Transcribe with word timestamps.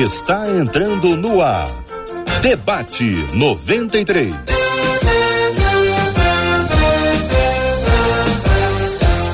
está 0.00 0.46
entrando 0.50 1.16
no 1.16 1.40
ar. 1.40 1.68
Debate 2.42 3.26
93. 3.32 4.34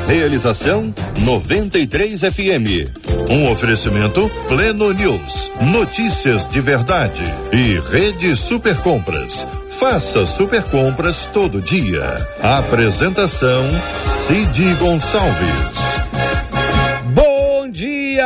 Realização 0.06 0.94
93 1.18 2.20
FM. 2.20 3.28
Um 3.28 3.50
oferecimento 3.50 4.30
Pleno 4.46 4.92
News. 4.92 5.50
Notícias 5.61 6.46
de 6.46 6.61
verdade. 6.61 7.24
E 7.52 7.80
Rede 7.80 8.36
Super 8.36 8.76
Compras. 8.76 9.44
Faça 9.80 10.24
super 10.26 10.62
compras 10.62 11.29
todo 11.32 11.60
dia. 11.60 12.24
Apresentação 12.40 13.64
Cid 14.26 14.74
Gonçalves 14.76 15.81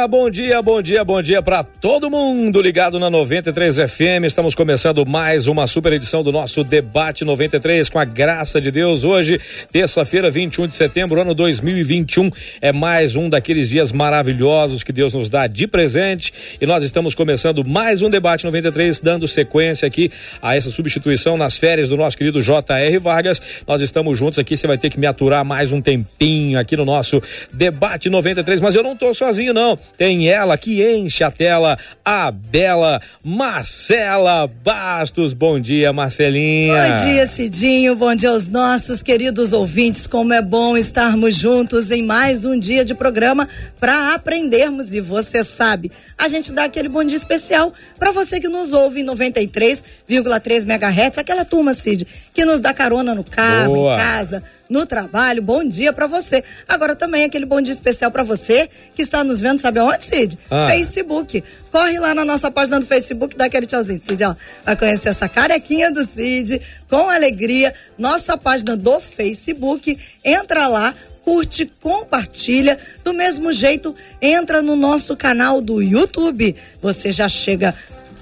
bom 0.06 0.30
dia, 0.30 0.62
bom 0.62 0.80
dia, 0.80 1.02
bom 1.02 1.20
dia 1.20 1.42
para 1.42 1.64
todo 1.64 2.08
mundo 2.08 2.62
ligado 2.62 2.96
na 2.96 3.10
93 3.10 3.76
FM. 3.90 4.24
Estamos 4.24 4.54
começando 4.54 5.04
mais 5.04 5.48
uma 5.48 5.66
super 5.66 5.92
edição 5.92 6.22
do 6.22 6.30
nosso 6.30 6.62
debate 6.62 7.24
93 7.24 7.88
com 7.88 7.98
a 7.98 8.04
graça 8.04 8.60
de 8.60 8.70
Deus. 8.70 9.02
Hoje, 9.02 9.40
terça-feira, 9.72 10.30
21 10.30 10.68
de 10.68 10.74
setembro, 10.74 11.20
ano 11.20 11.34
2021, 11.34 12.30
é 12.60 12.72
mais 12.72 13.16
um 13.16 13.28
daqueles 13.28 13.68
dias 13.68 13.90
maravilhosos 13.90 14.84
que 14.84 14.92
Deus 14.92 15.12
nos 15.12 15.28
dá 15.28 15.48
de 15.48 15.66
presente 15.66 16.32
e 16.60 16.66
nós 16.66 16.84
estamos 16.84 17.12
começando 17.12 17.64
mais 17.64 18.00
um 18.00 18.08
debate 18.08 18.44
93 18.44 19.00
dando 19.00 19.26
sequência 19.26 19.88
aqui 19.88 20.12
a 20.40 20.54
essa 20.54 20.70
substituição 20.70 21.36
nas 21.36 21.56
férias 21.56 21.88
do 21.88 21.96
nosso 21.96 22.16
querido 22.16 22.40
JR 22.40 23.00
Vargas. 23.00 23.42
Nós 23.66 23.82
estamos 23.82 24.16
juntos 24.16 24.38
aqui, 24.38 24.56
você 24.56 24.68
vai 24.68 24.78
ter 24.78 24.88
que 24.88 25.00
me 25.00 25.06
aturar 25.06 25.44
mais 25.44 25.72
um 25.72 25.80
tempinho 25.82 26.60
aqui 26.60 26.76
no 26.76 26.84
nosso 26.84 27.20
debate 27.52 28.08
93, 28.08 28.60
mas 28.60 28.76
eu 28.76 28.84
não 28.84 28.96
tô 28.96 29.12
sozinho 29.12 29.52
não 29.52 29.76
tem 29.96 30.28
ela 30.28 30.58
que 30.58 30.82
enche 30.82 31.24
a 31.24 31.30
tela, 31.30 31.78
a 32.04 32.30
bela 32.30 33.00
Marcela 33.24 34.46
Bastos. 34.46 35.32
Bom 35.32 35.58
dia, 35.58 35.92
Marcelinha. 35.92 36.88
Bom 36.88 37.04
dia, 37.04 37.26
Cidinho. 37.26 37.96
Bom 37.96 38.14
dia 38.14 38.30
aos 38.30 38.48
nossos 38.48 39.02
queridos 39.02 39.52
ouvintes. 39.52 40.06
Como 40.06 40.32
é 40.32 40.42
bom 40.42 40.76
estarmos 40.76 41.34
juntos 41.34 41.90
em 41.90 42.02
mais 42.02 42.44
um 42.44 42.58
dia 42.58 42.84
de 42.84 42.94
programa 42.94 43.48
para 43.80 44.14
aprendermos. 44.14 44.92
E 44.92 45.00
você 45.00 45.42
sabe, 45.42 45.90
a 46.18 46.28
gente 46.28 46.52
dá 46.52 46.64
aquele 46.64 46.88
bom 46.88 47.02
dia 47.02 47.16
especial 47.16 47.72
para 47.98 48.12
você 48.12 48.38
que 48.38 48.48
nos 48.48 48.72
ouve 48.72 49.00
em 49.00 49.04
93,3 49.04 50.62
MHz, 50.62 51.18
aquela 51.18 51.44
turma, 51.44 51.72
Cid, 51.74 52.06
que 52.34 52.44
nos 52.44 52.60
dá 52.60 52.74
carona 52.74 53.14
no 53.14 53.24
carro, 53.24 53.74
Boa. 53.74 53.94
em 53.94 53.96
casa 53.96 54.42
no 54.68 54.86
trabalho. 54.86 55.42
Bom 55.42 55.64
dia 55.64 55.92
para 55.92 56.06
você. 56.06 56.42
Agora 56.68 56.94
também 56.94 57.24
aquele 57.24 57.46
bom 57.46 57.60
dia 57.60 57.72
especial 57.72 58.10
para 58.10 58.22
você 58.22 58.68
que 58.94 59.02
está 59.02 59.22
nos 59.22 59.40
vendo, 59.40 59.60
sabe 59.60 59.78
aonde, 59.78 60.04
Cid? 60.04 60.38
Ah. 60.50 60.68
Facebook. 60.68 61.42
Corre 61.70 61.98
lá 61.98 62.14
na 62.14 62.24
nossa 62.24 62.50
página 62.50 62.80
do 62.80 62.86
Facebook, 62.86 63.36
dá 63.36 63.46
aquele 63.46 63.66
tchauzinho, 63.66 64.00
Cid, 64.00 64.24
ó. 64.24 64.34
Vai 64.64 64.76
conhecer 64.76 65.10
essa 65.10 65.28
carequinha 65.28 65.90
do 65.90 66.04
Cid, 66.06 66.60
com 66.88 67.10
alegria. 67.10 67.74
Nossa 67.98 68.36
página 68.36 68.76
do 68.76 69.00
Facebook, 69.00 69.98
entra 70.24 70.66
lá, 70.68 70.94
curte, 71.22 71.66
compartilha. 71.80 72.78
Do 73.04 73.12
mesmo 73.12 73.52
jeito, 73.52 73.94
entra 74.22 74.62
no 74.62 74.76
nosso 74.76 75.16
canal 75.16 75.60
do 75.60 75.82
YouTube. 75.82 76.56
Você 76.80 77.10
já 77.12 77.28
chega 77.28 77.74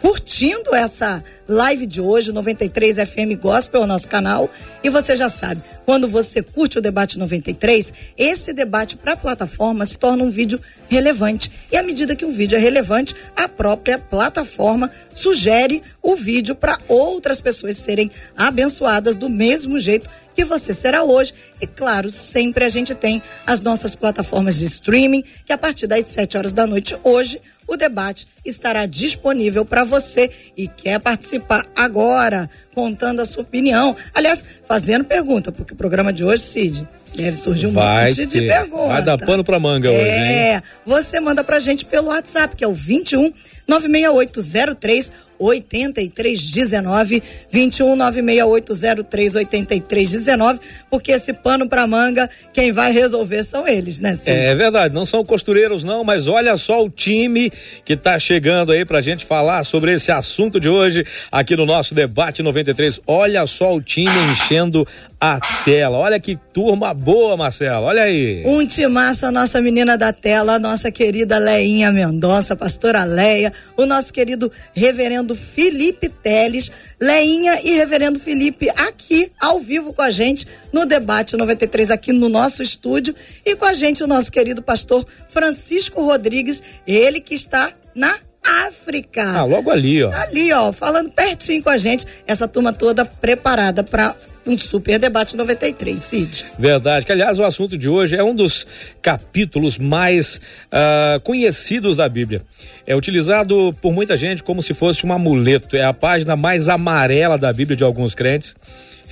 curtindo 0.04 0.74
essa 0.74 1.24
live 1.48 1.86
de 1.86 1.98
hoje, 1.98 2.30
93 2.30 2.96
FM 3.08 3.40
Gospel, 3.40 3.80
o 3.80 3.86
nosso 3.86 4.06
canal. 4.06 4.50
E 4.82 4.90
você 4.90 5.16
já 5.16 5.30
sabe, 5.30 5.62
quando 5.86 6.06
você 6.06 6.42
curte 6.42 6.78
o 6.78 6.82
debate 6.82 7.18
93, 7.18 7.90
esse 8.18 8.52
debate 8.52 8.98
para 8.98 9.14
a 9.14 9.16
plataforma 9.16 9.86
se 9.86 9.98
torna 9.98 10.22
um 10.22 10.28
vídeo 10.28 10.60
relevante. 10.90 11.50
E 11.72 11.76
à 11.78 11.82
medida 11.82 12.14
que 12.14 12.26
um 12.26 12.34
vídeo 12.34 12.54
é 12.54 12.60
relevante, 12.60 13.16
a 13.34 13.48
própria 13.48 13.98
plataforma 13.98 14.90
sugere 15.10 15.82
o 16.02 16.14
vídeo 16.14 16.54
para 16.54 16.78
outras 16.86 17.40
pessoas 17.40 17.78
serem 17.78 18.10
abençoadas 18.36 19.16
do 19.16 19.30
mesmo 19.30 19.80
jeito 19.80 20.10
que 20.34 20.44
você 20.44 20.74
será 20.74 21.02
hoje. 21.02 21.32
E 21.62 21.66
claro, 21.66 22.10
sempre 22.10 22.64
a 22.64 22.68
gente 22.68 22.94
tem 22.94 23.22
as 23.46 23.62
nossas 23.62 23.94
plataformas 23.94 24.56
de 24.56 24.66
streaming, 24.66 25.24
que 25.46 25.52
a 25.52 25.58
partir 25.58 25.86
das 25.86 26.06
7 26.08 26.36
horas 26.36 26.52
da 26.52 26.66
noite 26.66 26.94
hoje 27.02 27.40
o 27.66 27.76
debate 27.76 28.26
estará 28.44 28.86
disponível 28.86 29.64
para 29.64 29.84
você 29.84 30.30
e 30.56 30.68
quer 30.68 31.00
participar 31.00 31.66
agora, 31.74 32.48
contando 32.74 33.20
a 33.20 33.26
sua 33.26 33.42
opinião. 33.42 33.96
Aliás, 34.14 34.44
fazendo 34.66 35.04
pergunta, 35.04 35.50
porque 35.50 35.74
o 35.74 35.76
programa 35.76 36.12
de 36.12 36.24
hoje, 36.24 36.42
Cid, 36.42 36.88
deve 37.14 37.36
surgir 37.36 37.66
um 37.66 37.72
Vai 37.72 38.08
monte 38.08 38.26
ter. 38.26 38.26
de 38.26 38.48
perguntas. 38.48 38.88
Vai 38.88 39.02
dar 39.02 39.18
pano 39.18 39.44
para 39.44 39.58
manga 39.58 39.88
é, 39.88 39.92
hoje, 39.92 40.10
hein? 40.10 40.32
É, 40.32 40.62
você 40.84 41.20
manda 41.20 41.44
pra 41.44 41.58
gente 41.60 41.84
pelo 41.84 42.08
WhatsApp, 42.08 42.56
que 42.56 42.64
é 42.64 42.68
o 42.68 42.74
21 42.74 43.32
96803 43.66 45.12
8319 45.38 47.22
21 47.50 47.96
96803 47.96 49.34
8319, 49.34 50.60
porque 50.90 51.12
esse 51.12 51.32
pano 51.32 51.68
para 51.68 51.86
manga, 51.86 52.28
quem 52.52 52.72
vai 52.72 52.92
resolver 52.92 53.44
são 53.44 53.66
eles, 53.66 53.98
né, 53.98 54.16
Cid? 54.16 54.30
É 54.30 54.54
verdade, 54.54 54.94
não 54.94 55.06
são 55.06 55.24
costureiros 55.24 55.84
não, 55.84 56.04
mas 56.04 56.28
olha 56.28 56.56
só 56.56 56.84
o 56.84 56.90
time 56.90 57.50
que 57.84 57.96
tá 57.96 58.18
chegando 58.18 58.72
aí 58.72 58.84
pra 58.84 59.00
gente 59.00 59.24
falar 59.24 59.64
sobre 59.64 59.92
esse 59.92 60.10
assunto 60.10 60.58
de 60.60 60.68
hoje 60.68 61.04
aqui 61.30 61.56
no 61.56 61.66
nosso 61.66 61.94
debate 61.94 62.42
93. 62.42 63.00
Olha 63.06 63.46
só 63.46 63.74
o 63.74 63.82
time 63.82 64.10
enchendo 64.32 64.86
a 65.24 65.40
tela. 65.64 65.96
Olha 65.96 66.20
que 66.20 66.36
turma 66.52 66.92
boa, 66.92 67.34
Marcelo. 67.34 67.86
Olha 67.86 68.02
aí. 68.02 68.42
Um 68.44 68.66
timaço, 68.66 69.24
a 69.24 69.32
nossa 69.32 69.58
menina 69.62 69.96
da 69.96 70.12
tela, 70.12 70.56
a 70.56 70.58
nossa 70.58 70.90
querida 70.92 71.38
Leinha 71.38 71.90
Mendonça, 71.90 72.54
pastora 72.54 73.04
Leia, 73.04 73.50
o 73.74 73.86
nosso 73.86 74.12
querido 74.12 74.52
reverendo 74.74 75.34
Felipe 75.34 76.10
Teles, 76.10 76.70
Leinha 77.00 77.58
e 77.64 77.74
reverendo 77.74 78.20
Felipe 78.20 78.68
aqui 78.76 79.32
ao 79.40 79.60
vivo 79.60 79.94
com 79.94 80.02
a 80.02 80.10
gente 80.10 80.46
no 80.70 80.84
debate 80.84 81.38
93 81.38 81.90
aqui 81.90 82.12
no 82.12 82.28
nosso 82.28 82.62
estúdio 82.62 83.14
e 83.46 83.56
com 83.56 83.64
a 83.64 83.72
gente 83.72 84.02
o 84.02 84.06
nosso 84.06 84.30
querido 84.30 84.60
pastor 84.60 85.06
Francisco 85.28 86.02
Rodrigues, 86.02 86.62
ele 86.86 87.18
que 87.18 87.34
está 87.34 87.72
na 87.94 88.14
África. 88.44 89.38
Ah, 89.38 89.44
logo 89.44 89.70
ali, 89.70 90.04
ó. 90.04 90.12
Ali, 90.12 90.52
ó, 90.52 90.70
falando 90.70 91.10
pertinho 91.10 91.62
com 91.62 91.70
a 91.70 91.78
gente, 91.78 92.06
essa 92.26 92.46
turma 92.46 92.74
toda 92.74 93.06
preparada 93.06 93.82
para 93.82 94.14
um 94.46 94.58
super 94.58 94.98
debate 94.98 95.36
93, 95.36 96.00
Cid. 96.00 96.46
Verdade, 96.58 97.06
que 97.06 97.12
aliás 97.12 97.38
o 97.38 97.44
assunto 97.44 97.76
de 97.78 97.88
hoje 97.88 98.16
é 98.16 98.22
um 98.22 98.34
dos 98.34 98.66
capítulos 99.00 99.78
mais 99.78 100.40
uh, 100.66 101.20
conhecidos 101.22 101.96
da 101.96 102.08
Bíblia. 102.08 102.42
É 102.86 102.94
utilizado 102.94 103.74
por 103.80 103.92
muita 103.92 104.16
gente 104.16 104.42
como 104.42 104.62
se 104.62 104.74
fosse 104.74 105.06
um 105.06 105.12
amuleto. 105.12 105.76
É 105.76 105.84
a 105.84 105.94
página 105.94 106.36
mais 106.36 106.68
amarela 106.68 107.38
da 107.38 107.52
Bíblia 107.52 107.76
de 107.76 107.84
alguns 107.84 108.14
crentes. 108.14 108.54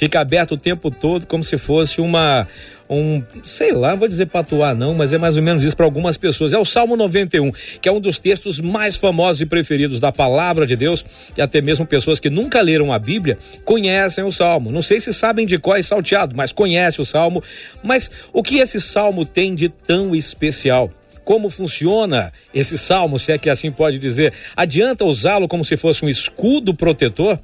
Fica 0.02 0.18
aberto 0.18 0.54
o 0.54 0.56
tempo 0.56 0.90
todo 0.90 1.26
como 1.26 1.44
se 1.44 1.56
fosse 1.56 2.00
uma 2.00 2.48
um, 2.90 3.22
sei 3.44 3.70
lá, 3.70 3.94
vou 3.94 4.08
dizer 4.08 4.26
patuar 4.26 4.74
não, 4.74 4.96
mas 4.96 5.12
é 5.12 5.16
mais 5.16 5.36
ou 5.36 5.42
menos 5.44 5.62
isso 5.62 5.76
para 5.76 5.86
algumas 5.86 6.16
pessoas. 6.16 6.52
É 6.52 6.58
o 6.58 6.64
Salmo 6.64 6.96
91, 6.96 7.52
que 7.80 7.88
é 7.88 7.92
um 7.92 8.00
dos 8.00 8.18
textos 8.18 8.58
mais 8.58 8.96
famosos 8.96 9.42
e 9.42 9.46
preferidos 9.46 10.00
da 10.00 10.10
palavra 10.10 10.66
de 10.66 10.74
Deus, 10.74 11.04
e 11.36 11.40
até 11.40 11.60
mesmo 11.60 11.86
pessoas 11.86 12.18
que 12.18 12.28
nunca 12.28 12.60
leram 12.60 12.92
a 12.92 12.98
Bíblia 12.98 13.38
conhecem 13.64 14.24
o 14.24 14.32
Salmo. 14.32 14.72
Não 14.72 14.82
sei 14.82 14.98
se 14.98 15.14
sabem 15.14 15.46
de 15.46 15.56
qual 15.56 15.76
é 15.76 15.82
salteado, 15.82 16.34
mas 16.34 16.50
conhecem 16.50 17.00
o 17.00 17.06
Salmo. 17.06 17.40
Mas 17.80 18.10
o 18.32 18.42
que 18.42 18.58
esse 18.58 18.80
Salmo 18.80 19.24
tem 19.24 19.54
de 19.54 19.69
tão 19.69 20.16
especial? 20.16 20.90
como 21.24 21.48
funciona 21.48 22.32
esse 22.52 22.76
salmo, 22.76 23.16
se 23.16 23.30
é 23.30 23.38
que 23.38 23.48
assim 23.48 23.70
pode 23.70 23.96
dizer. 23.96 24.32
Adianta 24.56 25.04
usá-lo 25.04 25.46
como 25.46 25.64
se 25.64 25.76
fosse 25.76 26.04
um 26.04 26.08
escudo 26.08 26.74
protetor? 26.74 27.38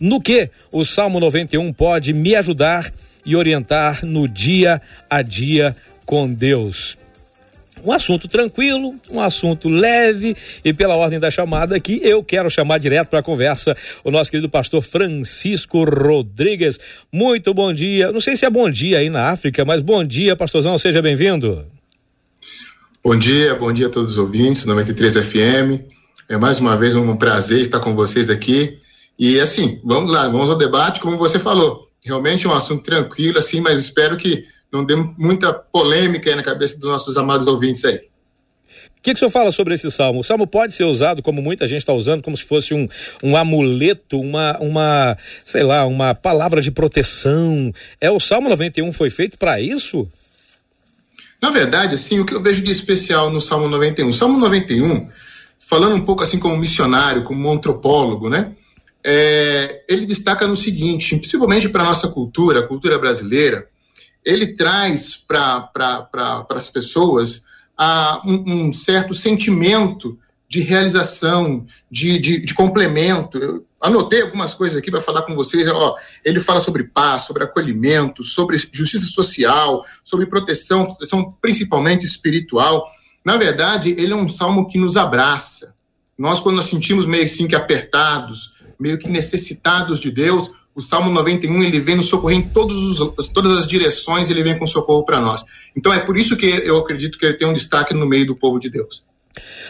No 0.00 0.20
que 0.20 0.50
o 0.72 0.84
Salmo 0.84 1.20
91 1.20 1.72
pode 1.72 2.12
me 2.12 2.34
ajudar 2.34 2.92
e 3.24 3.36
orientar 3.36 4.04
no 4.04 4.28
dia 4.28 4.80
a 5.08 5.22
dia 5.22 5.76
com 6.04 6.32
Deus. 6.32 6.98
Um 7.82 7.92
assunto 7.92 8.28
tranquilo, 8.28 8.94
um 9.10 9.20
assunto 9.20 9.68
leve 9.68 10.34
e 10.64 10.72
pela 10.72 10.96
ordem 10.96 11.20
da 11.20 11.30
chamada 11.30 11.76
aqui, 11.76 12.00
eu 12.02 12.24
quero 12.24 12.48
chamar 12.48 12.78
direto 12.78 13.08
para 13.08 13.18
a 13.18 13.22
conversa 13.22 13.76
o 14.02 14.10
nosso 14.10 14.30
querido 14.30 14.48
pastor 14.48 14.82
Francisco 14.82 15.84
Rodrigues. 15.84 16.80
Muito 17.12 17.52
bom 17.52 17.72
dia. 17.72 18.10
Não 18.10 18.20
sei 18.20 18.36
se 18.36 18.46
é 18.46 18.50
bom 18.50 18.70
dia 18.70 19.00
aí 19.00 19.10
na 19.10 19.28
África, 19.30 19.64
mas 19.64 19.82
bom 19.82 20.02
dia, 20.02 20.34
pastorzão, 20.34 20.78
seja 20.78 21.02
bem-vindo. 21.02 21.66
Bom 23.04 23.18
dia, 23.18 23.54
bom 23.54 23.70
dia 23.70 23.88
a 23.88 23.90
todos 23.90 24.12
os 24.12 24.18
ouvintes, 24.18 24.64
93 24.64 25.16
FM. 25.16 25.84
É 26.26 26.38
mais 26.38 26.58
uma 26.58 26.74
vez 26.74 26.96
um 26.96 27.14
prazer 27.16 27.60
estar 27.60 27.80
com 27.80 27.94
vocês 27.94 28.30
aqui. 28.30 28.78
E 29.18 29.40
assim, 29.40 29.80
vamos 29.84 30.10
lá, 30.10 30.28
vamos 30.28 30.50
ao 30.50 30.56
debate, 30.56 31.00
como 31.00 31.16
você 31.16 31.38
falou 31.38 31.84
realmente 32.04 32.46
é 32.46 32.48
um 32.48 32.54
assunto 32.54 32.82
tranquilo, 32.82 33.38
assim, 33.38 33.60
mas 33.60 33.80
espero 33.80 34.16
que 34.16 34.44
não 34.70 34.84
dê 34.84 34.94
muita 34.94 35.52
polêmica 35.52 36.28
aí 36.28 36.36
na 36.36 36.42
cabeça 36.42 36.78
dos 36.78 36.88
nossos 36.88 37.16
amados 37.16 37.46
ouvintes 37.46 37.84
aí. 37.84 37.96
O 38.98 39.02
que, 39.04 39.12
que 39.12 39.16
o 39.16 39.18
senhor 39.18 39.30
fala 39.30 39.52
sobre 39.52 39.74
esse 39.74 39.90
salmo? 39.90 40.20
O 40.20 40.24
salmo 40.24 40.46
pode 40.46 40.74
ser 40.74 40.84
usado, 40.84 41.22
como 41.22 41.42
muita 41.42 41.66
gente 41.66 41.80
está 41.80 41.92
usando, 41.92 42.22
como 42.22 42.36
se 42.36 42.42
fosse 42.42 42.72
um, 42.72 42.88
um 43.22 43.36
amuleto, 43.36 44.18
uma, 44.18 44.58
uma, 44.58 45.18
sei 45.44 45.62
lá, 45.62 45.84
uma 45.84 46.14
palavra 46.14 46.62
de 46.62 46.70
proteção. 46.70 47.72
É 48.00 48.10
o 48.10 48.18
Salmo 48.18 48.48
91 48.48 48.92
foi 48.94 49.10
feito 49.10 49.36
para 49.36 49.60
isso? 49.60 50.08
Na 51.40 51.50
verdade, 51.50 51.98
sim, 51.98 52.18
o 52.18 52.24
que 52.24 52.34
eu 52.34 52.42
vejo 52.42 52.62
de 52.62 52.72
especial 52.72 53.30
no 53.30 53.42
Salmo 53.42 53.68
91? 53.68 54.08
O 54.08 54.12
Salmo 54.12 54.38
91 54.38 55.08
falando 55.58 55.96
um 55.96 56.04
pouco 56.04 56.22
assim 56.22 56.38
como 56.38 56.56
missionário, 56.56 57.24
como 57.24 57.52
antropólogo, 57.52 58.30
né? 58.30 58.52
É, 59.06 59.84
ele 59.86 60.06
destaca 60.06 60.46
no 60.46 60.56
seguinte, 60.56 61.16
principalmente 61.16 61.68
para 61.68 61.82
a 61.82 61.86
nossa 61.86 62.08
cultura, 62.08 62.60
a 62.60 62.66
cultura 62.66 62.98
brasileira, 62.98 63.68
ele 64.24 64.54
traz 64.54 65.16
para 65.16 65.60
pra, 65.60 66.46
as 66.50 66.70
pessoas 66.70 67.42
ah, 67.76 68.22
um, 68.24 68.68
um, 68.68 68.72
certo 68.72 69.12
sentimento 69.12 70.18
de 70.48 70.60
realização, 70.60 71.66
de, 71.90 72.18
de, 72.18 72.40
de 72.40 72.54
complemento. 72.54 73.36
Eu 73.36 73.66
anotei 73.80 74.22
algumas 74.22 74.54
coisas 74.54 74.78
aqui 74.78 74.90
para 74.90 75.02
falar 75.02 75.22
com 75.22 75.34
vocês. 75.34 75.66
Ó, 75.68 75.94
ele 76.24 76.40
fala 76.40 76.60
sobre 76.60 76.84
paz, 76.84 77.22
sobre 77.22 77.44
acolhimento, 77.44 78.24
sobre 78.24 78.56
justiça 78.72 79.06
social, 79.06 79.84
sobre 80.02 80.26
proteção, 80.26 80.86
proteção 80.86 81.36
principalmente 81.42 82.06
espiritual. 82.06 82.86
Na 83.24 83.36
verdade, 83.36 83.90
ele 83.98 84.12
é 84.12 84.16
um 84.16 84.28
salmo 84.28 84.66
que 84.66 84.78
nos 84.78 84.96
abraça. 84.96 85.74
Nós, 86.16 86.40
quando 86.40 86.56
nos 86.56 86.66
sentimos 86.66 87.04
meio 87.04 87.24
assim 87.24 87.48
que 87.48 87.56
apertados, 87.56 88.53
meio 88.78 88.98
que 88.98 89.08
necessitados 89.08 89.98
de 89.98 90.10
Deus, 90.10 90.50
o 90.74 90.80
Salmo 90.80 91.10
91 91.10 91.62
ele 91.62 91.80
vem 91.80 91.96
nos 91.96 92.08
socorrer 92.08 92.38
em 92.38 92.42
todos 92.42 93.00
os, 93.00 93.28
todas 93.28 93.56
as 93.58 93.66
direções, 93.66 94.28
ele 94.28 94.42
vem 94.42 94.58
com 94.58 94.66
socorro 94.66 95.04
para 95.04 95.20
nós. 95.20 95.44
Então 95.76 95.92
é 95.92 96.00
por 96.00 96.16
isso 96.16 96.36
que 96.36 96.46
eu 96.46 96.76
acredito 96.78 97.18
que 97.18 97.24
ele 97.24 97.34
tem 97.34 97.48
um 97.48 97.52
destaque 97.52 97.94
no 97.94 98.06
meio 98.06 98.26
do 98.26 98.36
povo 98.36 98.58
de 98.58 98.68
Deus. 98.68 99.04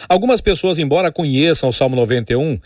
Algumas 0.07 0.41
pessoas, 0.41 0.77
embora 0.77 1.11
conheçam 1.11 1.69
o 1.69 1.73
Salmo 1.73 1.95
91, 1.95 2.59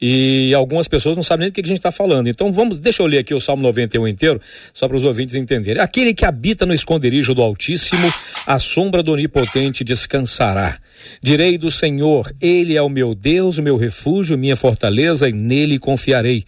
e 0.00 0.52
algumas 0.54 0.86
pessoas 0.86 1.16
não 1.16 1.22
sabem 1.22 1.44
nem 1.44 1.50
do 1.50 1.54
que 1.54 1.60
a 1.62 1.66
gente 1.66 1.78
está 1.78 1.90
falando. 1.90 2.28
Então 2.28 2.52
vamos, 2.52 2.78
deixa 2.78 3.02
eu 3.02 3.06
ler 3.06 3.18
aqui 3.18 3.34
o 3.34 3.40
Salmo 3.40 3.62
91 3.62 4.06
inteiro, 4.08 4.40
só 4.72 4.86
para 4.86 4.96
os 4.96 5.04
ouvintes 5.04 5.34
entenderem. 5.34 5.82
Aquele 5.82 6.12
que 6.12 6.24
habita 6.24 6.66
no 6.66 6.74
esconderijo 6.74 7.34
do 7.34 7.42
Altíssimo, 7.42 8.12
a 8.46 8.58
sombra 8.58 9.02
do 9.02 9.12
Onipotente 9.12 9.82
descansará. 9.82 10.78
Direi 11.22 11.56
do 11.56 11.70
Senhor, 11.70 12.34
Ele 12.40 12.76
é 12.76 12.82
o 12.82 12.88
meu 12.88 13.14
Deus, 13.14 13.58
o 13.58 13.62
meu 13.62 13.76
refúgio, 13.76 14.36
minha 14.36 14.56
fortaleza, 14.56 15.28
e 15.28 15.32
nele 15.32 15.78
confiarei 15.78 16.44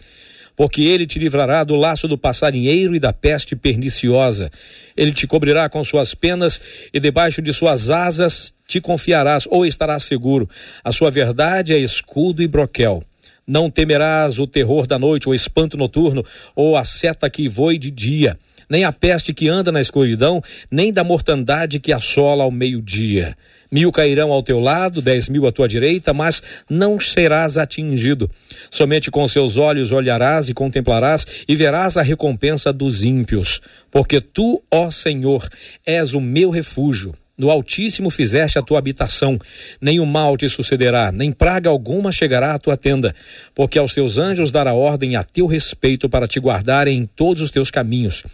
porque 0.55 0.81
ele 0.81 1.07
te 1.07 1.17
livrará 1.17 1.63
do 1.63 1.73
laço 1.77 2.05
do 2.05 2.17
passarinheiro 2.17 2.93
e 2.93 2.99
da 2.99 3.13
peste 3.13 3.55
perniciosa. 3.55 4.51
Ele 4.97 5.13
te 5.13 5.25
cobrirá 5.25 5.69
com 5.69 5.81
suas 5.85 6.13
penas 6.13 6.59
e 6.93 6.99
debaixo 6.99 7.41
de 7.41 7.53
suas 7.53 7.89
asas 7.89 8.53
te 8.67 8.81
confiarás 8.81 9.47
ou 9.49 9.65
estarás 9.65 10.03
seguro. 10.03 10.49
A 10.83 10.91
sua 10.91 11.09
verdade 11.09 11.71
é 11.71 11.77
escudo 11.77 12.43
e 12.43 12.47
broquel. 12.47 13.05
Não 13.49 13.67
temerás 13.67 14.37
o 14.37 14.45
terror 14.45 14.85
da 14.85 14.99
noite, 14.99 15.27
o 15.27 15.33
espanto 15.33 15.75
noturno, 15.75 16.23
ou 16.55 16.77
a 16.77 16.83
seta 16.83 17.27
que 17.31 17.49
voe 17.49 17.79
de 17.79 17.89
dia, 17.89 18.37
nem 18.69 18.83
a 18.83 18.93
peste 18.93 19.33
que 19.33 19.49
anda 19.49 19.71
na 19.71 19.81
escuridão, 19.81 20.39
nem 20.69 20.93
da 20.93 21.03
mortandade 21.03 21.79
que 21.79 21.91
assola 21.91 22.43
ao 22.43 22.51
meio-dia. 22.51 23.35
Mil 23.71 23.91
cairão 23.91 24.31
ao 24.31 24.43
teu 24.43 24.59
lado, 24.59 25.01
dez 25.01 25.27
mil 25.27 25.47
à 25.47 25.51
tua 25.51 25.67
direita, 25.67 26.13
mas 26.13 26.43
não 26.69 26.99
serás 26.99 27.57
atingido. 27.57 28.29
Somente 28.69 29.09
com 29.09 29.27
seus 29.27 29.57
olhos 29.57 29.91
olharás 29.91 30.47
e 30.47 30.53
contemplarás 30.53 31.25
e 31.47 31.55
verás 31.55 31.97
a 31.97 32.03
recompensa 32.03 32.71
dos 32.71 33.03
ímpios. 33.03 33.61
Porque 33.89 34.21
tu, 34.21 34.61
ó 34.69 34.91
Senhor, 34.91 35.49
és 35.83 36.13
o 36.13 36.21
meu 36.21 36.51
refúgio. 36.51 37.15
No 37.39 37.49
Altíssimo 37.49 38.09
fizeste 38.09 38.59
a 38.59 38.61
tua 38.61 38.79
habitação, 38.79 39.39
o 39.81 40.05
mal 40.05 40.35
te 40.35 40.49
sucederá, 40.49 41.09
nem 41.09 41.31
praga 41.31 41.69
alguma 41.69 42.11
chegará 42.11 42.53
à 42.53 42.59
tua 42.59 42.75
tenda, 42.75 43.15
porque 43.55 43.79
aos 43.79 43.93
teus 43.93 44.17
anjos 44.17 44.51
dará 44.51 44.73
ordem 44.73 45.15
a 45.15 45.23
teu 45.23 45.47
respeito 45.47 46.09
para 46.09 46.27
te 46.27 46.37
guardarem 46.37 46.97
em 46.97 47.05
todos 47.05 47.41
os 47.41 47.49
teus 47.49 47.71
caminhos. 47.71 48.25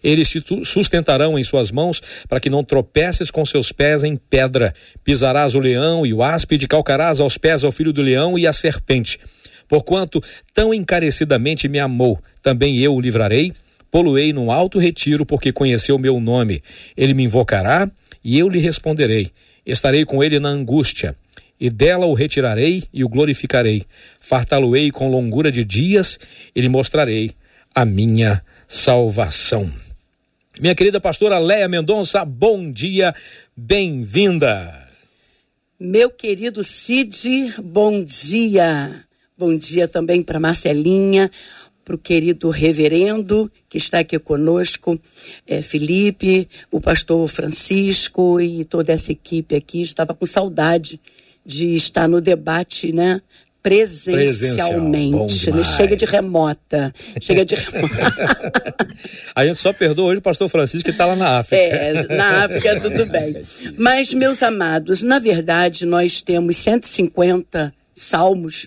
Eles 0.00 0.30
te 0.30 0.40
sustentarão 0.64 1.36
em 1.36 1.42
suas 1.42 1.72
mãos 1.72 2.00
para 2.28 2.38
que 2.38 2.48
não 2.48 2.62
tropeces 2.62 3.32
com 3.32 3.44
seus 3.44 3.72
pés 3.72 4.04
em 4.04 4.14
pedra. 4.14 4.72
Pisarás 5.02 5.56
o 5.56 5.58
leão 5.58 6.06
e 6.06 6.14
o 6.14 6.22
áspide, 6.22 6.68
calcarás 6.68 7.18
aos 7.18 7.36
pés 7.36 7.64
ao 7.64 7.72
filho 7.72 7.92
do 7.92 8.00
leão 8.00 8.38
e 8.38 8.46
a 8.46 8.52
serpente. 8.52 9.18
Porquanto 9.66 10.22
tão 10.54 10.72
encarecidamente 10.72 11.66
me 11.66 11.80
amou, 11.80 12.16
também 12.40 12.78
eu 12.78 12.94
o 12.94 13.00
livrarei. 13.00 13.52
Poluei 13.90 14.32
num 14.32 14.52
alto 14.52 14.78
retiro, 14.78 15.26
porque 15.26 15.52
conheceu 15.52 15.98
meu 15.98 16.20
nome. 16.20 16.62
Ele 16.96 17.12
me 17.12 17.24
invocará 17.24 17.90
e 18.24 18.38
eu 18.38 18.48
lhe 18.48 18.58
responderei. 18.58 19.30
Estarei 19.64 20.04
com 20.04 20.22
ele 20.22 20.40
na 20.40 20.48
angústia, 20.48 21.16
e 21.60 21.70
dela 21.70 22.06
o 22.06 22.14
retirarei 22.14 22.84
e 22.92 23.04
o 23.04 23.08
glorificarei. 23.08 23.84
Fartá-lo-ei 24.18 24.90
com 24.90 25.08
longura 25.08 25.52
de 25.52 25.64
dias 25.64 26.18
e 26.54 26.60
lhe 26.60 26.68
mostrarei 26.68 27.32
a 27.74 27.84
minha 27.84 28.42
salvação. 28.66 29.72
Minha 30.60 30.74
querida 30.74 31.00
pastora 31.00 31.38
Leia 31.38 31.68
Mendonça, 31.68 32.24
bom 32.24 32.70
dia, 32.70 33.14
bem-vinda. 33.56 34.88
Meu 35.78 36.10
querido 36.10 36.62
Cid, 36.62 37.54
bom 37.62 38.04
dia. 38.04 39.04
Bom 39.36 39.56
dia 39.56 39.88
também 39.88 40.22
para 40.22 40.38
Marcelinha 40.38 41.30
para 41.92 41.96
o 41.96 41.98
querido 41.98 42.48
reverendo 42.48 43.52
que 43.68 43.76
está 43.76 43.98
aqui 43.98 44.18
conosco, 44.18 44.98
é, 45.46 45.60
Felipe, 45.60 46.48
o 46.70 46.80
pastor 46.80 47.28
Francisco 47.28 48.40
e 48.40 48.64
toda 48.64 48.92
essa 48.92 49.12
equipe 49.12 49.54
aqui. 49.54 49.82
Estava 49.82 50.14
com 50.14 50.24
saudade 50.24 50.98
de 51.44 51.74
estar 51.74 52.08
no 52.08 52.20
debate, 52.20 52.92
né? 52.92 53.20
Presencialmente. 53.62 55.50
Né? 55.50 55.62
Chega 55.62 55.94
de 55.94 56.04
remota. 56.04 56.94
Chega 57.20 57.44
de 57.44 57.54
remota. 57.56 58.12
A 59.36 59.44
gente 59.44 59.58
só 59.58 59.72
perdoa 59.72 60.06
hoje 60.06 60.18
o 60.18 60.22
pastor 60.22 60.48
Francisco 60.48 60.84
que 60.84 60.90
está 60.90 61.04
lá 61.04 61.14
na 61.14 61.38
África. 61.38 61.62
É, 61.62 62.06
na 62.16 62.44
África 62.44 62.80
tudo 62.80 63.06
bem. 63.06 63.42
Mas, 63.76 64.12
meus 64.14 64.42
amados, 64.42 65.02
na 65.02 65.18
verdade, 65.18 65.84
nós 65.84 66.22
temos 66.22 66.56
150 66.56 67.72
salmos 67.94 68.66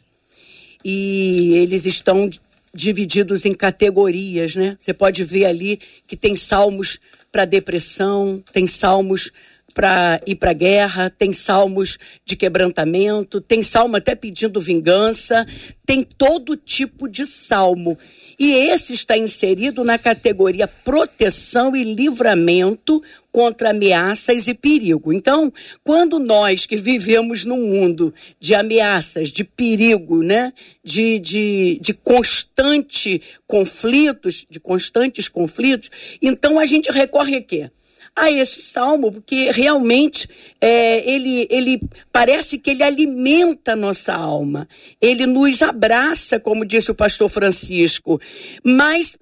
e 0.83 1.55
eles 1.55 1.85
estão 1.87 2.29
divididos 2.75 3.45
em 3.45 3.53
categorias, 3.53 4.55
né? 4.55 4.75
Você 4.79 4.93
pode 4.93 5.23
ver 5.23 5.45
ali 5.45 5.79
que 6.05 6.17
tem 6.17 6.35
salmos 6.35 6.99
para 7.31 7.45
depressão, 7.45 8.43
tem 8.51 8.67
salmos 8.67 9.31
para 9.75 10.21
ir 10.25 10.35
para 10.35 10.51
a 10.51 10.53
guerra, 10.53 11.09
tem 11.09 11.33
salmos 11.33 11.97
de 12.25 12.37
quebrantamento, 12.37 13.41
tem 13.41 13.61
salmo 13.61 13.97
até 13.97 14.15
pedindo 14.15 14.61
vingança, 14.61 15.45
tem 15.85 16.01
todo 16.01 16.55
tipo 16.55 17.09
de 17.09 17.25
salmo. 17.25 17.97
E 18.39 18.53
esse 18.53 18.93
está 18.93 19.17
inserido 19.17 19.83
na 19.83 19.97
categoria 19.97 20.65
proteção 20.65 21.75
e 21.75 21.83
livramento 21.83 23.03
contra 23.33 23.71
ameaças 23.71 24.47
e 24.47 24.53
perigo. 24.53 25.11
Então, 25.11 25.51
quando 25.83 26.19
nós 26.19 26.65
que 26.65 26.77
vivemos 26.77 27.43
num 27.43 27.67
mundo 27.67 28.13
de 28.39 28.55
ameaças, 28.55 29.29
de 29.29 29.43
perigo, 29.43 30.23
né, 30.23 30.53
de, 30.81 31.19
de, 31.19 31.79
de 31.81 31.93
constante 31.93 33.21
conflitos, 33.45 34.47
de 34.49 34.57
constantes 34.57 35.27
conflitos, 35.27 35.91
então 36.21 36.57
a 36.57 36.65
gente 36.65 36.89
recorre 36.89 37.35
a 37.35 37.41
quê? 37.41 37.69
A 38.15 38.31
esse 38.31 38.61
salmo, 38.61 39.11
porque 39.11 39.51
realmente 39.51 40.29
é, 40.61 41.07
ele, 41.09 41.47
ele 41.49 41.81
parece 42.11 42.57
que 42.57 42.69
ele 42.69 42.81
alimenta 42.81 43.73
a 43.73 43.75
nossa 43.75 44.13
alma, 44.13 44.67
ele 45.01 45.25
nos 45.25 45.61
abraça, 45.61 46.39
como 46.39 46.65
disse 46.65 46.89
o 46.89 46.95
pastor 46.95 47.29
Francisco, 47.29 48.19
mas 48.63 49.17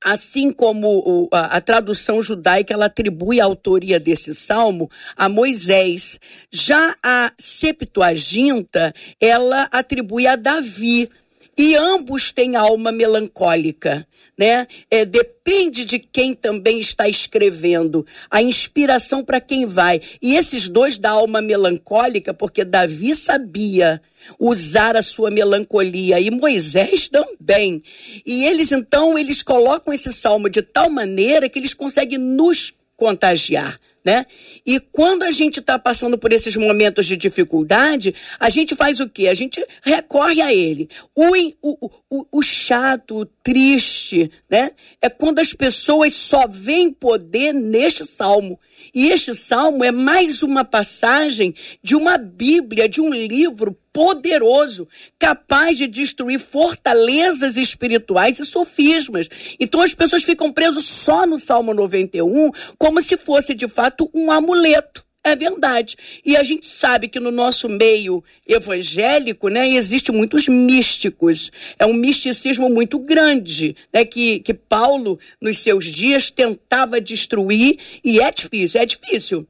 Assim 0.00 0.52
como 0.52 1.28
a, 1.32 1.60
tradução 1.60 2.22
judaica 2.22 2.72
ela 2.72 2.86
atribui 2.86 3.40
a 3.40 3.44
autoria 3.44 3.98
desse 3.98 4.32
salmo 4.32 4.88
a 5.16 5.28
Moisés, 5.28 6.20
já 6.52 6.96
a 7.02 7.32
Septuaginta 7.36 8.94
ela 9.20 9.68
atribui 9.72 10.26
a 10.26 10.36
Davi. 10.36 11.10
E 11.56 11.74
ambos 11.74 12.30
têm 12.30 12.54
alma 12.54 12.92
melancólica 12.92 14.06
né? 14.38 14.68
É, 14.88 15.04
depende 15.04 15.84
de 15.84 15.98
quem 15.98 16.32
também 16.32 16.78
está 16.78 17.08
escrevendo, 17.08 18.06
a 18.30 18.40
inspiração 18.40 19.24
para 19.24 19.40
quem 19.40 19.66
vai. 19.66 20.00
E 20.22 20.36
esses 20.36 20.68
dois 20.68 20.96
da 20.96 21.10
alma 21.10 21.42
melancólica, 21.42 22.32
porque 22.32 22.64
Davi 22.64 23.14
sabia 23.14 24.00
usar 24.38 24.96
a 24.96 25.02
sua 25.02 25.30
melancolia 25.30 26.20
e 26.20 26.30
Moisés 26.30 27.08
também. 27.08 27.82
E 28.24 28.44
eles 28.44 28.70
então 28.70 29.18
eles 29.18 29.42
colocam 29.42 29.92
esse 29.92 30.12
salmo 30.12 30.48
de 30.48 30.62
tal 30.62 30.88
maneira 30.88 31.48
que 31.48 31.58
eles 31.58 31.74
conseguem 31.74 32.18
nos 32.18 32.72
contagiar 32.96 33.76
né? 34.08 34.24
E 34.64 34.80
quando 34.80 35.22
a 35.22 35.30
gente 35.30 35.60
está 35.60 35.78
passando 35.78 36.16
por 36.16 36.32
esses 36.32 36.56
momentos 36.56 37.04
de 37.04 37.14
dificuldade, 37.14 38.14
a 38.40 38.48
gente 38.48 38.74
faz 38.74 39.00
o 39.00 39.08
quê? 39.08 39.28
A 39.28 39.34
gente 39.34 39.62
recorre 39.82 40.40
a 40.40 40.50
ele. 40.50 40.88
O, 41.14 41.26
o, 41.60 41.90
o, 42.08 42.26
o 42.32 42.42
chato, 42.42 43.18
o 43.18 43.26
triste, 43.26 44.30
né? 44.48 44.70
É 45.02 45.10
quando 45.10 45.40
as 45.40 45.52
pessoas 45.52 46.14
só 46.14 46.46
veem 46.48 46.90
poder 46.90 47.52
neste 47.52 48.02
salmo. 48.06 48.58
E 48.94 49.10
este 49.10 49.34
salmo 49.34 49.84
é 49.84 49.92
mais 49.92 50.42
uma 50.42 50.64
passagem 50.64 51.54
de 51.82 51.94
uma 51.94 52.16
Bíblia, 52.16 52.88
de 52.88 53.02
um 53.02 53.12
livro 53.12 53.76
poderoso, 53.98 54.86
capaz 55.18 55.76
de 55.76 55.88
destruir 55.88 56.38
fortalezas 56.38 57.56
espirituais 57.56 58.38
e 58.38 58.46
sofismas. 58.46 59.28
Então 59.58 59.82
as 59.82 59.92
pessoas 59.92 60.22
ficam 60.22 60.52
presas 60.52 60.84
só 60.84 61.26
no 61.26 61.36
Salmo 61.36 61.74
91, 61.74 62.52
como 62.78 63.02
se 63.02 63.16
fosse 63.16 63.56
de 63.56 63.66
fato 63.66 64.08
um 64.14 64.30
amuleto. 64.30 65.04
É 65.24 65.34
verdade. 65.34 65.96
E 66.24 66.36
a 66.36 66.44
gente 66.44 66.64
sabe 66.64 67.08
que 67.08 67.18
no 67.18 67.32
nosso 67.32 67.68
meio 67.68 68.22
evangélico, 68.46 69.48
né, 69.48 69.68
existe 69.68 70.12
muitos 70.12 70.46
místicos. 70.46 71.50
É 71.76 71.84
um 71.84 71.92
misticismo 71.92 72.70
muito 72.70 73.00
grande, 73.00 73.74
né, 73.92 74.04
que, 74.04 74.38
que 74.38 74.54
Paulo, 74.54 75.18
nos 75.42 75.58
seus 75.58 75.86
dias, 75.86 76.30
tentava 76.30 77.00
destruir, 77.00 77.80
e 78.04 78.20
é 78.20 78.30
difícil, 78.30 78.80
é 78.80 78.86
difícil. 78.86 79.44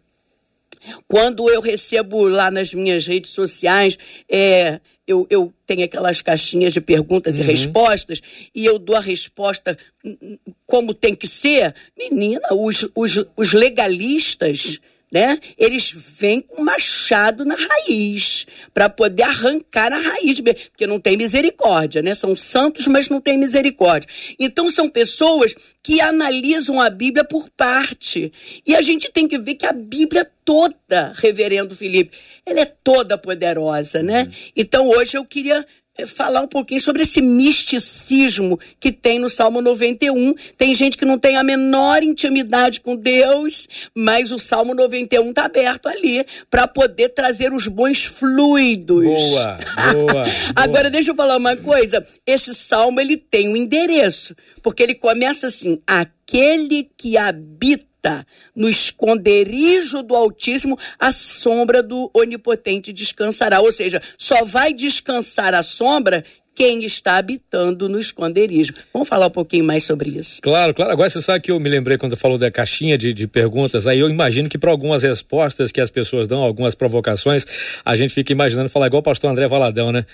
Quando 1.06 1.48
eu 1.50 1.60
recebo 1.60 2.28
lá 2.28 2.50
nas 2.50 2.72
minhas 2.72 3.06
redes 3.06 3.30
sociais, 3.30 3.98
é, 4.28 4.80
eu, 5.06 5.26
eu 5.30 5.52
tenho 5.66 5.84
aquelas 5.84 6.20
caixinhas 6.20 6.74
de 6.74 6.80
perguntas 6.80 7.38
uhum. 7.38 7.44
e 7.44 7.46
respostas, 7.46 8.20
e 8.54 8.64
eu 8.64 8.78
dou 8.78 8.94
a 8.94 9.00
resposta 9.00 9.76
como 10.66 10.92
tem 10.92 11.14
que 11.14 11.26
ser. 11.26 11.74
Menina, 11.96 12.48
os, 12.52 12.86
os, 12.94 13.24
os 13.36 13.52
legalistas 13.52 14.78
né? 15.10 15.38
Eles 15.56 15.92
vêm 15.92 16.40
com 16.40 16.62
machado 16.62 17.44
na 17.44 17.54
raiz 17.54 18.46
para 18.74 18.88
poder 18.88 19.22
arrancar 19.22 19.92
a 19.92 19.98
raiz, 19.98 20.40
porque 20.40 20.86
não 20.86 21.00
tem 21.00 21.16
misericórdia, 21.16 22.02
né? 22.02 22.14
São 22.14 22.36
santos, 22.36 22.86
mas 22.86 23.08
não 23.08 23.20
tem 23.20 23.38
misericórdia. 23.38 24.08
Então 24.38 24.70
são 24.70 24.88
pessoas 24.88 25.54
que 25.82 26.00
analisam 26.00 26.80
a 26.80 26.90
Bíblia 26.90 27.24
por 27.24 27.48
parte. 27.50 28.32
E 28.66 28.76
a 28.76 28.82
gente 28.82 29.10
tem 29.10 29.26
que 29.26 29.38
ver 29.38 29.54
que 29.54 29.66
a 29.66 29.72
Bíblia 29.72 30.30
toda, 30.44 31.12
Reverendo 31.16 31.74
Felipe, 31.74 32.16
ela 32.44 32.60
é 32.60 32.66
toda 32.66 33.18
poderosa, 33.18 34.02
né? 34.02 34.22
Uhum. 34.22 34.30
Então 34.56 34.88
hoje 34.88 35.16
eu 35.16 35.24
queria 35.24 35.58
é, 35.60 35.66
falar 36.06 36.42
um 36.42 36.46
pouquinho 36.46 36.80
sobre 36.80 37.02
esse 37.02 37.20
misticismo 37.20 38.58
que 38.78 38.92
tem 38.92 39.18
no 39.18 39.28
Salmo 39.28 39.60
91. 39.60 40.34
Tem 40.56 40.74
gente 40.74 40.96
que 40.96 41.04
não 41.04 41.18
tem 41.18 41.36
a 41.36 41.42
menor 41.42 42.02
intimidade 42.02 42.80
com 42.80 42.94
Deus, 42.94 43.66
mas 43.94 44.30
o 44.30 44.38
Salmo 44.38 44.74
91 44.74 45.30
está 45.30 45.46
aberto 45.46 45.88
ali 45.88 46.24
para 46.50 46.68
poder 46.68 47.10
trazer 47.10 47.52
os 47.52 47.66
bons 47.66 48.04
fluidos. 48.04 49.04
Boa, 49.04 49.58
boa. 49.92 50.24
Agora 50.54 50.90
deixa 50.90 51.10
eu 51.10 51.16
falar 51.16 51.36
uma 51.36 51.56
coisa. 51.56 52.06
Esse 52.26 52.54
salmo 52.54 53.00
ele 53.00 53.16
tem 53.16 53.48
um 53.48 53.56
endereço, 53.56 54.36
porque 54.62 54.82
ele 54.82 54.94
começa 54.94 55.48
assim: 55.48 55.80
aquele 55.86 56.88
que 56.96 57.16
habita 57.16 57.88
habita 58.08 58.26
no 58.56 58.68
esconderijo 58.68 60.02
do 60.02 60.16
Altíssimo, 60.16 60.78
a 60.98 61.12
sombra 61.12 61.82
do 61.82 62.10
Onipotente 62.14 62.92
descansará. 62.92 63.60
Ou 63.60 63.70
seja, 63.70 64.00
só 64.16 64.44
vai 64.44 64.72
descansar 64.72 65.54
a 65.54 65.62
sombra 65.62 66.24
quem 66.54 66.84
está 66.84 67.18
habitando 67.18 67.88
no 67.88 68.00
esconderijo. 68.00 68.72
Vamos 68.92 69.08
falar 69.08 69.28
um 69.28 69.30
pouquinho 69.30 69.64
mais 69.64 69.84
sobre 69.84 70.10
isso. 70.10 70.42
Claro, 70.42 70.74
claro. 70.74 70.90
Agora 70.90 71.08
você 71.08 71.22
sabe 71.22 71.40
que 71.40 71.52
eu 71.52 71.60
me 71.60 71.68
lembrei 71.68 71.96
quando 71.96 72.16
falou 72.16 72.36
da 72.36 72.50
caixinha 72.50 72.98
de, 72.98 73.12
de 73.12 73.28
perguntas, 73.28 73.86
aí 73.86 74.00
eu 74.00 74.10
imagino 74.10 74.48
que 74.48 74.58
para 74.58 74.72
algumas 74.72 75.04
respostas 75.04 75.70
que 75.70 75.80
as 75.80 75.88
pessoas 75.88 76.26
dão, 76.26 76.40
algumas 76.40 76.74
provocações, 76.74 77.46
a 77.84 77.94
gente 77.94 78.12
fica 78.12 78.32
imaginando 78.32 78.68
falar 78.68 78.88
igual 78.88 78.98
o 79.00 79.04
pastor 79.04 79.30
André 79.30 79.46
Valadão, 79.46 79.92
né? 79.92 80.04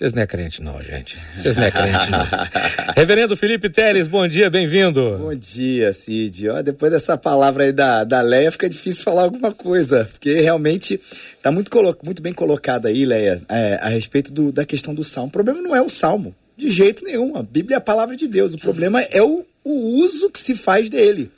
Vocês 0.00 0.14
não 0.14 0.22
é 0.22 0.26
crente, 0.26 0.62
não, 0.62 0.82
gente. 0.82 1.18
Vocês 1.36 1.54
não 1.56 1.62
é 1.62 1.70
crente, 1.70 2.10
não. 2.10 2.26
Reverendo 2.96 3.36
Felipe 3.36 3.68
Teles, 3.68 4.06
bom 4.06 4.26
dia, 4.26 4.48
bem-vindo. 4.48 5.18
Bom 5.18 5.34
dia, 5.34 5.92
Cid. 5.92 6.48
Ó, 6.48 6.62
depois 6.62 6.90
dessa 6.90 7.18
palavra 7.18 7.64
aí 7.64 7.72
da, 7.72 8.02
da 8.02 8.22
Leia, 8.22 8.50
fica 8.50 8.66
difícil 8.66 9.04
falar 9.04 9.24
alguma 9.24 9.52
coisa, 9.52 10.08
porque 10.10 10.40
realmente 10.40 10.94
está 10.94 11.52
muito, 11.52 11.70
muito 12.02 12.22
bem 12.22 12.32
colocado 12.32 12.86
aí, 12.86 13.04
Leia, 13.04 13.42
é, 13.46 13.78
a 13.82 13.88
respeito 13.88 14.32
do, 14.32 14.50
da 14.50 14.64
questão 14.64 14.94
do 14.94 15.04
salmo. 15.04 15.28
O 15.28 15.32
problema 15.32 15.60
não 15.60 15.76
é 15.76 15.82
o 15.82 15.90
salmo, 15.90 16.34
de 16.56 16.70
jeito 16.70 17.04
nenhum. 17.04 17.36
A 17.36 17.42
Bíblia 17.42 17.74
é 17.74 17.76
a 17.76 17.82
palavra 17.82 18.16
de 18.16 18.26
Deus. 18.26 18.54
O 18.54 18.58
problema 18.58 19.02
é 19.02 19.22
o, 19.22 19.44
o 19.62 19.72
uso 20.02 20.30
que 20.30 20.38
se 20.38 20.54
faz 20.54 20.88
dele. 20.88 21.30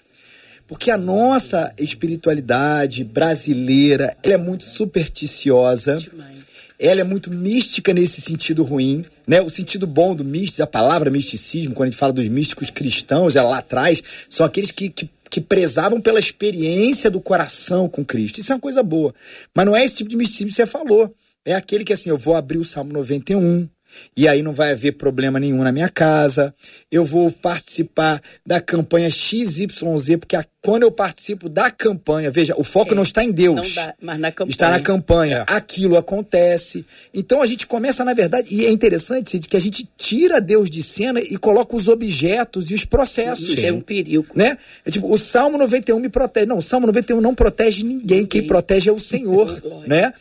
Porque 0.69 0.89
a 0.93 0.97
nossa 0.97 1.75
espiritualidade 1.77 3.03
brasileira, 3.03 4.17
ela 4.23 4.35
é 4.35 4.39
muito 4.39 4.63
supersticiosa. 4.63 5.97
Demais 5.97 6.52
ela 6.83 7.01
é 7.01 7.05
muito 7.05 7.31
mística 7.31 7.95
nesse 7.95 8.21
sentido 8.21 8.65
ruim, 8.65 9.05
né? 9.25 9.41
O 9.41 9.49
sentido 9.49 9.87
bom 9.87 10.17
do 10.17 10.25
místico, 10.25 10.65
a 10.65 10.67
palavra 10.67 11.13
misticismo, 11.13 11.75
quando 11.75 11.87
a 11.87 11.91
gente 11.91 11.99
fala 11.99 12.13
dos 12.13 12.27
místicos 12.27 12.71
cristãos, 12.71 13.37
ela 13.37 13.51
lá 13.51 13.59
atrás, 13.59 14.03
são 14.29 14.45
aqueles 14.45 14.73
que, 14.73 14.91
que, 14.91 15.09
que 15.31 15.41
prezavam 15.41 16.01
pela 16.01 16.19
experiência 16.19 17.09
do 17.09 17.21
coração 17.21 17.89
com 17.89 18.05
Cristo. 18.05 18.41
Isso 18.41 18.51
é 18.51 18.57
uma 18.57 18.61
coisa 18.61 18.83
boa. 18.83 19.15
Mas 19.55 19.65
não 19.65 19.77
é 19.77 19.85
esse 19.85 19.99
tipo 19.99 20.11
de 20.11 20.17
misticismo 20.17 20.49
que 20.49 20.57
você 20.57 20.67
falou. 20.67 21.15
É 21.45 21.55
aquele 21.55 21.85
que 21.85 21.93
assim, 21.93 22.11
eu 22.11 22.19
vou 22.19 22.35
abrir 22.35 22.59
o 22.59 22.65
Salmo 22.65 22.93
91, 22.93 23.69
e 24.17 24.29
aí 24.29 24.43
não 24.43 24.53
vai 24.53 24.73
haver 24.73 24.93
problema 24.93 25.39
nenhum 25.41 25.63
na 25.63 25.73
minha 25.73 25.89
casa. 25.89 26.55
Eu 26.91 27.05
vou 27.05 27.31
participar 27.31 28.21
da 28.45 28.61
campanha 28.61 29.11
XYZ, 29.11 30.17
porque 30.19 30.37
a, 30.37 30.45
quando 30.61 30.85
eu 30.85 30.93
participo 30.93 31.49
da 31.49 31.71
campanha, 31.71 32.31
veja, 32.31 32.55
o 32.57 32.63
foco 32.63 32.93
é, 32.93 32.95
não 32.95 33.03
está 33.03 33.25
em 33.25 33.33
Deus. 33.33 33.75
Dá, 33.75 33.95
mas 34.01 34.21
na 34.21 34.31
campanha. 34.31 34.51
Está 34.51 34.71
na 34.71 34.81
campanha. 34.81 35.45
É. 35.49 35.53
Aquilo 35.53 35.97
acontece. 35.97 36.87
Então 37.13 37.43
a 37.43 37.47
gente 37.47 37.67
começa, 37.67 38.05
na 38.05 38.15
verdade, 38.15 38.49
e 38.51 38.65
é 38.65 38.71
interessante, 38.71 39.31
Cid, 39.31 39.49
que 39.49 39.57
a 39.57 39.61
gente 39.61 39.89
tira 39.97 40.41
Deus 40.41 40.71
de 40.71 40.83
cena 40.83 41.21
e 41.21 41.37
coloca 41.37 41.75
os 41.75 41.89
objetos 41.89 42.71
e 42.71 42.75
os 42.75 42.85
processos. 42.85 43.49
Isso 43.49 43.67
é 43.67 43.73
um 43.73 43.81
perigo. 43.81 44.27
Né? 44.35 44.57
É 44.85 44.91
tipo, 44.91 45.13
o 45.13 45.19
Salmo 45.19 45.59
91 45.59 45.99
me 45.99 46.09
protege. 46.09 46.47
Não, 46.47 46.59
o 46.59 46.63
Salmo 46.63 46.87
91 46.87 47.21
não 47.21 47.35
protege 47.35 47.83
ninguém. 47.83 48.21
ninguém. 48.21 48.27
Quem 48.27 48.47
protege 48.47 48.89
é 48.89 48.93
o 48.93 49.01
Senhor, 49.01 49.61
né? 49.87 50.13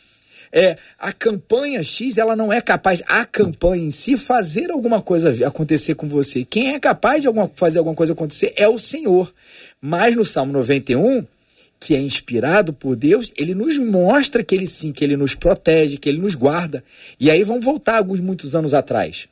É, 0.51 0.77
a 0.99 1.13
campanha 1.13 1.81
X, 1.81 2.17
ela 2.17 2.35
não 2.35 2.51
é 2.51 2.59
capaz, 2.59 3.01
a 3.07 3.25
campanha 3.25 3.85
em 3.85 3.91
si, 3.91 4.17
fazer 4.17 4.69
alguma 4.69 5.01
coisa 5.01 5.47
acontecer 5.47 5.95
com 5.95 6.09
você. 6.09 6.43
Quem 6.43 6.73
é 6.73 6.79
capaz 6.79 7.21
de 7.21 7.27
alguma, 7.27 7.49
fazer 7.55 7.79
alguma 7.79 7.95
coisa 7.95 8.13
acontecer 8.13 8.53
é 8.57 8.67
o 8.67 8.77
Senhor. 8.77 9.33
Mas 9.81 10.15
no 10.15 10.25
Salmo 10.25 10.51
91, 10.51 11.25
que 11.79 11.95
é 11.95 11.99
inspirado 11.99 12.73
por 12.73 12.95
Deus, 12.95 13.31
ele 13.35 13.55
nos 13.55 13.77
mostra 13.77 14.43
que 14.43 14.53
ele 14.53 14.67
sim, 14.67 14.91
que 14.91 15.03
ele 15.03 15.17
nos 15.17 15.33
protege, 15.33 15.97
que 15.97 16.09
ele 16.09 16.19
nos 16.19 16.35
guarda. 16.35 16.83
E 17.19 17.31
aí 17.31 17.43
vamos 17.43 17.65
voltar 17.65 17.97
alguns 17.97 18.19
muitos 18.19 18.53
anos 18.53 18.73
atrás. 18.73 19.27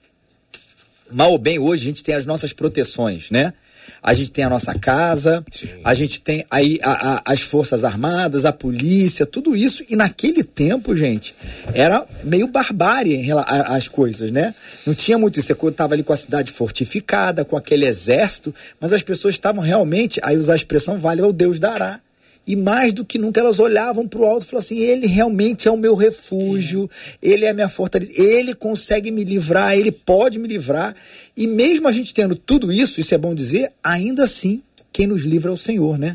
Mal 1.12 1.32
ou 1.32 1.38
bem, 1.38 1.60
hoje 1.60 1.84
a 1.84 1.86
gente 1.86 2.04
tem 2.04 2.16
as 2.16 2.26
nossas 2.26 2.54
proteções, 2.54 3.30
né? 3.30 3.54
A 4.02 4.14
gente 4.14 4.32
tem 4.32 4.44
a 4.44 4.50
nossa 4.50 4.78
casa, 4.78 5.44
Sim. 5.52 5.68
a 5.84 5.94
gente 5.94 6.22
tem 6.22 6.46
aí 6.50 6.80
a, 6.82 7.16
a, 7.16 7.22
as 7.26 7.42
Forças 7.42 7.84
Armadas, 7.84 8.46
a 8.46 8.52
polícia, 8.52 9.26
tudo 9.26 9.56
isso. 9.56 9.84
E 9.90 9.96
naquele 9.96 10.44
tempo, 10.44 10.96
gente, 10.96 11.36
era 11.74 12.06
meio 12.24 12.48
barbárie 12.48 13.16
em 13.16 13.24
relação 13.24 13.74
às 13.74 13.88
coisas, 13.88 14.32
né? 14.32 14.54
Não 14.86 14.94
tinha 14.94 15.18
muito 15.18 15.40
isso. 15.40 15.48
Você 15.48 15.68
estava 15.68 15.94
ali 15.94 16.04
com 16.04 16.14
a 16.14 16.18
cidade 16.18 16.52
fortificada, 16.52 17.44
com 17.46 17.58
aquele 17.58 17.86
exército, 17.86 18.54
mas 18.80 18.94
as 18.94 19.02
pessoas 19.02 19.36
estavam 19.36 19.64
realmente, 19.64 20.20
aí 20.24 20.38
usar 20.38 20.54
a 20.54 20.58
expressão, 20.58 21.00
vale 21.00 21.22
ao 21.22 21.34
Deus 21.34 21.60
dará. 21.60 22.00
E 22.48 22.56
mais 22.56 22.94
do 22.94 23.06
que 23.06 23.20
nunca 23.20 23.40
elas 23.40 23.60
olhavam 23.60 24.08
para 24.08 24.20
o 24.20 24.26
alto 24.26 24.44
e 24.44 24.48
falavam 24.48 24.66
assim: 24.66 24.80
Ele 24.80 25.06
realmente 25.08 25.68
é 25.68 25.72
o 25.72 25.78
meu 25.78 25.96
refúgio, 25.96 26.90
Ele 27.22 27.46
é 27.46 27.50
a 27.50 27.54
minha 27.54 27.70
fortaleza, 27.70 28.12
Ele 28.16 28.56
consegue 28.56 29.12
me 29.12 29.24
livrar, 29.24 29.78
Ele 29.78 29.92
pode 29.92 30.40
me 30.40 30.48
livrar. 30.48 30.96
E 31.38 31.46
mesmo 31.46 31.88
a 31.88 31.92
gente 31.92 32.14
tendo 32.14 32.36
tudo 32.36 32.72
isso, 32.72 33.00
isso 33.00 33.14
é 33.14 33.18
bom 33.18 33.36
dizer, 33.36 33.72
ainda 33.84 34.24
assim 34.24 34.64
quem 34.92 35.08
nos 35.08 35.22
livra 35.22 35.52
é 35.52 35.54
o 35.54 35.58
Senhor, 35.58 35.98
né? 35.98 36.12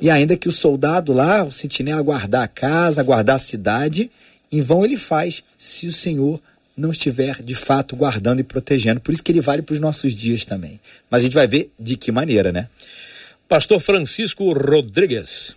E 0.00 0.10
ainda 0.10 0.36
que 0.36 0.48
o 0.48 0.52
soldado 0.52 1.12
lá, 1.12 1.42
o 1.42 1.50
sentinela, 1.50 2.02
guardar 2.02 2.44
a 2.44 2.48
casa, 2.48 3.02
guardar 3.02 3.36
a 3.36 3.38
cidade, 3.38 4.10
em 4.52 4.60
vão 4.60 4.84
ele 4.84 4.96
faz, 4.96 5.42
se 5.56 5.86
o 5.86 5.92
Senhor 5.92 6.40
não 6.76 6.90
estiver 6.90 7.42
de 7.42 7.56
fato 7.56 7.96
guardando 7.96 8.38
e 8.40 8.44
protegendo. 8.44 9.00
Por 9.00 9.12
isso 9.12 9.24
que 9.24 9.32
ele 9.32 9.40
vale 9.40 9.62
para 9.62 9.72
os 9.72 9.80
nossos 9.80 10.14
dias 10.14 10.44
também. 10.44 10.78
Mas 11.10 11.20
a 11.20 11.24
gente 11.24 11.34
vai 11.34 11.48
ver 11.48 11.72
de 11.78 11.96
que 11.96 12.12
maneira, 12.12 12.52
né? 12.52 12.68
Pastor 13.48 13.80
Francisco 13.80 14.52
Rodrigues. 14.52 15.56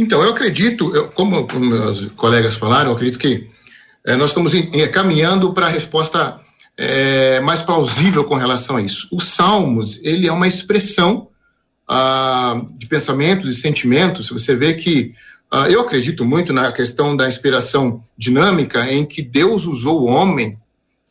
Então, 0.00 0.22
eu 0.22 0.30
acredito, 0.30 0.94
eu, 0.94 1.08
como 1.08 1.44
meus 1.58 2.06
colegas 2.16 2.54
falaram, 2.54 2.90
eu 2.90 2.94
acredito 2.94 3.18
que 3.18 3.48
é, 4.06 4.14
nós 4.14 4.30
estamos 4.30 4.54
em, 4.54 4.70
em, 4.72 4.88
caminhando 4.88 5.52
para 5.52 5.66
a 5.66 5.70
resposta 5.70 6.40
é, 6.76 7.40
mais 7.40 7.62
plausível 7.62 8.22
com 8.22 8.36
relação 8.36 8.76
a 8.76 8.80
isso. 8.80 9.08
O 9.10 9.18
Salmos, 9.20 9.98
ele 10.04 10.28
é 10.28 10.32
uma 10.32 10.46
expressão 10.46 11.28
ah, 11.88 12.62
de 12.76 12.86
pensamentos 12.86 13.50
e 13.50 13.60
sentimentos. 13.60 14.28
Você 14.28 14.54
vê 14.54 14.74
que 14.74 15.14
ah, 15.50 15.68
eu 15.68 15.80
acredito 15.80 16.24
muito 16.24 16.52
na 16.52 16.70
questão 16.70 17.16
da 17.16 17.26
inspiração 17.26 18.00
dinâmica 18.16 18.88
em 18.92 19.04
que 19.04 19.20
Deus 19.20 19.66
usou 19.66 20.02
o 20.02 20.06
homem, 20.06 20.56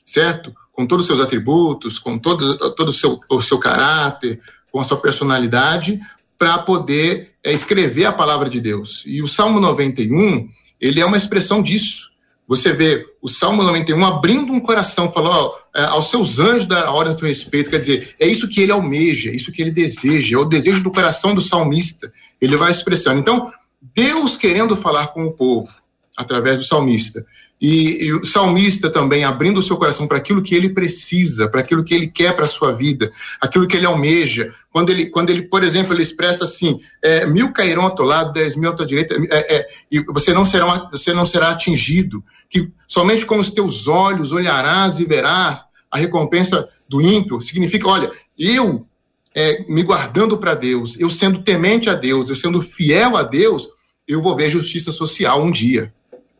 certo? 0.06 0.56
Com 0.72 0.88
todos 0.88 1.04
os 1.04 1.08
seus 1.08 1.20
atributos, 1.20 2.00
com 2.00 2.18
todo, 2.18 2.58
todo 2.74 2.88
o, 2.88 2.94
seu, 2.94 3.20
o 3.30 3.42
seu 3.42 3.58
caráter, 3.60 4.40
com 4.72 4.80
a 4.80 4.84
sua 4.86 4.98
personalidade, 4.98 6.00
para 6.38 6.58
poder 6.60 7.32
é, 7.44 7.52
escrever 7.52 8.06
a 8.06 8.14
palavra 8.14 8.50
de 8.50 8.62
Deus. 8.62 9.04
E 9.06 9.22
o 9.22 9.28
Salmo 9.28 9.60
91, 9.60 10.48
ele 10.80 11.00
é 11.00 11.06
uma 11.06 11.18
expressão 11.18 11.62
disso. 11.62 12.08
Você 12.48 12.72
vê 12.72 13.06
o 13.22 13.28
Salmo 13.28 13.62
91 13.62 14.06
abrindo 14.06 14.54
um 14.54 14.60
coração, 14.60 15.12
falando 15.12 15.52
é, 15.76 15.84
aos 15.84 16.10
seus 16.10 16.40
anjos 16.40 16.66
da 16.66 16.92
hora 16.92 17.14
do 17.14 17.26
respeito, 17.26 17.70
quer 17.70 17.80
dizer, 17.80 18.16
é 18.20 18.26
isso 18.26 18.48
que 18.48 18.62
ele 18.62 18.72
almeja, 18.72 19.30
é 19.30 19.36
isso 19.36 19.52
que 19.52 19.62
ele 19.62 19.72
deseja, 19.72 20.38
é 20.38 20.40
o 20.40 20.46
desejo 20.46 20.82
do 20.82 20.92
coração 20.92 21.36
do 21.36 21.42
salmista. 21.42 22.12
Ele 22.40 22.56
vai 22.56 22.72
expressando. 22.72 23.20
Então, 23.20 23.52
Deus 23.94 24.38
querendo 24.38 24.78
falar 24.78 25.08
com 25.08 25.26
o 25.26 25.34
povo, 25.34 25.70
através 26.18 26.58
do 26.58 26.64
salmista. 26.64 27.24
E, 27.62 28.06
e, 28.06 28.14
o 28.14 28.24
salmista 28.24 28.90
também 28.90 29.24
abrindo 29.24 29.60
o 29.60 29.64
seu 29.64 29.78
coração 29.78 30.08
para 30.08 30.18
aquilo 30.18 30.42
que 30.42 30.54
ele 30.54 30.70
precisa, 30.70 31.50
para 31.50 31.62
aquilo 31.62 31.84
que 31.84 31.94
ele 31.94 32.08
quer 32.08 32.36
para 32.36 32.46
a 32.46 32.48
sua 32.48 32.72
vida, 32.72 33.12
aquilo 33.40 33.68
que 33.68 33.78
ele 33.78 33.86
almeja. 33.86 34.52
Quando 34.72 34.92
ele, 34.92 35.08
quando 35.08 35.30
ele 35.30 35.44
por 35.44 35.64
exemplo, 35.64 35.94
ele 35.94 36.02
expressa 36.02 36.44
assim: 36.44 36.80
é, 37.04 37.26
mil 37.26 37.54
cairão 37.54 37.84
ao 37.84 37.96
teu 37.96 38.06
lado, 38.06 38.34
dez 38.34 38.56
mil 38.56 38.70
à 38.70 38.74
tua 38.74 38.86
direita, 38.86 39.16
é, 39.32 39.58
é, 39.58 39.68
e 39.92 40.00
você 40.06 40.34
não, 40.34 40.44
será, 40.44 40.90
você 40.92 41.14
não 41.14 41.26
será 41.26 41.50
atingido. 41.50 42.24
Que 42.50 42.70
somente 42.88 43.26
com 43.26 43.38
os 43.38 43.50
teus 43.50 43.88
olhos 43.88 44.32
olharás 44.32 45.00
e 45.00 45.06
verás 45.06 45.64
a 45.92 45.98
recompensa 45.98 46.68
do 46.90 47.02
ímpio. 47.02 47.42
Significa: 47.42 47.88
olha, 47.88 48.12
eu 48.38 48.86
é, 49.34 49.66
me 49.68 49.84
guardando 49.84 50.38
para 50.38 50.56
Deus, 50.56 51.00
eu 51.00 51.10
sendo 51.10 51.44
temente 51.44 51.90
a 51.90 51.96
Deus, 51.96 52.30
eu 52.30 52.36
sendo 52.36 52.62
fiel 52.62 53.18
a 53.18 53.24
Deus, 53.24 53.68
eu 54.08 54.22
vou 54.22 54.36
ver 54.36 54.50
justiça 54.50 54.92
social 54.92 55.44
um 55.44 55.52
dia. 55.52 55.94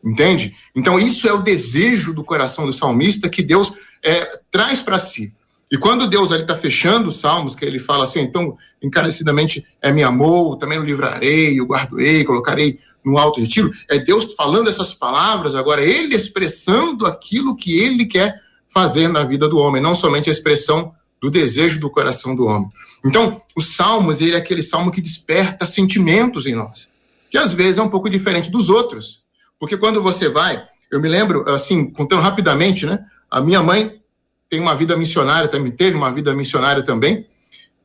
Entende? 0.04 0.54
Então, 0.74 0.98
isso 0.98 1.28
é 1.28 1.32
o 1.32 1.42
desejo 1.42 2.14
do 2.14 2.22
coração 2.24 2.66
do 2.66 2.72
salmista 2.72 3.28
que 3.28 3.42
Deus 3.42 3.72
é, 4.02 4.40
traz 4.50 4.80
para 4.80 4.98
si. 4.98 5.32
E 5.70 5.76
quando 5.76 6.06
Deus 6.06 6.32
ali 6.32 6.42
está 6.42 6.56
fechando 6.56 7.08
os 7.08 7.16
salmos, 7.16 7.54
que 7.54 7.64
ele 7.64 7.78
fala 7.78 8.04
assim, 8.04 8.20
então, 8.20 8.56
encarecidamente 8.82 9.66
é 9.82 9.92
me 9.92 10.02
amou, 10.02 10.56
também 10.56 10.78
o 10.78 10.84
livrarei, 10.84 11.60
o 11.60 11.66
guardarei, 11.66 12.24
colocarei 12.24 12.78
no 13.04 13.18
alto 13.18 13.40
retiro, 13.40 13.70
é 13.88 13.98
Deus 13.98 14.34
falando 14.34 14.68
essas 14.68 14.94
palavras, 14.94 15.54
agora 15.54 15.82
ele 15.82 16.14
expressando 16.14 17.06
aquilo 17.06 17.56
que 17.56 17.78
ele 17.78 18.06
quer 18.06 18.40
fazer 18.70 19.08
na 19.08 19.24
vida 19.24 19.48
do 19.48 19.58
homem, 19.58 19.82
não 19.82 19.94
somente 19.94 20.28
a 20.28 20.32
expressão 20.32 20.92
do 21.20 21.30
desejo 21.30 21.80
do 21.80 21.90
coração 21.90 22.34
do 22.34 22.46
homem. 22.46 22.68
Então, 23.04 23.40
os 23.56 23.74
salmos, 23.74 24.20
ele 24.20 24.34
é 24.34 24.38
aquele 24.38 24.62
salmo 24.62 24.90
que 24.90 25.00
desperta 25.00 25.66
sentimentos 25.66 26.46
em 26.46 26.54
nós, 26.54 26.88
que 27.30 27.36
às 27.36 27.52
vezes 27.52 27.78
é 27.78 27.82
um 27.82 27.90
pouco 27.90 28.08
diferente 28.08 28.50
dos 28.50 28.70
outros. 28.70 29.22
Porque 29.58 29.76
quando 29.76 30.02
você 30.02 30.28
vai, 30.28 30.64
eu 30.90 31.00
me 31.00 31.08
lembro, 31.08 31.48
assim, 31.48 31.90
contando 31.90 32.22
rapidamente, 32.22 32.86
né? 32.86 33.04
A 33.30 33.40
minha 33.40 33.62
mãe 33.62 34.00
tem 34.48 34.60
uma 34.60 34.74
vida 34.74 34.96
missionária, 34.96 35.48
também 35.48 35.70
teve 35.70 35.96
uma 35.96 36.10
vida 36.12 36.32
missionária 36.34 36.82
também. 36.82 37.26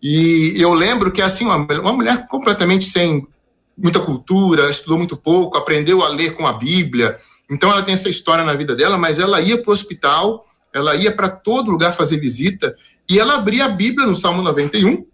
E 0.01 0.53
eu 0.58 0.74
lembro 0.74 1.12
que, 1.12 1.22
assim, 1.22 1.46
uma, 1.46 1.56
uma 1.58 1.94
mulher 1.94 2.27
completamente 2.27 2.86
sem 2.86 3.27
muita 3.77 4.00
cultura, 4.00 4.70
estudou 4.70 4.98
muito 4.98 5.18
pouco, 5.18 5.58
aprendeu 5.58 6.03
a 6.03 6.08
ler 6.08 6.36
com 6.36 6.46
a 6.46 6.53
Bíblia. 6.53 7.18
Então 7.50 7.72
ela 7.72 7.84
tem 7.84 7.94
essa 7.94 8.10
história 8.10 8.44
na 8.44 8.53
vida 8.53 8.75
dela, 8.75 8.98
mas 8.98 9.20
ela 9.20 9.42
ia 9.42 9.62
para 9.62 9.70
o 9.70 9.74
hospital, 9.74 10.46
ela 10.72 10.96
ia 10.96 11.13
para 11.13 11.30
todo 11.30 11.72
lugar 11.72 11.94
fazer 11.94 12.20
visita, 12.20 12.75
e 13.10 13.20
ela 13.20 13.36
abria 13.36 13.65
a 13.65 13.70
Bíblia 13.70 14.08
no 14.08 14.15
Salmo 14.15 14.42
91, 14.42 15.06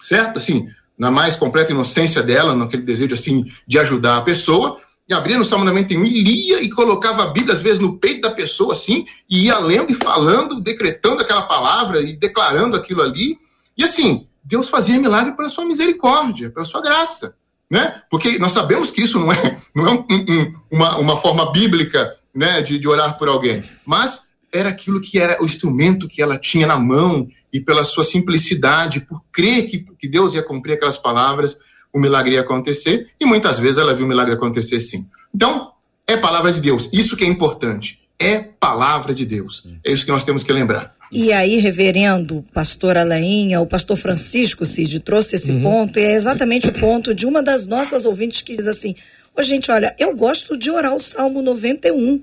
certo? 0.00 0.36
Assim, 0.36 0.68
na 0.98 1.10
mais 1.10 1.36
completa 1.36 1.72
inocência 1.72 2.22
dela, 2.22 2.54
naquele 2.54 2.82
desejo 2.82 3.14
assim 3.14 3.44
de 3.66 3.78
ajudar 3.78 4.18
a 4.18 4.22
pessoa, 4.22 4.78
e 5.10 5.14
abria 5.14 5.36
no 5.36 5.44
Salmo 5.44 5.64
91 5.64 6.04
e 6.04 6.22
lia 6.22 6.62
e 6.62 6.70
colocava 6.70 7.24
a 7.24 7.26
Bíblia, 7.26 7.52
às 7.52 7.60
vezes, 7.60 7.80
no 7.80 7.98
peito 7.98 8.20
da 8.20 8.30
pessoa, 8.30 8.74
assim, 8.74 9.04
e 9.28 9.46
ia 9.46 9.58
lendo 9.58 9.90
e 9.90 9.94
falando, 9.94 10.60
decretando 10.60 11.20
aquela 11.20 11.42
palavra 11.42 12.00
e 12.00 12.16
declarando 12.16 12.76
aquilo 12.76 13.02
ali. 13.02 13.36
E 13.76 13.82
assim, 13.82 14.28
Deus 14.44 14.68
fazia 14.68 15.00
milagre 15.00 15.32
pela 15.32 15.48
sua 15.48 15.64
misericórdia, 15.64 16.50
pela 16.50 16.64
sua 16.64 16.80
graça. 16.80 17.34
Né? 17.68 18.02
Porque 18.08 18.38
nós 18.38 18.52
sabemos 18.52 18.90
que 18.92 19.02
isso 19.02 19.18
não 19.18 19.32
é, 19.32 19.58
não 19.74 19.86
é 19.86 19.90
um, 19.90 20.04
um, 20.10 20.54
uma, 20.70 20.98
uma 20.98 21.16
forma 21.16 21.50
bíblica 21.50 22.14
né, 22.32 22.62
de, 22.62 22.78
de 22.78 22.88
orar 22.88 23.18
por 23.18 23.28
alguém, 23.28 23.64
mas 23.84 24.22
era 24.52 24.68
aquilo 24.68 25.00
que 25.00 25.18
era 25.18 25.40
o 25.42 25.44
instrumento 25.44 26.08
que 26.08 26.22
ela 26.22 26.38
tinha 26.38 26.66
na 26.66 26.76
mão 26.76 27.28
e 27.52 27.60
pela 27.60 27.82
sua 27.82 28.04
simplicidade, 28.04 29.00
por 29.00 29.22
crer 29.32 29.66
que, 29.66 29.78
que 29.98 30.08
Deus 30.08 30.34
ia 30.34 30.42
cumprir 30.42 30.74
aquelas 30.74 30.98
palavras, 30.98 31.58
o 31.92 31.98
milagre 31.98 32.34
ia 32.34 32.40
acontecer, 32.40 33.08
e 33.18 33.24
muitas 33.24 33.58
vezes 33.58 33.78
ela 33.78 33.94
viu 33.94 34.06
o 34.06 34.08
milagre 34.08 34.34
acontecer 34.34 34.80
sim. 34.80 35.06
Então, 35.34 35.72
é 36.06 36.16
palavra 36.16 36.52
de 36.52 36.60
Deus. 36.60 36.88
Isso 36.92 37.16
que 37.16 37.24
é 37.24 37.26
importante. 37.26 38.00
É 38.18 38.38
palavra 38.38 39.14
de 39.14 39.24
Deus. 39.24 39.64
É 39.84 39.92
isso 39.92 40.04
que 40.04 40.10
nós 40.10 40.24
temos 40.24 40.42
que 40.42 40.52
lembrar. 40.52 40.94
E 41.10 41.32
aí, 41.32 41.58
reverendo, 41.58 42.44
pastor 42.52 42.96
Alainha, 42.96 43.60
o 43.60 43.66
pastor 43.66 43.96
Francisco 43.96 44.64
Cid 44.64 45.00
trouxe 45.00 45.36
esse 45.36 45.50
uhum. 45.50 45.62
ponto, 45.62 45.98
e 45.98 46.02
é 46.02 46.14
exatamente 46.14 46.68
o 46.68 46.72
ponto 46.72 47.14
de 47.14 47.26
uma 47.26 47.42
das 47.42 47.66
nossas 47.66 48.04
ouvintes 48.04 48.42
que 48.42 48.56
diz 48.56 48.68
assim: 48.68 48.94
Ô, 49.36 49.42
gente, 49.42 49.70
olha, 49.70 49.94
eu 49.98 50.14
gosto 50.14 50.56
de 50.56 50.70
orar 50.70 50.94
o 50.94 51.00
Salmo 51.00 51.42
91. 51.42 52.22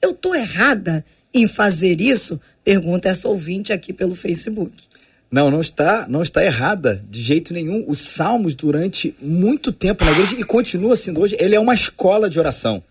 Eu 0.00 0.14
tô 0.14 0.34
errada 0.34 1.04
em 1.34 1.48
fazer 1.48 2.00
isso? 2.00 2.40
Pergunta 2.62 3.08
essa 3.08 3.26
ouvinte 3.26 3.72
aqui 3.72 3.92
pelo 3.92 4.14
Facebook. 4.14 4.72
Não, 5.30 5.50
não 5.50 5.60
está, 5.60 6.06
não 6.08 6.22
está 6.22 6.44
errada 6.44 7.04
de 7.08 7.20
jeito 7.20 7.52
nenhum. 7.52 7.84
Os 7.86 7.98
salmos 7.98 8.54
durante 8.54 9.14
muito 9.20 9.70
tempo 9.72 10.04
na 10.04 10.12
igreja 10.12 10.34
e 10.38 10.44
continua 10.44 10.96
sendo 10.96 11.20
hoje, 11.20 11.36
ele 11.38 11.54
é 11.54 11.60
uma 11.60 11.74
escola 11.74 12.30
de 12.30 12.38
oração 12.38 12.82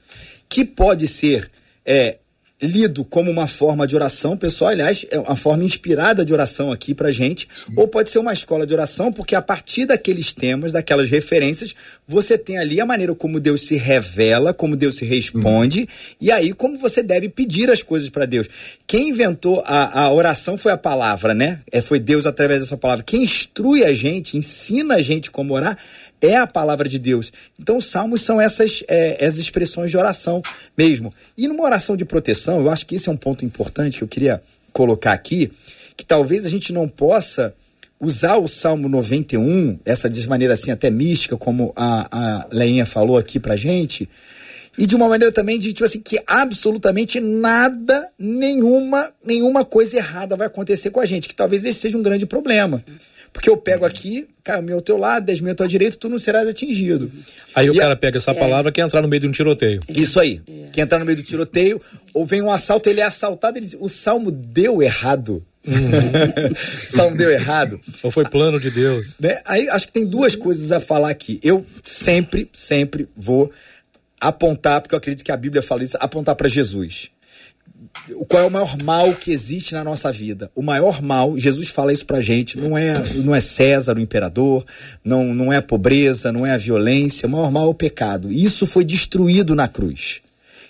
que 0.48 0.64
pode 0.64 1.08
ser 1.08 1.50
é, 1.86 2.18
lido 2.60 3.06
como 3.06 3.30
uma 3.30 3.46
forma 3.46 3.86
de 3.86 3.96
oração, 3.96 4.36
pessoal, 4.36 4.72
aliás, 4.72 5.06
é 5.12 5.20
uma 5.20 5.36
forma 5.36 5.64
inspirada 5.64 6.26
de 6.26 6.34
oração 6.34 6.72
aqui 6.72 6.94
pra 6.94 7.12
gente, 7.12 7.48
Sim. 7.54 7.74
ou 7.76 7.88
pode 7.88 8.10
ser 8.10 8.18
uma 8.18 8.34
escola 8.34 8.66
de 8.66 8.74
oração, 8.74 9.14
porque 9.14 9.36
a 9.36 9.42
partir 9.42 9.86
daqueles 9.86 10.34
temas, 10.34 10.72
daquelas 10.72 11.08
referências, 11.10 11.76
você 12.08 12.36
tem 12.36 12.58
ali 12.58 12.82
a 12.82 12.86
maneira 12.86 13.14
como 13.14 13.40
Deus 13.40 13.62
se 13.62 13.76
revela, 13.76 14.56
como 14.56 14.76
Deus 14.76 14.96
se 14.96 15.06
responde, 15.06 15.82
hum. 15.82 16.16
e 16.20 16.32
aí 16.32 16.52
como 16.52 16.80
você 16.80 17.04
deve 17.04 17.30
pedir 17.30 17.70
as 17.70 17.84
coisas 17.84 18.10
para 18.10 18.26
Deus. 18.26 18.48
Quem 18.88 19.10
inventou 19.10 19.62
a, 19.66 20.06
a 20.06 20.12
oração 20.12 20.58
foi 20.58 20.72
a 20.72 20.78
palavra, 20.78 21.36
né? 21.36 21.60
É, 21.72 21.80
foi 21.80 22.00
Deus 22.00 22.26
através 22.26 22.62
dessa 22.62 22.78
palavra. 22.78 23.04
Quem 23.04 23.24
instrui 23.24 23.84
a 23.84 23.94
gente, 23.94 24.36
ensina 24.36 24.96
a 24.96 25.02
gente 25.02 25.30
como 25.30 25.54
orar, 25.54 25.78
é 26.22 26.36
a 26.36 26.48
palavra 26.48 26.88
de 26.88 27.00
Deus. 27.00 27.32
Então, 27.60 27.78
os 27.78 27.86
salmos 27.86 28.22
são 28.22 28.40
essas, 28.40 28.84
é, 28.88 29.24
essas 29.24 29.40
expressões 29.40 29.92
de 29.92 29.98
oração 29.98 30.42
mesmo. 30.78 31.14
E 31.38 31.48
numa 31.48 31.64
oração 31.64 31.96
de 31.96 32.06
proteção, 32.06 32.60
eu 32.60 32.70
acho 32.70 32.86
que 32.86 32.96
esse 32.96 33.10
é 33.10 33.12
um 33.12 33.18
ponto 33.18 33.46
importante 33.46 33.98
que 33.98 34.04
eu 34.04 34.08
queria 34.08 34.42
colocar 34.72 35.14
aqui, 35.14 35.52
que 35.96 36.06
talvez 36.06 36.46
a 36.46 36.50
gente 36.50 36.72
não 36.72 36.88
possa 36.88 37.54
usar 38.00 38.38
o 38.38 38.48
Salmo 38.48 38.88
91, 38.88 39.80
essa 39.84 40.10
de 40.10 40.28
maneira 40.28 40.54
assim 40.54 40.70
até 40.70 40.90
mística, 40.90 41.36
como 41.36 41.74
a, 41.76 42.08
a 42.12 42.48
Leinha 42.52 42.86
falou 42.86 43.18
aqui 43.18 43.40
pra 43.40 43.56
gente, 43.56 44.08
e 44.78 44.86
de 44.86 44.96
uma 44.96 45.10
maneira 45.10 45.32
também 45.32 45.58
de 45.58 45.74
tipo 45.74 45.84
assim 45.84 46.00
que 46.00 46.22
absolutamente 46.28 47.20
nada, 47.20 48.08
nenhuma, 48.20 49.12
nenhuma 49.26 49.66
coisa 49.66 49.98
errada 49.98 50.36
vai 50.36 50.46
acontecer 50.46 50.92
com 50.92 51.00
a 51.00 51.06
gente, 51.06 51.28
que 51.28 51.34
talvez 51.34 51.66
esse 51.66 51.80
seja 51.80 51.98
um 51.98 52.04
grande 52.04 52.28
problema. 52.28 52.84
Porque 53.32 53.50
eu 53.50 53.58
pego 53.58 53.86
aqui, 53.86 54.28
cai 54.44 54.60
o 54.60 54.64
meu 54.64 54.78
ao 54.78 54.82
teu 54.82 54.98
lado, 54.98 55.26
10 55.26 55.42
mil 55.42 55.52
à 55.52 55.56
tua 55.56 55.68
direita, 55.68 55.98
tu 55.98 56.10
não 56.10 56.20
serás 56.20 56.48
atingido. 56.48 57.12
Aí 57.54 57.68
e 57.68 57.70
o 57.70 57.76
cara 57.76 57.94
a... 57.94 57.98
pega 57.98 58.18
essa 58.18 58.32
é. 58.32 58.34
palavra 58.34 58.72
que 58.72 58.82
entrar 58.82 59.02
no 59.02 59.08
meio 59.08 59.22
de 59.22 59.28
um 59.28 59.32
tiroteio. 59.32 59.80
Isso 59.90 60.20
aí. 60.20 60.42
É. 60.48 60.70
Que 60.72 60.82
entrar 60.82 61.00
no 61.00 61.06
meio 61.06 61.18
do 61.18 61.24
tiroteio, 61.24 61.82
ou 62.14 62.26
vem 62.26 62.42
um 62.42 62.52
assalto, 62.52 62.90
ele 62.90 63.02
é 63.02 63.04
assaltado, 63.04 63.58
ele 63.58 63.66
diz, 63.66 63.78
o 63.80 63.88
salmo 63.88 64.32
deu 64.32 64.82
errado. 64.82 65.46
Uhum. 65.68 65.74
o 66.90 66.96
salmo 66.96 67.18
deu 67.18 67.30
errado. 67.30 67.80
Ou 68.02 68.10
foi 68.10 68.24
plano 68.24 68.60
de 68.60 68.72
Deus. 68.72 69.08
Né? 69.20 69.42
Aí 69.46 69.68
acho 69.70 69.88
que 69.88 69.94
tem 69.94 70.06
duas 70.06 70.36
coisas 70.36 70.72
a 70.72 70.80
falar 70.80 71.10
aqui. 71.10 71.40
Eu 71.44 71.66
sempre, 71.84 72.50
sempre 72.54 73.08
vou 73.16 73.52
apontar, 74.20 74.82
porque 74.82 74.96
eu 74.96 74.98
acredito 74.98 75.24
que 75.24 75.32
a 75.32 75.38
Bíblia 75.38 75.62
fala 75.62 75.84
isso, 75.84 75.98
apontar 76.00 76.36
para 76.36 76.48
Jesus 76.48 77.12
qual 78.28 78.44
é 78.44 78.46
o 78.46 78.52
maior 78.52 78.78
mal 78.82 79.14
que 79.16 79.32
existe 79.32 79.74
na 79.74 79.84
nossa 79.84 80.12
vida? 80.12 80.52
O 80.56 80.62
maior 80.62 81.02
mal, 81.02 81.38
Jesus 81.38 81.70
fala 81.70 81.94
isso 81.94 82.06
pra 82.06 82.22
gente, 82.22 82.58
não 82.58 82.78
é, 82.78 83.14
não 83.16 83.34
é 83.34 83.42
César, 83.42 83.98
o 83.98 84.00
imperador, 84.00 84.66
não, 85.04 85.34
não 85.34 85.52
é 85.52 85.58
a 85.58 85.62
pobreza, 85.62 86.32
não 86.32 86.46
é 86.46 86.52
a 86.52 86.58
violência, 86.58 87.28
o 87.28 87.32
maior 87.32 87.52
mal 87.52 87.66
é 87.66 87.70
o 87.70 87.74
pecado. 87.74 88.32
Isso 88.32 88.66
foi 88.66 88.84
destruído 88.84 89.56
na 89.56 89.68
cruz. 89.68 90.22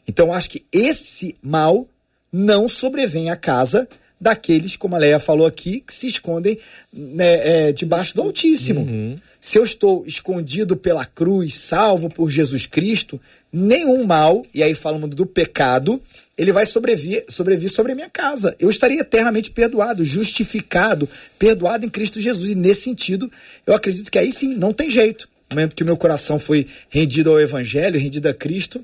Então 0.07 0.33
acho 0.33 0.49
que 0.49 0.65
esse 0.71 1.35
mal 1.41 1.87
não 2.31 2.67
sobrevém 2.67 3.29
à 3.29 3.35
casa 3.35 3.87
daqueles, 4.19 4.75
como 4.75 4.95
a 4.95 4.97
Leia 4.97 5.19
falou 5.19 5.45
aqui, 5.45 5.79
que 5.79 5.93
se 5.93 6.07
escondem 6.07 6.57
né, 6.91 7.67
é, 7.67 7.71
debaixo 7.71 8.15
do 8.15 8.21
Altíssimo. 8.21 8.81
Uhum. 8.81 9.19
Se 9.39 9.57
eu 9.57 9.63
estou 9.63 10.03
escondido 10.05 10.75
pela 10.75 11.05
cruz, 11.05 11.55
salvo 11.55 12.09
por 12.09 12.29
Jesus 12.29 12.65
Cristo, 12.65 13.21
nenhum 13.51 14.05
mal, 14.05 14.45
e 14.53 14.61
aí 14.61 14.73
falando 14.73 15.07
do 15.07 15.25
pecado, 15.25 16.01
ele 16.37 16.51
vai 16.51 16.65
sobreviver, 16.65 17.25
sobreviver 17.29 17.71
sobre 17.71 17.91
a 17.93 17.95
minha 17.95 18.09
casa. 18.09 18.55
Eu 18.59 18.69
estaria 18.69 19.01
eternamente 19.01 19.49
perdoado, 19.49 20.03
justificado, 20.03 21.09
perdoado 21.39 21.85
em 21.85 21.89
Cristo 21.89 22.21
Jesus. 22.21 22.51
E 22.51 22.55
nesse 22.55 22.81
sentido, 22.81 23.31
eu 23.65 23.73
acredito 23.73 24.11
que 24.11 24.19
aí 24.19 24.31
sim, 24.31 24.55
não 24.55 24.73
tem 24.73 24.89
jeito. 24.89 25.27
No 25.49 25.55
momento 25.55 25.75
que 25.75 25.83
o 25.83 25.85
meu 25.85 25.97
coração 25.97 26.39
foi 26.39 26.67
rendido 26.89 27.31
ao 27.31 27.39
Evangelho, 27.39 27.99
rendido 27.99 28.27
a 28.27 28.33
Cristo, 28.33 28.83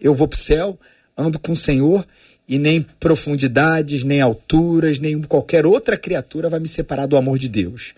eu 0.00 0.14
vou 0.14 0.26
para 0.26 0.38
o 0.38 0.40
céu, 0.40 0.78
ando 1.16 1.38
com 1.38 1.52
o 1.52 1.56
Senhor 1.56 2.06
e 2.48 2.58
nem 2.58 2.84
profundidades, 2.98 4.02
nem 4.02 4.20
alturas, 4.20 4.98
nem 4.98 5.22
qualquer 5.22 5.64
outra 5.64 5.96
criatura 5.96 6.48
vai 6.48 6.58
me 6.58 6.66
separar 6.66 7.06
do 7.06 7.16
amor 7.16 7.38
de 7.38 7.48
Deus. 7.48 7.94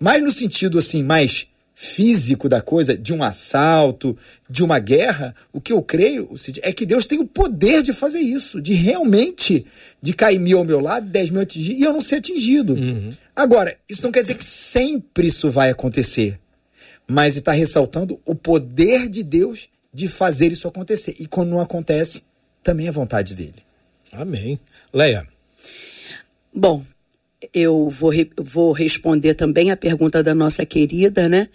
Mas 0.00 0.20
no 0.20 0.32
sentido 0.32 0.78
assim, 0.78 1.04
mais 1.04 1.46
físico 1.82 2.48
da 2.48 2.62
coisa, 2.62 2.96
de 2.96 3.12
um 3.12 3.24
assalto, 3.24 4.16
de 4.48 4.62
uma 4.62 4.78
guerra, 4.78 5.34
o 5.52 5.60
que 5.60 5.72
eu 5.72 5.82
creio 5.82 6.32
é 6.62 6.72
que 6.72 6.86
Deus 6.86 7.06
tem 7.06 7.18
o 7.18 7.26
poder 7.26 7.82
de 7.82 7.92
fazer 7.92 8.20
isso, 8.20 8.62
de 8.62 8.72
realmente 8.72 9.66
de 10.00 10.12
cair 10.12 10.38
mil 10.38 10.58
ao 10.58 10.64
meu 10.64 10.78
lado, 10.78 11.08
dez 11.08 11.28
mil 11.28 11.40
atingir, 11.40 11.72
e 11.72 11.82
eu 11.82 11.92
não 11.92 12.00
ser 12.00 12.16
atingido. 12.16 12.74
Uhum. 12.74 13.10
Agora, 13.34 13.76
isso 13.88 14.00
não 14.00 14.12
quer 14.12 14.20
dizer 14.20 14.36
que 14.36 14.44
sempre 14.44 15.26
isso 15.26 15.50
vai 15.50 15.70
acontecer, 15.70 16.38
mas 17.04 17.34
está 17.34 17.50
ressaltando 17.50 18.20
o 18.24 18.32
poder 18.32 19.08
de 19.08 19.24
Deus 19.24 19.68
de 19.92 20.06
fazer 20.06 20.52
isso 20.52 20.68
acontecer. 20.68 21.16
E 21.18 21.26
quando 21.26 21.50
não 21.50 21.60
acontece, 21.60 22.22
também 22.62 22.86
é 22.86 22.92
vontade 22.92 23.34
dele. 23.34 23.56
Amém. 24.12 24.56
Leia. 24.92 25.26
Bom, 26.54 26.84
eu 27.52 27.88
vou, 27.88 28.12
vou 28.36 28.72
responder 28.72 29.34
também 29.34 29.70
a 29.70 29.76
pergunta 29.76 30.22
da 30.22 30.34
nossa 30.34 30.64
querida, 30.66 31.28
né? 31.28 31.48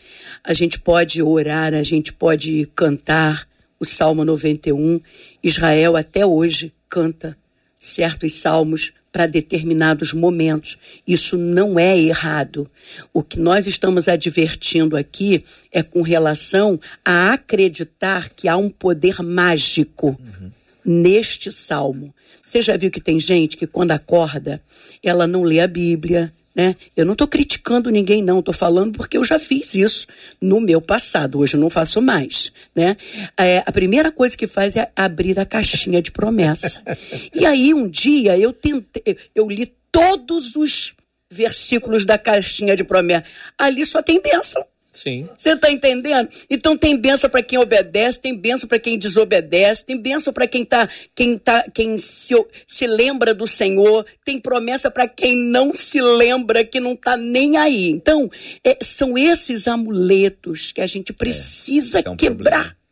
A 0.44 0.54
gente 0.54 0.80
pode 0.80 1.22
orar, 1.22 1.74
a 1.74 1.84
gente 1.84 2.12
pode 2.12 2.70
cantar 2.76 3.48
o 3.80 3.86
Salmo 3.86 4.26
91. 4.26 5.00
Israel 5.44 5.96
até 5.96 6.26
hoje 6.26 6.74
canta 6.90 7.38
certos 7.80 8.34
salmos 8.34 8.94
para 9.12 9.26
determinados 9.26 10.14
momentos. 10.14 10.78
Isso 11.08 11.38
não 11.38 11.80
é 11.80 11.98
errado. 11.98 12.70
O 13.14 13.24
que 13.24 13.40
nós 13.40 13.66
estamos 13.66 14.08
advertindo 14.08 14.96
aqui 14.96 15.44
é 15.72 15.82
com 15.82 16.02
relação 16.02 16.80
a 17.04 17.34
acreditar 17.34 18.30
que 18.30 18.48
há 18.48 18.58
um 18.58 18.70
poder 18.70 19.22
mágico 19.24 20.10
uhum. 20.20 20.52
neste 20.84 21.52
salmo. 21.52 22.14
Você 22.48 22.62
já 22.62 22.78
viu 22.78 22.90
que 22.90 23.02
tem 23.02 23.20
gente 23.20 23.58
que 23.58 23.68
quando 23.68 23.92
acorda, 23.92 24.62
ela 25.04 25.28
não 25.28 25.44
lê 25.44 25.60
a 25.60 25.68
Bíblia, 25.68 26.34
né? 26.56 26.78
Eu 26.96 27.06
não 27.06 27.12
estou 27.12 27.28
criticando 27.28 27.90
ninguém, 27.90 28.24
não. 28.24 28.40
Estou 28.40 28.54
falando 28.54 28.94
porque 28.94 29.18
eu 29.18 29.26
já 29.26 29.38
fiz 29.38 29.76
isso 29.76 30.08
no 30.40 30.62
meu 30.62 30.80
passado. 30.80 31.40
Hoje 31.40 31.58
eu 31.58 31.60
não 31.60 31.70
faço 31.70 32.02
mais, 32.02 32.54
né? 32.74 32.96
É, 33.38 33.58
a 33.66 33.72
primeira 33.74 34.14
coisa 34.14 34.38
que 34.38 34.48
faz 34.48 34.78
é 34.78 34.90
abrir 34.96 35.38
a 35.38 35.46
caixinha 35.46 36.02
de 36.02 36.10
promessa. 36.10 36.82
E 37.36 37.46
aí 37.46 37.74
um 37.74 37.86
dia 37.86 38.40
eu 38.40 38.54
tentei, 38.54 39.18
eu 39.36 39.50
li 39.50 39.70
todos 39.92 40.56
os 40.56 40.94
versículos 41.30 42.06
da 42.06 42.18
caixinha 42.18 42.78
de 42.78 42.86
promessa. 42.86 43.26
Ali 43.58 43.86
só 43.86 44.02
tem 44.02 44.22
bênção. 44.22 44.66
Sim. 44.98 45.30
Você 45.38 45.52
está 45.52 45.72
entendendo? 45.72 46.28
Então 46.50 46.76
tem 46.76 46.98
benção 46.98 47.30
para 47.30 47.44
quem 47.44 47.60
obedece, 47.60 48.20
tem 48.20 48.36
benção 48.36 48.68
para 48.68 48.80
quem 48.80 48.98
desobedece, 48.98 49.86
tem 49.86 49.96
benção 49.96 50.34
para 50.34 50.48
quem 50.48 50.66
tá, 50.66 50.90
quem 51.14 51.38
tá, 51.38 51.66
quem 51.72 52.00
se, 52.00 52.34
se 52.66 52.88
lembra 52.88 53.32
do 53.32 53.46
Senhor, 53.46 54.04
tem 54.26 54.40
promessa 54.40 54.90
para 54.90 55.08
quem 55.08 55.36
não 55.36 55.76
se 55.76 56.02
lembra, 56.02 56.66
que 56.66 56.80
não 56.80 56.94
está 56.94 57.16
nem 57.16 57.58
aí. 57.58 57.90
Então, 57.90 58.28
é, 58.64 58.76
são 58.82 59.16
esses 59.16 59.68
amuletos 59.68 60.72
que 60.72 60.82
a 60.82 60.88
gente 60.88 61.14
precisa 61.14 62.00
é, 62.00 62.04
é 62.04 62.10
um 62.10 62.18
quebrar. 62.18 62.50
Problema. 62.50 62.87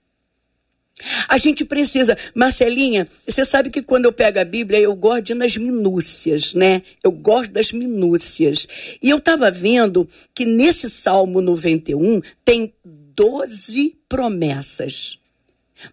A 1.27 1.37
gente 1.37 1.65
precisa. 1.65 2.17
Marcelinha, 2.33 3.07
você 3.27 3.43
sabe 3.43 3.69
que 3.69 3.81
quando 3.81 4.05
eu 4.05 4.13
pego 4.13 4.39
a 4.39 4.45
Bíblia, 4.45 4.79
eu 4.79 4.95
gosto 4.95 5.23
de 5.23 5.31
ir 5.33 5.35
nas 5.35 5.57
minúcias, 5.57 6.53
né? 6.53 6.81
Eu 7.03 7.11
gosto 7.11 7.51
das 7.51 7.71
minúcias. 7.71 8.67
E 9.01 9.09
eu 9.09 9.17
estava 9.17 9.51
vendo 9.51 10.07
que 10.33 10.45
nesse 10.45 10.89
Salmo 10.89 11.41
91 11.41 12.21
tem 12.45 12.73
12 12.83 13.97
promessas, 14.07 15.19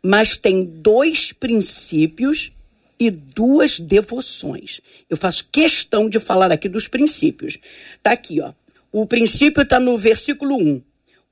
mas 0.03 0.37
tem 0.37 0.65
dois 0.65 1.33
princípios 1.33 2.53
e 2.99 3.11
duas 3.11 3.81
devoções. 3.81 4.81
Eu 5.11 5.17
faço 5.17 5.49
questão 5.51 6.09
de 6.09 6.21
falar 6.21 6.53
aqui 6.53 6.69
dos 6.69 6.87
princípios. 6.87 7.59
Tá 8.03 8.13
aqui, 8.13 8.41
ó. 8.41 8.53
O 8.93 9.07
princípio 9.07 9.63
está 9.63 9.81
no 9.81 9.99
versículo 9.99 10.57
1. 10.57 10.83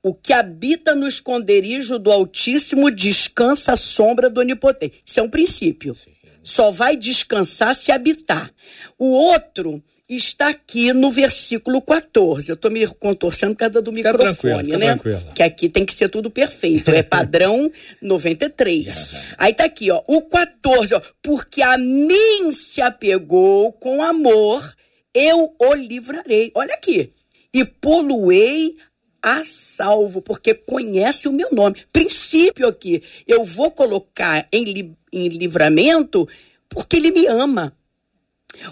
O 0.03 0.13
que 0.13 0.33
habita 0.33 0.95
no 0.95 1.07
esconderijo 1.07 1.99
do 1.99 2.11
Altíssimo 2.11 2.89
descansa 2.89 3.73
à 3.73 3.77
sombra 3.77 4.29
do 4.29 4.39
Onipotente. 4.39 5.01
Isso 5.05 5.19
é 5.19 5.23
um 5.23 5.29
princípio. 5.29 5.95
Só 6.43 6.71
vai 6.71 6.97
descansar 6.97 7.75
se 7.75 7.91
habitar. 7.91 8.51
O 8.97 9.05
outro 9.11 9.83
está 10.09 10.49
aqui 10.49 10.91
no 10.91 11.11
versículo 11.11 11.81
14. 11.81 12.49
Eu 12.49 12.55
estou 12.55 12.71
me 12.71 12.85
contorcendo 12.87 13.53
por 13.53 13.59
causa 13.59 13.81
do 13.81 13.93
fica 13.93 14.11
microfone, 14.11 14.75
né? 14.75 14.99
Que 15.35 15.43
aqui 15.43 15.69
tem 15.69 15.85
que 15.85 15.93
ser 15.93 16.09
tudo 16.09 16.29
perfeito. 16.29 16.89
É 16.89 17.03
padrão 17.03 17.71
93. 18.01 19.35
Aí 19.37 19.53
tá 19.53 19.65
aqui, 19.65 19.91
ó. 19.91 20.01
O 20.07 20.23
14, 20.23 20.95
ó. 20.95 21.01
Porque 21.21 21.61
a 21.61 21.77
mim 21.77 22.51
se 22.51 22.81
apegou 22.81 23.71
com 23.73 24.03
amor, 24.03 24.75
eu 25.13 25.53
o 25.59 25.73
livrarei. 25.73 26.51
Olha 26.55 26.73
aqui. 26.73 27.11
E 27.53 27.63
poluei 27.65 28.77
a 29.21 29.43
salvo, 29.43 30.21
porque 30.21 30.53
conhece 30.53 31.27
o 31.27 31.33
meu 31.33 31.49
nome. 31.51 31.83
Princípio 31.91 32.67
aqui, 32.67 33.03
eu 33.27 33.43
vou 33.43 33.71
colocar 33.71 34.47
em, 34.51 34.63
li, 34.63 34.97
em 35.11 35.27
livramento 35.27 36.27
porque 36.67 36.97
ele 36.97 37.11
me 37.11 37.27
ama. 37.27 37.75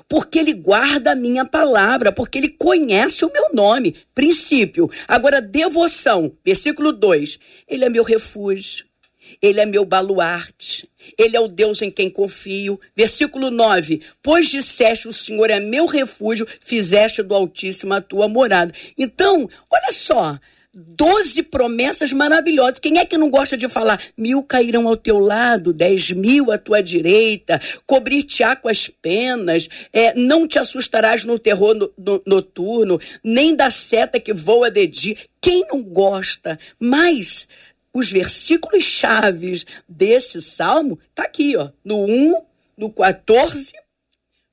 Porque 0.07 0.39
ele 0.39 0.53
guarda 0.53 1.11
a 1.11 1.15
minha 1.15 1.45
palavra, 1.45 2.11
porque 2.11 2.37
ele 2.37 2.49
conhece 2.49 3.23
o 3.23 3.31
meu 3.31 3.53
nome. 3.53 3.95
Princípio. 4.13 4.89
Agora, 5.07 5.41
devoção. 5.41 6.33
Versículo 6.43 6.91
2. 6.91 7.39
Ele 7.67 7.85
é 7.85 7.89
meu 7.89 8.03
refúgio. 8.03 8.88
Ele 9.41 9.59
é 9.59 9.65
meu 9.65 9.85
baluarte. 9.85 10.89
Ele 11.17 11.35
é 11.35 11.39
o 11.39 11.47
Deus 11.47 11.81
em 11.81 11.91
quem 11.91 12.09
confio. 12.09 12.79
Versículo 12.95 13.49
9: 13.49 14.01
Pois 14.21 14.49
disseste, 14.49 15.07
o 15.07 15.13
Senhor 15.13 15.49
é 15.49 15.59
meu 15.59 15.85
refúgio, 15.85 16.47
fizeste 16.61 17.23
do 17.23 17.35
Altíssimo 17.35 17.93
a 17.93 18.01
tua 18.01 18.27
morada. 18.27 18.73
Então, 18.97 19.49
olha 19.69 19.93
só. 19.93 20.37
Doze 20.71 21.41
promessas 21.41 22.13
maravilhosas. 22.13 22.77
Quem 22.77 22.99
é 22.99 23.05
que 23.05 23.17
não 23.17 23.31
gosta 23.31 23.57
de 23.57 23.67
falar? 23.67 23.99
Mil 24.15 24.43
cairão 24.43 24.87
ao 24.87 24.95
teu 24.95 25.17
lado, 25.17 25.73
dez 25.73 26.11
mil 26.11 26.51
à 26.51 26.59
tua 26.59 26.81
direita, 26.81 27.59
cobrir-te-á 27.87 28.55
com 28.55 28.69
as 28.69 28.87
penas, 28.87 29.67
é, 29.91 30.13
não 30.13 30.47
te 30.47 30.59
assustarás 30.59 31.25
no 31.25 31.39
terror 31.39 31.73
no, 31.73 31.91
no, 31.97 32.21
noturno, 32.23 33.01
nem 33.23 33.55
da 33.55 33.71
seta 33.71 34.19
que 34.19 34.31
voa 34.31 34.69
de 34.69 34.85
dia. 34.85 35.17
Quem 35.41 35.65
não 35.67 35.81
gosta? 35.81 36.59
Mas 36.79 37.47
os 37.93 38.11
versículos 38.11 38.83
chaves 38.83 39.65
desse 39.87 40.41
salmo 40.41 40.99
tá 41.13 41.23
aqui, 41.23 41.55
ó, 41.57 41.69
no 41.83 42.05
1, 42.05 42.41
no 42.77 42.89
14, 42.91 43.73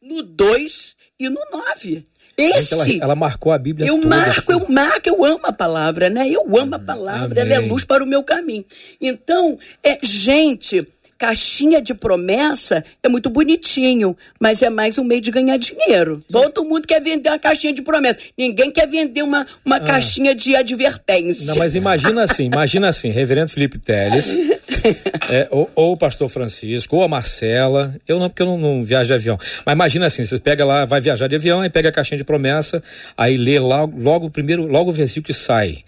no 0.00 0.22
2 0.22 0.96
e 1.18 1.28
no 1.28 1.40
9. 1.50 2.04
Esse, 2.38 2.74
ela, 2.74 3.04
ela, 3.04 3.14
marcou 3.14 3.50
a 3.50 3.58
Bíblia 3.58 3.88
Eu 3.88 3.94
toda, 3.94 4.08
marco, 4.08 4.52
assim. 4.52 4.62
eu 4.62 4.68
marco, 4.68 5.08
eu 5.08 5.24
amo 5.24 5.40
a 5.44 5.52
palavra, 5.52 6.10
né? 6.10 6.28
Eu 6.28 6.44
amo 6.58 6.74
a 6.74 6.78
palavra, 6.78 7.40
Amém. 7.40 7.54
ela 7.54 7.64
é 7.64 7.66
luz 7.66 7.82
para 7.82 8.04
o 8.04 8.06
meu 8.06 8.22
caminho. 8.22 8.64
Então, 9.00 9.58
é, 9.82 9.98
gente, 10.02 10.86
caixinha 11.18 11.80
de 11.80 11.94
promessa 11.94 12.84
é 13.02 13.08
muito 13.08 13.30
bonitinho, 13.30 14.16
mas 14.38 14.62
é 14.62 14.70
mais 14.70 14.98
um 14.98 15.04
meio 15.04 15.20
de 15.20 15.30
ganhar 15.30 15.56
dinheiro. 15.56 16.22
Todo 16.30 16.64
mundo 16.64 16.86
quer 16.86 17.00
vender 17.00 17.30
uma 17.30 17.38
caixinha 17.38 17.72
de 17.72 17.82
promessa. 17.82 18.18
Ninguém 18.36 18.70
quer 18.70 18.86
vender 18.86 19.22
uma, 19.22 19.46
uma 19.64 19.76
ah. 19.76 19.80
caixinha 19.80 20.34
de 20.34 20.54
advertência. 20.54 21.46
Não, 21.46 21.56
mas 21.56 21.74
imagina 21.74 22.22
assim, 22.22 22.44
imagina 22.44 22.88
assim, 22.88 23.10
reverendo 23.10 23.50
Felipe 23.50 23.78
Teles, 23.78 24.28
é, 25.30 25.48
ou, 25.50 25.70
ou, 25.74 25.92
o 25.92 25.96
pastor 25.96 26.28
Francisco, 26.28 26.96
ou 26.96 27.02
a 27.02 27.08
Marcela, 27.08 27.94
eu 28.06 28.18
não, 28.18 28.28
porque 28.28 28.42
eu 28.42 28.46
não, 28.46 28.58
não 28.58 28.84
viajo 28.84 29.08
de 29.08 29.14
avião, 29.14 29.38
mas 29.64 29.72
imagina 29.74 30.06
assim, 30.06 30.24
você 30.24 30.38
pega 30.38 30.64
lá, 30.64 30.84
vai 30.84 31.00
viajar 31.00 31.28
de 31.28 31.36
avião, 31.36 31.60
aí 31.60 31.70
pega 31.70 31.88
a 31.88 31.92
caixinha 31.92 32.18
de 32.18 32.24
promessa, 32.24 32.82
aí 33.16 33.36
lê 33.36 33.58
logo, 33.58 34.00
logo 34.00 34.30
primeiro, 34.30 34.66
logo 34.66 34.90
o 34.90 34.92
versículo 34.92 35.26
que 35.26 35.34
sai. 35.34 35.78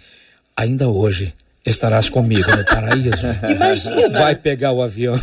Ainda 0.56 0.88
hoje 0.88 1.32
estarás 1.68 2.09
comigo 2.09 2.50
no 2.54 2.64
paraíso. 2.64 3.26
Imagina. 3.50 4.18
Vai 4.18 4.35
pegar 4.35 4.72
o 4.72 4.83
avião. 4.83 5.14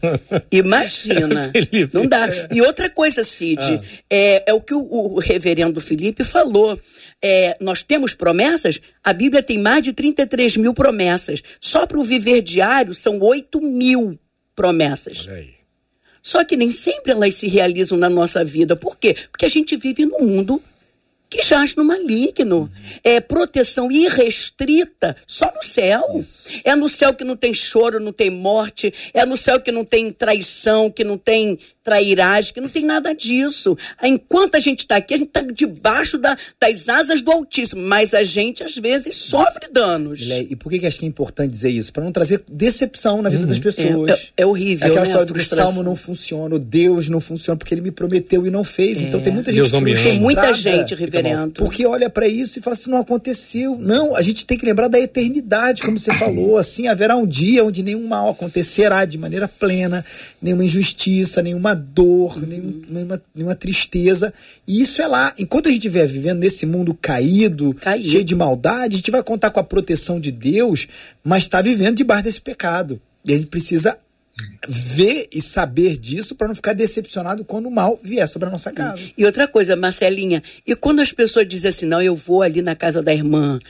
Imagina. 0.50 1.52
Não 1.92 2.06
dá. 2.06 2.28
E 2.52 2.60
outra 2.62 2.88
coisa, 2.90 3.24
Cid, 3.24 3.60
ah. 3.62 3.80
é, 4.10 4.50
é 4.50 4.54
o 4.54 4.60
que 4.60 4.74
o, 4.74 4.80
o 4.80 5.18
reverendo 5.18 5.80
Felipe 5.80 6.24
falou. 6.24 6.78
É, 7.22 7.56
nós 7.60 7.82
temos 7.82 8.14
promessas, 8.14 8.80
a 9.02 9.12
Bíblia 9.12 9.42
tem 9.42 9.58
mais 9.58 9.82
de 9.82 9.92
33 9.92 10.56
mil 10.56 10.74
promessas. 10.74 11.42
Só 11.60 11.86
para 11.86 11.98
o 11.98 12.04
viver 12.04 12.42
diário 12.42 12.94
são 12.94 13.18
8 13.18 13.60
mil 13.60 14.18
promessas. 14.54 15.26
Só 16.22 16.44
que 16.44 16.56
nem 16.56 16.70
sempre 16.70 17.12
elas 17.12 17.34
se 17.34 17.48
realizam 17.48 17.98
na 17.98 18.08
nossa 18.08 18.44
vida. 18.44 18.74
Por 18.74 18.96
quê? 18.96 19.16
Porque 19.30 19.44
a 19.44 19.48
gente 19.48 19.76
vive 19.76 20.06
num 20.06 20.20
mundo 20.20 20.62
que 21.28 21.42
jaz 21.42 21.74
no 21.74 21.84
maligno. 21.84 22.70
É 23.02 23.20
proteção 23.20 23.90
irrestrita 23.90 25.16
só 25.26 25.52
no 25.54 25.62
céu. 25.62 26.20
É 26.62 26.74
no 26.74 26.88
céu 26.88 27.12
que 27.12 27.24
não 27.24 27.36
tem 27.36 27.52
choro, 27.52 27.98
não 27.98 28.12
tem 28.12 28.30
morte. 28.30 28.92
É 29.12 29.24
no 29.26 29.36
céu 29.36 29.60
que 29.60 29.72
não 29.72 29.84
tem 29.84 30.12
traição, 30.12 30.90
que 30.90 31.04
não 31.04 31.18
tem 31.18 31.58
trairagem, 31.84 32.54
que 32.54 32.60
não 32.60 32.68
tem 32.68 32.84
nada 32.84 33.14
disso. 33.14 33.76
Enquanto 34.02 34.54
a 34.54 34.60
gente 34.60 34.80
está 34.80 34.96
aqui, 34.96 35.14
a 35.14 35.18
gente 35.18 35.28
está 35.28 35.42
debaixo 35.42 36.16
da, 36.16 36.36
das 36.58 36.88
asas 36.88 37.20
do 37.20 37.30
Altíssimo, 37.30 37.82
mas 37.82 38.14
a 38.14 38.24
gente 38.24 38.64
às 38.64 38.74
vezes 38.74 39.14
sofre 39.16 39.68
danos. 39.70 40.20
E 40.22 40.56
por 40.56 40.70
que, 40.70 40.78
que 40.78 40.86
acho 40.86 40.98
que 40.98 41.04
é 41.04 41.08
importante 41.08 41.50
dizer 41.50 41.70
isso? 41.70 41.92
Para 41.92 42.02
não 42.02 42.10
trazer 42.10 42.42
decepção 42.48 43.20
na 43.20 43.28
vida 43.28 43.42
uhum. 43.42 43.48
das 43.48 43.58
pessoas. 43.58 44.10
É, 44.10 44.14
é, 44.14 44.42
é 44.42 44.46
horrível. 44.46 44.86
É 44.86 44.90
aquela 44.90 45.04
né? 45.04 45.08
história 45.08 45.26
do 45.26 45.34
que 45.34 45.40
o 45.40 45.44
salmo 45.44 45.82
não 45.82 45.94
funciona, 45.94 46.54
o 46.54 46.58
Deus 46.58 47.08
não 47.08 47.20
funciona 47.20 47.58
porque 47.58 47.74
ele 47.74 47.82
me 47.82 47.90
prometeu 47.90 48.46
e 48.46 48.50
não 48.50 48.64
fez. 48.64 48.98
É. 48.98 49.02
Então 49.02 49.20
tem 49.20 49.32
muita 49.32 49.52
gente 49.52 49.70
Deus 49.70 50.02
Tem 50.02 50.20
muita 50.20 50.54
gente, 50.54 50.94
reverendo. 50.94 51.52
Porque 51.54 51.86
olha 51.86 52.08
para 52.08 52.26
isso 52.26 52.58
e 52.58 52.62
fala 52.62 52.74
assim: 52.74 52.90
não 52.90 52.98
aconteceu. 52.98 53.76
Não, 53.78 54.16
a 54.16 54.22
gente 54.22 54.46
tem 54.46 54.56
que 54.56 54.64
lembrar 54.64 54.88
da 54.88 54.98
eternidade, 54.98 55.82
como 55.82 55.98
você 55.98 56.14
falou. 56.14 56.56
Assim, 56.56 56.88
haverá 56.88 57.16
um 57.16 57.26
dia 57.26 57.64
onde 57.64 57.82
nenhum 57.82 58.06
mal 58.06 58.30
acontecerá 58.30 59.04
de 59.04 59.18
maneira 59.18 59.46
plena, 59.46 60.04
nenhuma 60.40 60.64
injustiça, 60.64 61.42
nenhuma 61.42 61.73
dor, 61.74 62.40
nenhum, 62.46 62.82
nenhuma, 62.88 63.22
nenhuma 63.34 63.54
tristeza. 63.54 64.32
E 64.66 64.80
isso 64.80 65.00
é 65.02 65.06
lá. 65.06 65.34
Enquanto 65.38 65.68
a 65.68 65.70
gente 65.70 65.86
estiver 65.86 66.06
vivendo 66.06 66.38
nesse 66.38 66.66
mundo 66.66 66.94
caído, 66.94 67.76
cheio 68.02 68.24
de 68.24 68.34
maldade, 68.34 68.94
a 68.94 68.96
gente 68.96 69.10
vai 69.10 69.22
contar 69.22 69.50
com 69.50 69.60
a 69.60 69.64
proteção 69.64 70.18
de 70.20 70.30
Deus, 70.30 70.86
mas 71.22 71.44
está 71.44 71.60
vivendo 71.60 71.96
debaixo 71.96 72.24
desse 72.24 72.40
pecado. 72.40 73.00
E 73.26 73.32
a 73.32 73.36
gente 73.36 73.46
precisa 73.46 73.98
ver 74.66 75.28
e 75.32 75.40
saber 75.40 75.96
disso 75.96 76.34
para 76.34 76.48
não 76.48 76.54
ficar 76.54 76.72
decepcionado 76.72 77.44
quando 77.44 77.66
o 77.66 77.70
mal 77.70 77.98
vier 78.02 78.26
sobre 78.26 78.48
a 78.48 78.50
nossa 78.50 78.72
casa. 78.72 79.00
E 79.16 79.24
outra 79.24 79.46
coisa, 79.46 79.76
Marcelinha, 79.76 80.42
e 80.66 80.74
quando 80.74 81.00
as 81.00 81.12
pessoas 81.12 81.46
dizem 81.46 81.68
assim, 81.68 81.86
não, 81.86 82.02
eu 82.02 82.16
vou 82.16 82.42
ali 82.42 82.60
na 82.60 82.74
casa 82.74 83.02
da 83.02 83.14
irmã 83.14 83.60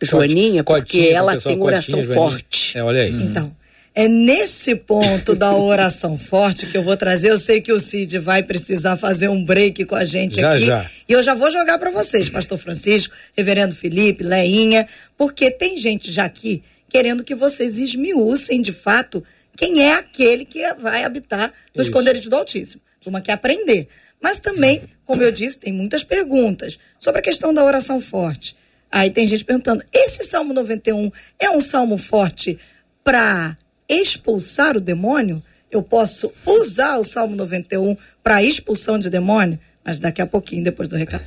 Joaninha, 0.00 0.64
porque 0.64 0.82
Cotinha, 0.82 1.16
ela 1.16 1.34
pessoal, 1.34 1.54
tem 1.54 1.62
oração 1.62 1.98
Cotinha, 1.98 2.14
forte. 2.14 2.78
É, 2.78 2.82
olha 2.82 3.02
aí. 3.02 3.22
Então, 3.22 3.54
é 3.94 4.08
nesse 4.08 4.74
ponto 4.74 5.36
da 5.36 5.54
oração 5.54 6.18
forte 6.18 6.66
que 6.66 6.76
eu 6.76 6.82
vou 6.82 6.96
trazer. 6.96 7.30
Eu 7.30 7.38
sei 7.38 7.60
que 7.60 7.72
o 7.72 7.78
Cid 7.78 8.18
vai 8.18 8.42
precisar 8.42 8.96
fazer 8.96 9.28
um 9.28 9.44
break 9.44 9.84
com 9.84 9.94
a 9.94 10.04
gente 10.04 10.40
Já, 10.40 10.54
aqui. 10.54 10.66
já. 10.66 10.90
E 11.08 11.12
eu 11.12 11.22
já 11.22 11.34
vou 11.34 11.50
jogar 11.50 11.78
para 11.78 11.90
vocês, 11.90 12.28
Pastor 12.28 12.58
Francisco, 12.58 13.14
Reverendo 13.36 13.74
Felipe, 13.74 14.24
Leinha, 14.24 14.88
porque 15.16 15.50
tem 15.50 15.76
gente 15.76 16.10
já 16.10 16.24
aqui 16.24 16.62
querendo 16.88 17.24
que 17.24 17.34
vocês 17.34 17.78
esmiucem 17.78 18.62
de 18.62 18.72
fato 18.72 19.22
quem 19.56 19.82
é 19.82 19.94
aquele 19.94 20.44
que 20.44 20.60
vai 20.74 21.04
habitar 21.04 21.52
no 21.74 21.80
Isso. 21.80 21.90
esconderijo 21.90 22.30
do 22.30 22.36
Altíssimo. 22.36 22.82
Turma 23.00 23.20
quer 23.20 23.32
aprender. 23.32 23.88
Mas 24.20 24.40
também, 24.40 24.82
como 25.04 25.22
eu 25.22 25.30
disse, 25.30 25.58
tem 25.58 25.72
muitas 25.72 26.02
perguntas 26.02 26.78
sobre 26.98 27.20
a 27.20 27.22
questão 27.22 27.52
da 27.52 27.64
oração 27.64 28.00
forte. 28.00 28.56
Aí 28.90 29.10
tem 29.10 29.26
gente 29.26 29.44
perguntando: 29.44 29.84
esse 29.92 30.24
Salmo 30.24 30.52
91 30.54 31.10
é 31.38 31.50
um 31.50 31.60
salmo 31.60 31.98
forte 31.98 32.58
para 33.02 33.56
expulsar 33.88 34.76
o 34.76 34.80
demônio? 34.80 35.42
Eu 35.70 35.82
posso 35.82 36.32
usar 36.46 36.98
o 36.98 37.04
Salmo 37.04 37.34
91 37.34 37.96
para 38.22 38.42
expulsão 38.42 38.98
de 38.98 39.10
demônio? 39.10 39.58
Mas 39.84 39.98
daqui 39.98 40.22
a 40.22 40.26
pouquinho, 40.26 40.64
depois 40.64 40.88
do 40.88 40.96
recado. 40.96 41.24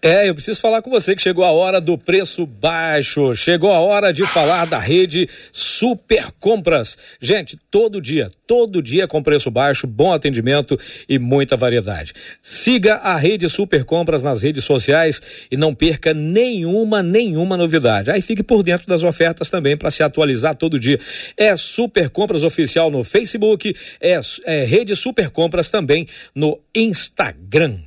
É, 0.00 0.28
eu 0.28 0.34
preciso 0.34 0.60
falar 0.60 0.80
com 0.80 0.90
você 0.90 1.16
que 1.16 1.22
chegou 1.22 1.44
a 1.44 1.50
hora 1.50 1.80
do 1.80 1.98
preço 1.98 2.46
baixo. 2.46 3.34
Chegou 3.34 3.72
a 3.72 3.80
hora 3.80 4.12
de 4.12 4.24
falar 4.24 4.64
da 4.64 4.78
rede 4.78 5.28
Super 5.50 6.30
Compras. 6.38 6.96
Gente, 7.20 7.58
todo 7.68 8.00
dia, 8.00 8.30
todo 8.46 8.80
dia 8.80 9.08
com 9.08 9.20
preço 9.20 9.50
baixo, 9.50 9.88
bom 9.88 10.12
atendimento 10.12 10.78
e 11.08 11.18
muita 11.18 11.56
variedade. 11.56 12.12
Siga 12.40 12.94
a 12.94 13.16
rede 13.16 13.48
Super 13.48 13.84
Compras 13.84 14.22
nas 14.22 14.40
redes 14.40 14.62
sociais 14.62 15.20
e 15.50 15.56
não 15.56 15.74
perca 15.74 16.14
nenhuma, 16.14 17.02
nenhuma 17.02 17.56
novidade. 17.56 18.08
Aí 18.08 18.22
fique 18.22 18.44
por 18.44 18.62
dentro 18.62 18.86
das 18.86 19.02
ofertas 19.02 19.50
também 19.50 19.76
para 19.76 19.90
se 19.90 20.04
atualizar 20.04 20.54
todo 20.54 20.78
dia. 20.78 21.00
É 21.36 21.56
Super 21.56 22.08
Compras 22.08 22.44
Oficial 22.44 22.88
no 22.88 23.02
Facebook, 23.02 23.74
é, 24.00 24.20
é 24.44 24.64
Rede 24.64 24.94
Super 24.94 25.28
Compras 25.28 25.70
também 25.70 26.06
no 26.32 26.56
Instagram. 26.72 27.78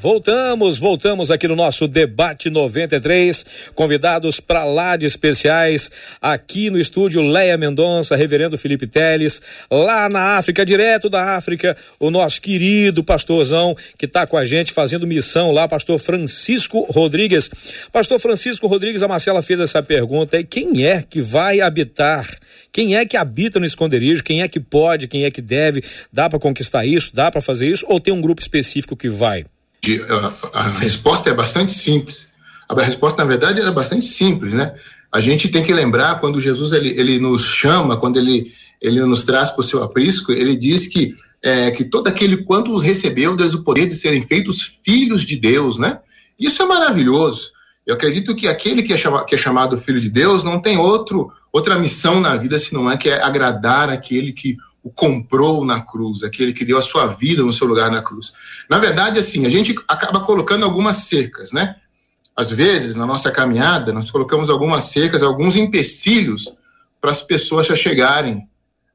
Voltamos, 0.00 0.78
voltamos 0.78 1.30
aqui 1.30 1.46
no 1.46 1.54
nosso 1.54 1.86
debate 1.86 2.48
93, 2.48 3.44
convidados 3.74 4.40
para 4.40 4.64
lá 4.64 4.96
de 4.96 5.04
especiais, 5.04 5.90
aqui 6.22 6.70
no 6.70 6.78
estúdio 6.78 7.20
Leia 7.20 7.58
Mendonça, 7.58 8.16
Reverendo 8.16 8.56
Felipe 8.56 8.86
Teles, 8.86 9.42
lá 9.70 10.08
na 10.08 10.38
África, 10.38 10.64
direto 10.64 11.10
da 11.10 11.36
África, 11.36 11.76
o 11.98 12.10
nosso 12.10 12.40
querido 12.40 13.04
pastorzão 13.04 13.76
que 13.98 14.06
está 14.06 14.26
com 14.26 14.38
a 14.38 14.44
gente 14.46 14.72
fazendo 14.72 15.06
missão 15.06 15.50
lá, 15.50 15.68
pastor 15.68 15.98
Francisco 15.98 16.86
Rodrigues. 16.90 17.50
Pastor 17.92 18.18
Francisco 18.18 18.66
Rodrigues, 18.66 19.02
a 19.02 19.08
Marcela 19.08 19.42
fez 19.42 19.60
essa 19.60 19.82
pergunta 19.82 20.38
aí, 20.38 20.44
quem 20.44 20.86
é 20.86 21.02
que 21.02 21.20
vai 21.20 21.60
habitar? 21.60 22.26
Quem 22.72 22.96
é 22.96 23.04
que 23.04 23.18
habita 23.18 23.60
no 23.60 23.66
esconderijo? 23.66 24.24
Quem 24.24 24.40
é 24.40 24.48
que 24.48 24.60
pode? 24.60 25.08
Quem 25.08 25.26
é 25.26 25.30
que 25.30 25.42
deve? 25.42 25.84
Dá 26.10 26.30
para 26.30 26.38
conquistar 26.38 26.86
isso? 26.86 27.14
Dá 27.14 27.30
para 27.30 27.42
fazer 27.42 27.68
isso? 27.68 27.84
Ou 27.86 28.00
tem 28.00 28.14
um 28.14 28.22
grupo 28.22 28.40
específico 28.40 28.96
que 28.96 29.10
vai? 29.10 29.44
De- 29.82 30.02
a, 30.02 30.34
a 30.52 30.70
resposta 30.70 31.30
é 31.30 31.34
bastante 31.34 31.72
simples. 31.72 32.28
A 32.68 32.80
resposta, 32.82 33.22
na 33.22 33.28
verdade, 33.28 33.60
é 33.60 33.70
bastante 33.70 34.04
simples, 34.06 34.52
né? 34.52 34.74
A 35.12 35.20
gente 35.20 35.48
tem 35.48 35.62
que 35.62 35.72
lembrar 35.72 36.20
quando 36.20 36.38
Jesus 36.38 36.72
ele, 36.72 36.90
ele 36.90 37.18
nos 37.18 37.44
chama, 37.44 37.96
quando 37.96 38.16
ele, 38.16 38.52
ele 38.80 39.00
nos 39.00 39.24
traz 39.24 39.50
para 39.50 39.60
o 39.60 39.64
seu 39.64 39.82
aprisco, 39.82 40.30
ele 40.30 40.54
diz 40.54 40.86
que 40.86 41.16
é, 41.42 41.70
que 41.70 41.84
todo 41.84 42.06
aquele 42.06 42.44
quanto 42.44 42.70
os 42.72 42.82
recebeu, 42.82 43.34
deles 43.34 43.54
o 43.54 43.64
poder 43.64 43.88
de 43.88 43.96
serem 43.96 44.22
feitos 44.22 44.78
filhos 44.84 45.22
de 45.22 45.36
Deus, 45.36 45.78
né? 45.78 45.98
Isso 46.38 46.62
é 46.62 46.66
maravilhoso. 46.66 47.50
Eu 47.86 47.94
acredito 47.94 48.34
que 48.36 48.46
aquele 48.46 48.82
que 48.82 48.92
é, 48.92 48.96
chama, 48.96 49.24
que 49.24 49.34
é 49.34 49.38
chamado 49.38 49.76
filho 49.76 50.00
de 50.00 50.10
Deus 50.10 50.44
não 50.44 50.60
tem 50.60 50.76
outro, 50.76 51.32
outra 51.52 51.78
missão 51.78 52.20
na 52.20 52.36
vida 52.36 52.58
se 52.58 52.72
não 52.74 52.90
é 52.90 52.96
que 52.96 53.08
é 53.08 53.22
agradar 53.22 53.88
aquele 53.88 54.32
que 54.32 54.56
o 54.82 54.90
comprou 54.90 55.64
na 55.64 55.80
cruz, 55.82 56.22
aquele 56.22 56.52
que 56.52 56.64
deu 56.64 56.78
a 56.78 56.82
sua 56.82 57.06
vida 57.08 57.42
no 57.42 57.52
seu 57.52 57.66
lugar 57.66 57.90
na 57.90 58.00
cruz. 58.00 58.32
Na 58.68 58.78
verdade, 58.78 59.18
assim, 59.18 59.44
a 59.46 59.50
gente 59.50 59.74
acaba 59.86 60.20
colocando 60.20 60.64
algumas 60.64 60.96
cercas, 60.96 61.52
né? 61.52 61.76
Às 62.34 62.50
vezes, 62.50 62.96
na 62.96 63.04
nossa 63.04 63.30
caminhada, 63.30 63.92
nós 63.92 64.10
colocamos 64.10 64.48
algumas 64.48 64.84
cercas, 64.84 65.22
alguns 65.22 65.56
empecilhos 65.56 66.50
para 67.00 67.10
as 67.10 67.20
pessoas 67.22 67.66
já 67.66 67.74
chegarem 67.74 68.48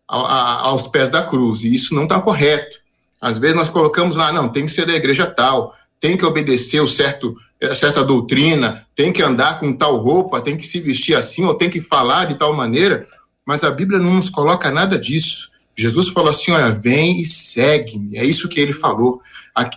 ao- 0.08 0.26
a- 0.26 0.62
aos 0.62 0.88
pés 0.88 1.10
da 1.10 1.22
cruz, 1.22 1.64
e 1.64 1.74
isso 1.74 1.94
não 1.94 2.04
está 2.04 2.20
correto. 2.20 2.80
Às 3.22 3.38
vezes 3.38 3.56
nós 3.56 3.70
colocamos 3.70 4.16
lá, 4.16 4.32
não, 4.32 4.50
tem 4.50 4.66
que 4.66 4.72
ser 4.72 4.86
da 4.86 4.94
igreja 4.94 5.26
tal, 5.28 5.76
tem 6.00 6.18
que 6.18 6.26
obedecer 6.26 6.80
o 6.82 6.88
certo, 6.88 7.36
eh, 7.60 7.74
certa 7.74 8.04
doutrina, 8.04 8.86
tem 8.96 9.12
que 9.12 9.22
andar 9.24 9.60
com 9.60 9.74
tal 9.74 9.98
roupa, 9.98 10.42
tem 10.42 10.58
que 10.58 10.66
se 10.66 10.80
vestir 10.80 11.16
assim, 11.16 11.44
ou 11.46 11.56
tem 11.56 11.70
que 11.70 11.82
falar 11.82 12.26
de 12.26 12.36
tal 12.36 12.54
maneira, 12.54 13.08
mas 13.46 13.64
a 13.64 13.72
Bíblia 13.72 14.00
não 14.00 14.16
nos 14.16 14.30
coloca 14.30 14.70
nada 14.72 14.98
disso. 14.98 15.50
Jesus 15.78 16.10
falou 16.10 16.30
assim: 16.30 16.52
olha, 16.52 16.72
vem 16.72 17.20
e 17.20 17.26
segue-me. 17.26 18.18
É 18.18 18.24
isso 18.24 18.48
que 18.48 18.60
ele 18.60 18.74
falou. 18.74 19.22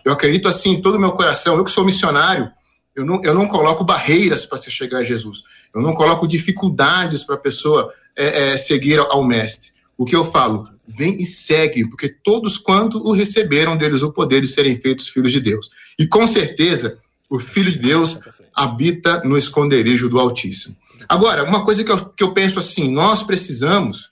Eu 0.04 0.12
acredito 0.12 0.48
assim 0.48 0.72
em 0.72 0.80
todo 0.80 0.96
o 0.96 1.00
meu 1.00 1.12
coração. 1.12 1.56
Eu 1.56 1.64
que 1.64 1.70
sou 1.70 1.84
missionário, 1.84 2.50
eu 2.94 3.04
não, 3.04 3.20
eu 3.22 3.34
não 3.34 3.46
coloco 3.46 3.84
barreiras 3.84 4.44
para 4.44 4.58
se 4.58 4.70
chegar 4.70 4.98
a 4.98 5.02
Jesus. 5.02 5.42
Eu 5.74 5.80
não 5.80 5.94
coloco 5.94 6.26
dificuldades 6.26 7.22
para 7.22 7.36
a 7.36 7.38
pessoa 7.38 7.92
é, 8.16 8.50
é, 8.52 8.56
seguir 8.56 8.98
ao 8.98 9.24
Mestre. 9.24 9.70
O 9.96 10.04
que 10.04 10.16
eu 10.16 10.24
falo? 10.24 10.68
Vem 10.86 11.20
e 11.20 11.26
segue, 11.26 11.88
porque 11.88 12.08
todos 12.08 12.56
quanto 12.56 12.98
o 12.98 13.12
receberam 13.12 13.76
deles 13.76 14.02
o 14.02 14.12
poder 14.12 14.40
de 14.40 14.48
serem 14.48 14.74
feitos 14.76 15.08
filhos 15.08 15.32
de 15.32 15.40
Deus. 15.40 15.68
E 15.98 16.06
com 16.06 16.26
certeza, 16.26 16.98
o 17.28 17.38
Filho 17.38 17.70
de 17.70 17.78
Deus 17.78 18.18
habita 18.54 19.22
no 19.22 19.36
esconderijo 19.36 20.08
do 20.08 20.18
Altíssimo. 20.18 20.76
Agora, 21.08 21.44
uma 21.44 21.64
coisa 21.64 21.84
que 21.84 21.92
eu, 21.92 22.06
que 22.06 22.22
eu 22.24 22.32
penso 22.32 22.58
assim: 22.58 22.90
nós 22.90 23.22
precisamos 23.22 24.10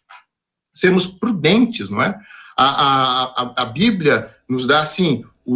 sermos 0.78 1.06
prudentes, 1.06 1.88
não 1.88 2.02
é? 2.02 2.18
A, 2.56 3.42
a, 3.42 3.52
a, 3.56 3.64
Bíblia 3.64 4.30
nos 4.48 4.66
dá, 4.66 4.80
assim, 4.80 5.24
o, 5.44 5.54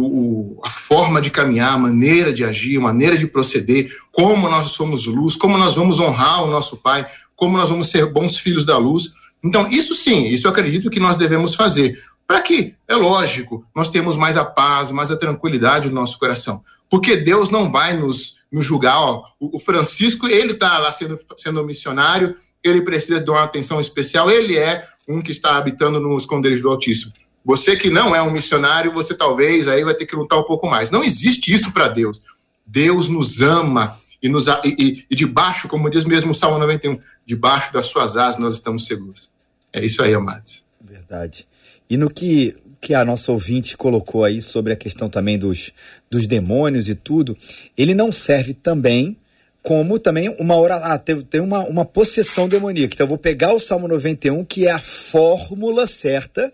o- 0.57 0.61
a 0.63 0.69
forma 0.69 1.21
de 1.21 1.29
caminhar, 1.31 1.73
a 1.73 1.77
maneira 1.77 2.31
de 2.31 2.43
agir, 2.43 2.77
a 2.77 2.81
maneira 2.81 3.17
de 3.17 3.27
proceder, 3.27 3.91
como 4.11 4.49
nós 4.49 4.69
somos 4.71 5.05
luz, 5.07 5.35
como 5.35 5.57
nós 5.57 5.75
vamos 5.75 5.99
honrar 5.99 6.43
o 6.43 6.51
nosso 6.51 6.77
Pai, 6.77 7.07
como 7.35 7.57
nós 7.57 7.69
vamos 7.69 7.87
ser 7.87 8.11
bons 8.11 8.37
filhos 8.37 8.65
da 8.65 8.77
luz. 8.77 9.11
Então, 9.43 9.67
isso 9.67 9.95
sim, 9.95 10.25
isso 10.25 10.45
eu 10.45 10.51
acredito 10.51 10.89
que 10.89 10.99
nós 10.99 11.15
devemos 11.15 11.55
fazer. 11.55 11.99
Para 12.27 12.41
que, 12.41 12.75
é 12.87 12.95
lógico, 12.95 13.65
nós 13.75 13.89
temos 13.89 14.15
mais 14.15 14.37
a 14.37 14.45
paz, 14.45 14.91
mais 14.91 15.11
a 15.11 15.17
tranquilidade 15.17 15.89
no 15.89 15.95
nosso 15.95 16.17
coração. 16.17 16.63
Porque 16.89 17.17
Deus 17.17 17.49
não 17.49 17.71
vai 17.71 17.97
nos, 17.97 18.35
nos 18.51 18.65
julgar. 18.65 18.99
Ó, 18.99 19.23
o, 19.39 19.57
o 19.57 19.59
Francisco, 19.59 20.27
ele 20.27 20.53
está 20.53 20.77
lá 20.77 20.91
sendo, 20.91 21.19
sendo 21.37 21.63
missionário, 21.65 22.35
ele 22.63 22.81
precisa 22.81 23.19
de 23.19 23.29
uma 23.29 23.43
atenção 23.43 23.79
especial, 23.79 24.29
ele 24.29 24.57
é 24.57 24.87
um 25.07 25.21
que 25.21 25.31
está 25.31 25.55
habitando 25.57 25.99
no 25.99 26.17
esconderijo 26.17 26.63
do 26.63 26.69
Altíssimo. 26.69 27.13
Você 27.43 27.75
que 27.75 27.89
não 27.89 28.15
é 28.15 28.21
um 28.21 28.31
missionário, 28.31 28.93
você 28.93 29.15
talvez 29.15 29.67
aí 29.67 29.83
vai 29.83 29.95
ter 29.95 30.05
que 30.05 30.15
lutar 30.15 30.39
um 30.39 30.43
pouco 30.43 30.67
mais. 30.69 30.91
Não 30.91 31.03
existe 31.03 31.51
isso 31.53 31.71
para 31.71 31.87
Deus. 31.87 32.21
Deus 32.65 33.09
nos 33.09 33.41
ama 33.41 33.97
e, 34.21 34.29
nos, 34.29 34.47
e, 34.47 34.53
e- 34.77 35.05
e 35.09 35.15
debaixo, 35.15 35.67
como 35.67 35.89
diz 35.89 36.03
mesmo 36.03 36.31
o 36.31 36.35
Salmo 36.35 36.59
91, 36.59 36.99
debaixo 37.25 37.73
das 37.73 37.87
suas 37.87 38.15
asas 38.15 38.39
nós 38.39 38.53
estamos 38.53 38.85
seguros. 38.85 39.29
É 39.73 39.83
isso 39.83 40.03
aí, 40.03 40.13
amados. 40.13 40.63
Verdade. 40.79 41.47
E 41.89 41.97
no 41.97 42.09
que, 42.09 42.55
que 42.79 42.93
a 42.93 43.03
nossa 43.03 43.31
ouvinte 43.31 43.75
colocou 43.75 44.23
aí 44.23 44.39
sobre 44.41 44.71
a 44.73 44.75
questão 44.75 45.09
também 45.09 45.37
dos, 45.39 45.71
dos 46.09 46.27
demônios 46.27 46.87
e 46.89 46.95
tudo, 46.95 47.35
ele 47.75 47.95
não 47.95 48.11
serve 48.11 48.53
também 48.53 49.17
como 49.63 49.99
também 49.99 50.35
uma 50.39 50.55
hora 50.55 50.77
lá, 50.77 50.97
tem, 50.97 51.19
tem 51.21 51.41
uma, 51.41 51.59
uma 51.65 51.85
possessão 51.85 52.47
demoníaca. 52.47 52.95
Então 52.95 53.05
eu 53.05 53.09
vou 53.09 53.17
pegar 53.17 53.53
o 53.53 53.59
Salmo 53.59 53.87
91, 53.87 54.43
que 54.43 54.67
é 54.67 54.71
a 54.71 54.79
fórmula 54.79 55.85
certa 55.85 56.51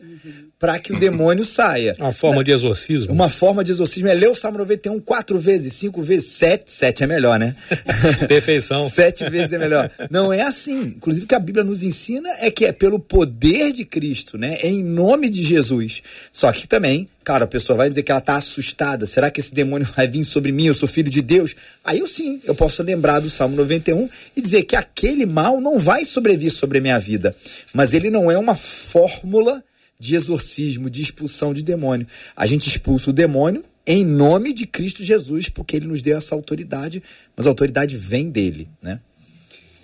para 0.59 0.79
que 0.79 0.91
o 0.91 0.99
demônio 0.99 1.45
saia. 1.45 1.95
Uma 1.99 2.11
forma 2.11 2.43
de 2.43 2.51
exorcismo. 2.51 3.13
Uma 3.13 3.29
forma 3.29 3.63
de 3.63 3.71
exorcismo 3.71 4.07
é 4.07 4.13
ler 4.13 4.29
o 4.29 4.35
Salmo 4.35 4.57
91 4.57 4.99
quatro 4.99 5.37
vezes, 5.37 5.73
cinco 5.73 6.01
vezes, 6.01 6.31
sete, 6.31 6.71
sete 6.71 7.03
é 7.03 7.07
melhor, 7.07 7.37
né? 7.37 7.55
Perfeição. 8.27 8.89
Sete 8.89 9.29
vezes 9.29 9.53
é 9.53 9.59
melhor. 9.59 9.91
Não 10.09 10.33
é 10.33 10.41
assim. 10.41 10.95
Inclusive, 10.97 11.25
o 11.25 11.27
que 11.27 11.35
a 11.35 11.39
Bíblia 11.39 11.63
nos 11.63 11.83
ensina 11.83 12.29
é 12.39 12.49
que 12.49 12.65
é 12.65 12.71
pelo 12.71 12.99
poder 12.99 13.71
de 13.71 13.85
Cristo, 13.85 14.37
né? 14.37 14.57
É 14.61 14.67
em 14.67 14.83
nome 14.83 15.29
de 15.29 15.43
Jesus. 15.43 16.01
Só 16.31 16.51
que 16.51 16.67
também, 16.67 17.07
claro, 17.23 17.43
a 17.43 17.47
pessoa 17.47 17.77
vai 17.77 17.89
dizer 17.89 18.01
que 18.01 18.11
ela 18.11 18.19
está 18.19 18.35
assustada. 18.35 19.05
Será 19.05 19.29
que 19.29 19.39
esse 19.39 19.53
demônio 19.53 19.87
vai 19.95 20.07
vir 20.07 20.23
sobre 20.23 20.51
mim? 20.51 20.65
Eu 20.65 20.73
sou 20.73 20.87
filho 20.87 21.09
de 21.09 21.21
Deus? 21.21 21.55
Aí 21.85 21.99
eu 21.99 22.07
sim, 22.07 22.41
eu 22.43 22.55
posso 22.55 22.81
lembrar 22.81 23.19
do 23.19 23.29
Salmo 23.29 23.55
91 23.55 24.09
e 24.35 24.41
dizer 24.41 24.63
que 24.63 24.75
aquele 24.75 25.27
mal 25.27 25.61
não 25.61 25.77
vai 25.77 26.03
sobrevir 26.03 26.51
sobre 26.51 26.79
a 26.79 26.81
minha 26.81 26.99
vida. 26.99 27.35
Mas 27.71 27.93
ele 27.93 28.09
não 28.09 28.31
é 28.31 28.37
uma 28.39 28.55
fórmula 28.55 29.63
de 29.99 30.15
exorcismo, 30.15 30.89
de 30.89 31.01
expulsão 31.01 31.53
de 31.53 31.63
demônio. 31.63 32.07
A 32.35 32.45
gente 32.45 32.67
expulsa 32.67 33.09
o 33.09 33.13
demônio 33.13 33.63
em 33.85 34.03
nome 34.03 34.53
de 34.53 34.67
Cristo 34.67 35.03
Jesus, 35.03 35.47
porque 35.47 35.77
ele 35.77 35.87
nos 35.87 36.01
deu 36.01 36.17
essa 36.17 36.35
autoridade, 36.35 37.01
mas 37.35 37.47
a 37.47 37.49
autoridade 37.49 37.95
vem 37.95 38.29
dele, 38.29 38.67
né? 38.81 38.99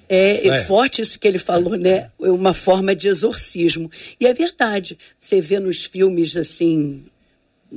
É, 0.10 0.48
é, 0.48 0.64
forte 0.66 1.02
isso 1.02 1.18
que 1.18 1.28
ele 1.28 1.40
falou, 1.40 1.78
né? 1.78 2.12
É 2.22 2.30
uma 2.30 2.54
forma 2.54 2.94
de 2.96 3.08
exorcismo. 3.08 3.90
E 4.20 4.28
é 4.28 4.34
verdade. 4.34 4.98
Você 5.18 5.40
vê 5.40 5.60
nos 5.60 5.86
filmes 5.86 6.36
assim, 6.36 7.06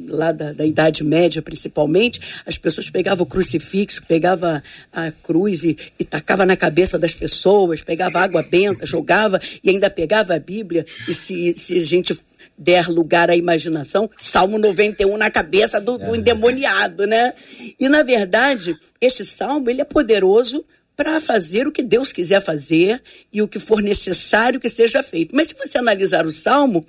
lá 0.09 0.33
da, 0.33 0.53
da, 0.53 0.65
Idade 0.65 1.03
Média, 1.03 1.41
principalmente, 1.41 2.21
as 2.45 2.59
pessoas 2.59 2.91
pegavam 2.91 3.25
o 3.25 3.29
crucifixo, 3.29 4.03
pegava 4.07 4.63
a 4.93 5.11
cruz 5.11 5.65
e, 5.65 5.77
e 5.99 6.05
tacava 6.05 6.45
na 6.45 6.57
cabeça 6.57 6.99
das 6.99 7.15
pessoas, 7.15 7.81
pegava 7.81 8.21
água 8.21 8.45
benta, 8.51 8.85
jogava 8.85 9.41
e 9.63 9.71
ainda 9.71 9.89
pegava 9.89 10.35
a 10.35 10.39
Bíblia. 10.39 10.85
E 11.09 11.15
se, 11.15 11.55
se 11.55 11.79
a 11.79 11.81
gente 11.81 12.19
der 12.59 12.89
lugar 12.89 13.31
à 13.31 13.37
imaginação, 13.37 14.11
Salmo 14.19 14.59
91 14.59 15.17
na 15.17 15.31
cabeça 15.31 15.81
do, 15.81 15.99
do 15.99 16.17
endemoniado, 16.17 17.07
né? 17.07 17.35
E 17.79 17.89
na 17.89 18.03
verdade, 18.03 18.77
esse 19.01 19.25
salmo 19.25 19.69
ele 19.69 19.81
é 19.81 19.85
poderoso 19.85 20.65
para 20.97 21.21
fazer 21.21 21.67
o 21.67 21.73
que 21.73 21.83
Deus 21.83 22.11
quiser 22.11 22.41
fazer 22.41 23.03
e 23.31 23.43
o 23.43 23.49
que 23.49 23.59
for 23.59 23.83
necessário 23.83 24.59
que 24.59 24.69
seja 24.69 25.03
feito. 25.03 25.37
Mas 25.37 25.49
se 25.49 25.55
você 25.55 25.77
analisar 25.77 26.27
o 26.27 26.33
Salmo, 26.33 26.87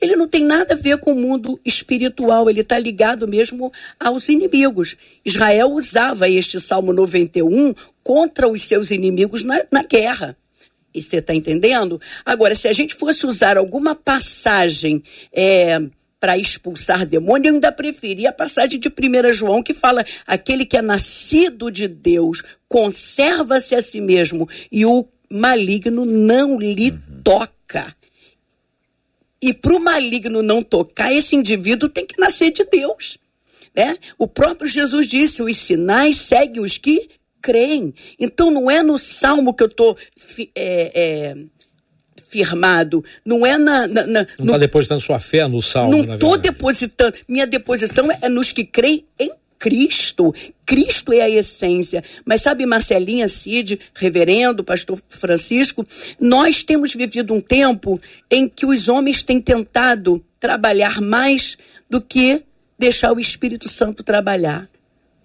ele 0.00 0.16
não 0.16 0.26
tem 0.26 0.44
nada 0.44 0.74
a 0.74 0.76
ver 0.76 0.98
com 0.98 1.12
o 1.12 1.16
mundo 1.16 1.60
espiritual, 1.64 2.50
ele 2.50 2.62
está 2.62 2.76
ligado 2.78 3.28
mesmo 3.28 3.72
aos 3.98 4.28
inimigos. 4.28 4.96
Israel 5.24 5.70
usava 5.70 6.28
este 6.28 6.60
Salmo 6.60 6.92
91 6.92 7.74
contra 8.02 8.48
os 8.48 8.62
seus 8.62 8.90
inimigos 8.90 9.44
na, 9.44 9.64
na 9.70 9.84
guerra. 9.84 10.36
E 10.92 11.00
você 11.00 11.18
está 11.18 11.32
entendendo? 11.32 12.00
Agora, 12.24 12.54
se 12.54 12.66
a 12.66 12.72
gente 12.72 12.94
fosse 12.94 13.24
usar 13.26 13.56
alguma 13.56 13.94
passagem. 13.94 15.02
É, 15.32 15.80
para 16.24 16.38
expulsar 16.38 17.04
demônio, 17.04 17.50
eu 17.50 17.52
ainda 17.52 17.70
preferia 17.70 18.30
a 18.30 18.32
passagem 18.32 18.80
de 18.80 18.88
1 18.88 19.34
João 19.34 19.62
que 19.62 19.74
fala: 19.74 20.02
aquele 20.26 20.64
que 20.64 20.74
é 20.74 20.80
nascido 20.80 21.70
de 21.70 21.86
Deus 21.86 22.42
conserva-se 22.66 23.74
a 23.74 23.82
si 23.82 24.00
mesmo 24.00 24.48
e 24.72 24.86
o 24.86 25.06
maligno 25.28 26.06
não 26.06 26.58
lhe 26.58 26.92
uhum. 26.92 27.20
toca. 27.22 27.94
E 29.38 29.52
para 29.52 29.74
o 29.74 29.78
maligno 29.78 30.40
não 30.40 30.62
tocar, 30.62 31.12
esse 31.12 31.36
indivíduo 31.36 31.90
tem 31.90 32.06
que 32.06 32.18
nascer 32.18 32.50
de 32.50 32.64
Deus. 32.64 33.18
Né? 33.76 33.98
O 34.16 34.26
próprio 34.26 34.66
Jesus 34.66 35.06
disse: 35.06 35.42
os 35.42 35.58
sinais 35.58 36.16
seguem 36.16 36.62
os 36.62 36.78
que 36.78 37.10
creem. 37.42 37.92
Então 38.18 38.50
não 38.50 38.70
é 38.70 38.82
no 38.82 38.98
salmo 38.98 39.52
que 39.52 39.62
eu 39.62 39.66
estou 39.66 39.94
é, 40.54 40.90
é, 40.94 41.36
firmado, 42.34 43.04
não 43.24 43.46
é 43.46 43.56
na. 43.56 43.86
na, 43.86 44.06
na 44.06 44.26
não 44.36 44.46
está 44.46 44.58
depositando 44.58 45.00
sua 45.00 45.20
fé 45.20 45.46
no 45.46 45.62
salmo. 45.62 46.04
Não 46.04 46.14
estou 46.14 46.36
depositando. 46.36 47.14
Minha 47.28 47.46
deposição 47.46 48.08
é 48.20 48.28
nos 48.28 48.50
que 48.50 48.64
creem 48.64 49.04
em 49.20 49.30
Cristo. 49.56 50.34
Cristo 50.66 51.12
é 51.12 51.20
a 51.20 51.30
essência. 51.30 52.02
Mas 52.24 52.42
sabe, 52.42 52.66
Marcelinha 52.66 53.28
Cid, 53.28 53.78
reverendo, 53.94 54.64
pastor 54.64 55.00
Francisco, 55.08 55.86
nós 56.18 56.64
temos 56.64 56.92
vivido 56.92 57.32
um 57.32 57.40
tempo 57.40 58.00
em 58.28 58.48
que 58.48 58.66
os 58.66 58.88
homens 58.88 59.22
têm 59.22 59.40
tentado 59.40 60.20
trabalhar 60.40 61.00
mais 61.00 61.56
do 61.88 62.00
que 62.00 62.42
deixar 62.76 63.12
o 63.12 63.20
Espírito 63.20 63.68
Santo 63.68 64.02
trabalhar 64.02 64.68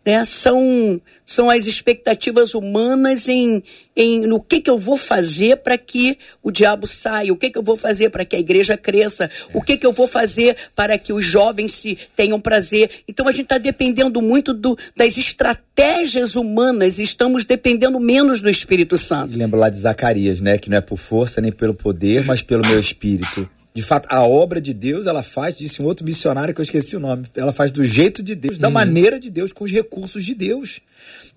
né? 0.06 0.24
São, 0.26 1.02
são 1.26 1.50
as 1.50 1.66
expectativas 1.66 2.54
humanas 2.54 3.28
em, 3.28 3.64
em 3.96 4.22
no 4.22 4.42
que, 4.42 4.62
que 4.62 4.70
eu 4.70 4.80
vou 4.80 4.98
fazer 4.98 5.58
para 5.58 5.78
que 5.78 6.18
o 6.42 6.52
diabo 6.52 6.88
saia, 6.88 7.32
o 7.32 7.36
que, 7.36 7.50
que 7.50 7.58
eu 7.58 7.64
vou 7.64 7.76
fazer 7.76 8.10
para 8.10 8.26
que 8.26 8.36
a 8.36 8.40
igreja 8.40 8.78
cresça, 8.78 9.30
o 9.54 9.62
que, 9.62 9.78
que 9.78 9.86
eu 9.86 9.92
vou 9.92 10.08
fazer 10.08 10.56
para 10.76 10.98
que 10.98 11.14
os 11.14 11.26
jovens 11.26 11.74
se 11.74 11.98
tenham 12.16 12.40
prazer. 12.40 12.90
Então 13.08 13.28
a 13.28 13.32
gente 13.32 13.44
está 13.44 13.58
dependendo 13.58 14.22
muito 14.22 14.54
do, 14.54 14.78
das 14.96 15.18
estratégias 15.18 16.36
humanas, 16.36 17.00
estamos 17.00 17.46
dependendo 17.46 18.00
menos 18.00 18.42
do 18.42 18.50
Espírito 18.50 18.98
Santo. 18.98 19.38
Lembro 19.38 19.60
lá 19.60 19.70
de 19.70 19.78
Zacarias, 19.78 20.42
né? 20.42 20.58
Que 20.58 20.70
não 20.70 20.78
é 20.78 20.82
por 20.82 20.98
força 20.98 21.42
nem 21.42 21.52
pelo 21.52 21.74
poder, 21.74 22.24
mas 22.26 22.42
pelo 22.42 22.66
meu 22.66 22.80
espírito. 22.80 23.50
De 23.80 23.86
fato, 23.86 24.10
a 24.12 24.22
obra 24.28 24.60
de 24.60 24.74
Deus, 24.74 25.08
ela 25.08 25.24
faz, 25.24 25.58
disse 25.58 25.82
um 25.82 25.86
outro 25.86 26.06
missionário 26.06 26.54
que 26.54 26.60
eu 26.60 26.64
esqueci 26.64 26.98
o 26.98 27.00
nome, 27.00 27.26
ela 27.34 27.54
faz 27.54 27.72
do 27.72 27.86
jeito 27.86 28.22
de 28.22 28.36
Deus, 28.36 28.58
da 28.58 28.68
uhum. 28.68 28.74
maneira 28.74 29.18
de 29.18 29.30
Deus, 29.30 29.54
com 29.54 29.64
os 29.64 29.72
recursos 29.72 30.26
de 30.26 30.36
Deus. 30.36 30.82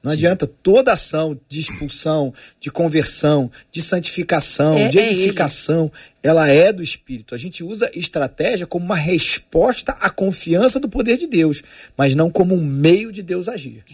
Não 0.03 0.11
Sim. 0.11 0.17
adianta 0.17 0.45
toda 0.45 0.93
ação 0.93 1.39
de 1.49 1.61
expulsão, 1.61 2.35
de 2.59 2.69
conversão, 2.69 3.49
de 3.71 3.81
santificação, 3.81 4.77
é, 4.77 4.89
de 4.89 4.99
é 4.99 5.13
edificação, 5.13 5.89
é 6.21 6.29
ela 6.31 6.49
é 6.49 6.73
do 6.73 6.83
Espírito. 6.83 7.33
A 7.33 7.39
gente 7.39 7.63
usa 7.63 7.89
estratégia 7.95 8.67
como 8.67 8.85
uma 8.85 8.97
resposta 8.97 9.93
à 10.01 10.11
confiança 10.11 10.81
do 10.81 10.89
poder 10.89 11.19
de 11.19 11.29
Deus, 11.29 11.63
mas 11.97 12.13
não 12.13 12.29
como 12.29 12.57
um 12.57 12.65
meio 12.65 13.13
de 13.13 13.23
Deus 13.23 13.49
agir. 13.49 13.85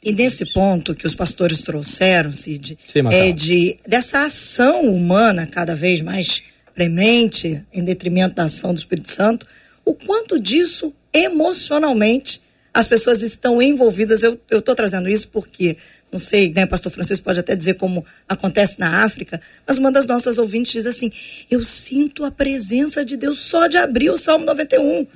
E 0.00 0.12
nesse 0.12 0.46
ponto 0.52 0.94
que 0.94 1.08
os 1.08 1.14
pastores 1.16 1.60
trouxeram, 1.62 2.30
Cid, 2.30 2.78
Sim, 2.86 3.00
é 3.10 3.32
de 3.32 3.78
dessa 3.84 4.26
ação 4.26 4.82
humana 4.84 5.44
cada 5.44 5.74
vez 5.74 6.00
mais 6.00 6.44
premente, 6.76 7.64
em 7.72 7.82
detrimento 7.82 8.34
da 8.34 8.44
ação 8.44 8.74
do 8.74 8.78
Espírito 8.78 9.10
Santo, 9.10 9.46
o 9.82 9.94
quanto 9.94 10.38
disso 10.38 10.94
emocionalmente 11.10 12.42
as 12.72 12.86
pessoas 12.86 13.22
estão 13.22 13.62
envolvidas. 13.62 14.22
Eu 14.22 14.38
estou 14.52 14.74
trazendo 14.74 15.08
isso 15.08 15.28
porque, 15.28 15.78
não 16.12 16.18
sei, 16.18 16.52
né, 16.52 16.66
pastor 16.66 16.92
Francisco 16.92 17.24
pode 17.24 17.40
até 17.40 17.56
dizer 17.56 17.74
como 17.74 18.04
acontece 18.28 18.78
na 18.78 19.04
África, 19.04 19.40
mas 19.66 19.78
uma 19.78 19.90
das 19.90 20.04
nossas 20.04 20.36
ouvintes 20.36 20.72
diz 20.72 20.84
assim: 20.84 21.10
eu 21.50 21.64
sinto 21.64 22.26
a 22.26 22.30
presença 22.30 23.02
de 23.02 23.16
Deus 23.16 23.40
só 23.40 23.66
de 23.68 23.78
abrir 23.78 24.10
o 24.10 24.18
Salmo 24.18 24.44
91. 24.44 25.06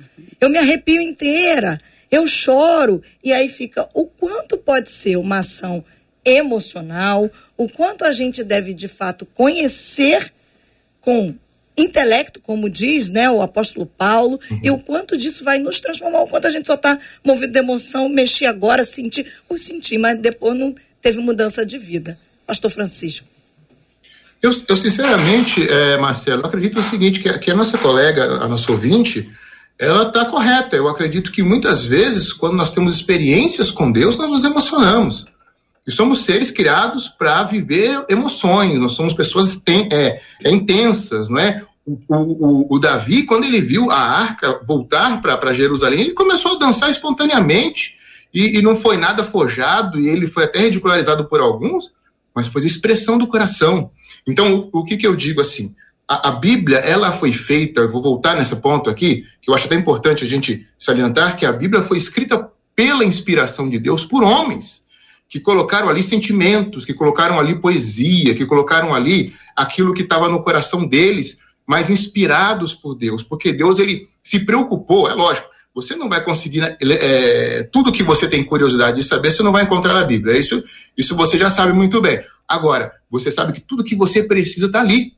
Eu 0.41 0.49
me 0.49 0.57
arrepio 0.57 0.99
inteira, 0.99 1.79
eu 2.09 2.25
choro. 2.25 3.03
E 3.23 3.31
aí 3.31 3.47
fica 3.47 3.87
o 3.93 4.07
quanto 4.07 4.57
pode 4.57 4.89
ser 4.89 5.17
uma 5.17 5.37
ação 5.37 5.85
emocional, 6.25 7.29
o 7.55 7.69
quanto 7.69 8.03
a 8.03 8.11
gente 8.11 8.43
deve 8.43 8.73
de 8.73 8.87
fato 8.87 9.27
conhecer 9.27 10.33
com 10.99 11.35
intelecto, 11.77 12.39
como 12.39 12.69
diz 12.69 13.09
né, 13.09 13.29
o 13.29 13.41
apóstolo 13.41 13.85
Paulo, 13.85 14.39
uhum. 14.49 14.59
e 14.63 14.71
o 14.71 14.79
quanto 14.79 15.17
disso 15.17 15.43
vai 15.43 15.59
nos 15.59 15.79
transformar, 15.79 16.21
o 16.21 16.27
quanto 16.27 16.47
a 16.47 16.51
gente 16.51 16.67
só 16.67 16.75
está 16.75 16.97
movido 17.25 17.53
de 17.53 17.59
emoção, 17.59 18.09
mexer 18.09 18.45
agora, 18.45 18.83
sentir, 18.83 19.25
ou 19.47 19.57
sentir, 19.57 19.97
mas 19.97 20.19
depois 20.19 20.57
não 20.57 20.75
teve 21.01 21.19
mudança 21.19 21.65
de 21.65 21.77
vida. 21.77 22.17
Pastor 22.45 22.69
Francisco. 22.69 23.27
Eu, 24.41 24.51
eu 24.67 24.75
sinceramente, 24.75 25.65
é, 25.67 25.97
Marcelo, 25.97 26.45
acredito 26.45 26.79
o 26.79 26.83
seguinte, 26.83 27.19
que, 27.19 27.31
que 27.39 27.51
a 27.51 27.55
nossa 27.55 27.77
colega, 27.77 28.23
a 28.23 28.47
nossa 28.47 28.71
ouvinte, 28.71 29.29
ela 29.77 30.07
está 30.07 30.25
correta. 30.25 30.75
Eu 30.75 30.87
acredito 30.87 31.31
que 31.31 31.43
muitas 31.43 31.85
vezes, 31.85 32.33
quando 32.33 32.55
nós 32.55 32.71
temos 32.71 32.95
experiências 32.95 33.71
com 33.71 33.91
Deus, 33.91 34.17
nós 34.17 34.29
nos 34.29 34.43
emocionamos. 34.43 35.25
E 35.85 35.91
somos 35.91 36.19
seres 36.19 36.51
criados 36.51 37.07
para 37.07 37.43
viver 37.43 38.05
emoções, 38.07 38.79
nós 38.79 38.91
somos 38.91 39.13
pessoas 39.13 39.55
ten, 39.55 39.89
é, 39.91 40.21
é, 40.43 40.51
intensas, 40.51 41.27
não 41.27 41.39
é? 41.39 41.63
O, 41.85 41.97
o, 42.07 42.75
o, 42.75 42.79
Davi, 42.79 43.23
quando 43.23 43.45
ele 43.45 43.59
viu 43.59 43.89
a 43.89 43.97
arca 43.97 44.61
voltar 44.65 45.19
para 45.19 45.53
Jerusalém, 45.53 46.01
ele 46.01 46.13
começou 46.13 46.55
a 46.55 46.59
dançar 46.59 46.91
espontaneamente 46.91 47.95
e, 48.31 48.59
e, 48.59 48.61
não 48.61 48.75
foi 48.75 48.97
nada 48.97 49.23
forjado 49.23 49.99
e 49.99 50.07
ele 50.07 50.27
foi 50.27 50.43
até 50.43 50.59
ridicularizado 50.59 51.25
por 51.25 51.41
alguns, 51.41 51.91
mas 52.35 52.47
foi 52.47 52.61
a 52.61 52.65
expressão 52.65 53.17
do 53.17 53.27
coração. 53.27 53.89
Então, 54.27 54.69
o, 54.71 54.81
o 54.81 54.83
que, 54.83 54.95
que 54.95 55.07
eu 55.07 55.15
digo 55.15 55.41
assim? 55.41 55.75
A, 56.07 56.29
a, 56.29 56.31
Bíblia, 56.33 56.77
ela 56.77 57.11
foi 57.11 57.33
feita, 57.33 57.81
eu 57.81 57.91
vou 57.91 58.01
voltar 58.01 58.35
nesse 58.35 58.55
ponto 58.55 58.87
aqui, 58.87 59.25
que 59.41 59.49
eu 59.49 59.55
acho 59.55 59.65
até 59.65 59.75
importante 59.75 60.23
a 60.23 60.27
gente 60.27 60.67
salientar, 60.77 61.35
que 61.35 61.47
a 61.47 61.51
Bíblia 61.51 61.81
foi 61.81 61.97
escrita 61.97 62.47
pela 62.75 63.03
inspiração 63.03 63.67
de 63.67 63.79
Deus 63.79 64.05
por 64.05 64.23
homens 64.23 64.81
que 65.31 65.39
colocaram 65.39 65.87
ali 65.87 66.03
sentimentos, 66.03 66.83
que 66.83 66.93
colocaram 66.93 67.39
ali 67.39 67.55
poesia, 67.55 68.35
que 68.35 68.45
colocaram 68.45 68.93
ali 68.93 69.33
aquilo 69.55 69.93
que 69.93 70.01
estava 70.01 70.27
no 70.27 70.43
coração 70.43 70.85
deles, 70.85 71.37
mas 71.65 71.89
inspirados 71.89 72.73
por 72.73 72.95
Deus, 72.95 73.23
porque 73.23 73.53
Deus 73.53 73.79
ele 73.79 74.09
se 74.21 74.41
preocupou, 74.41 75.09
é 75.09 75.13
lógico. 75.13 75.47
Você 75.73 75.95
não 75.95 76.09
vai 76.09 76.21
conseguir 76.21 76.59
né, 76.59 76.75
é, 76.81 77.63
tudo 77.71 77.93
que 77.93 78.03
você 78.03 78.27
tem 78.27 78.43
curiosidade 78.43 78.97
de 78.97 79.03
saber, 79.05 79.31
você 79.31 79.41
não 79.41 79.53
vai 79.53 79.63
encontrar 79.63 79.93
na 79.93 80.03
Bíblia. 80.03 80.37
Isso, 80.37 80.61
isso 80.97 81.15
você 81.15 81.37
já 81.37 81.49
sabe 81.49 81.71
muito 81.71 82.01
bem. 82.01 82.21
Agora, 82.45 82.91
você 83.09 83.31
sabe 83.31 83.53
que 83.53 83.61
tudo 83.61 83.85
que 83.85 83.95
você 83.95 84.23
precisa 84.23 84.65
está 84.65 84.81
ali. 84.81 85.13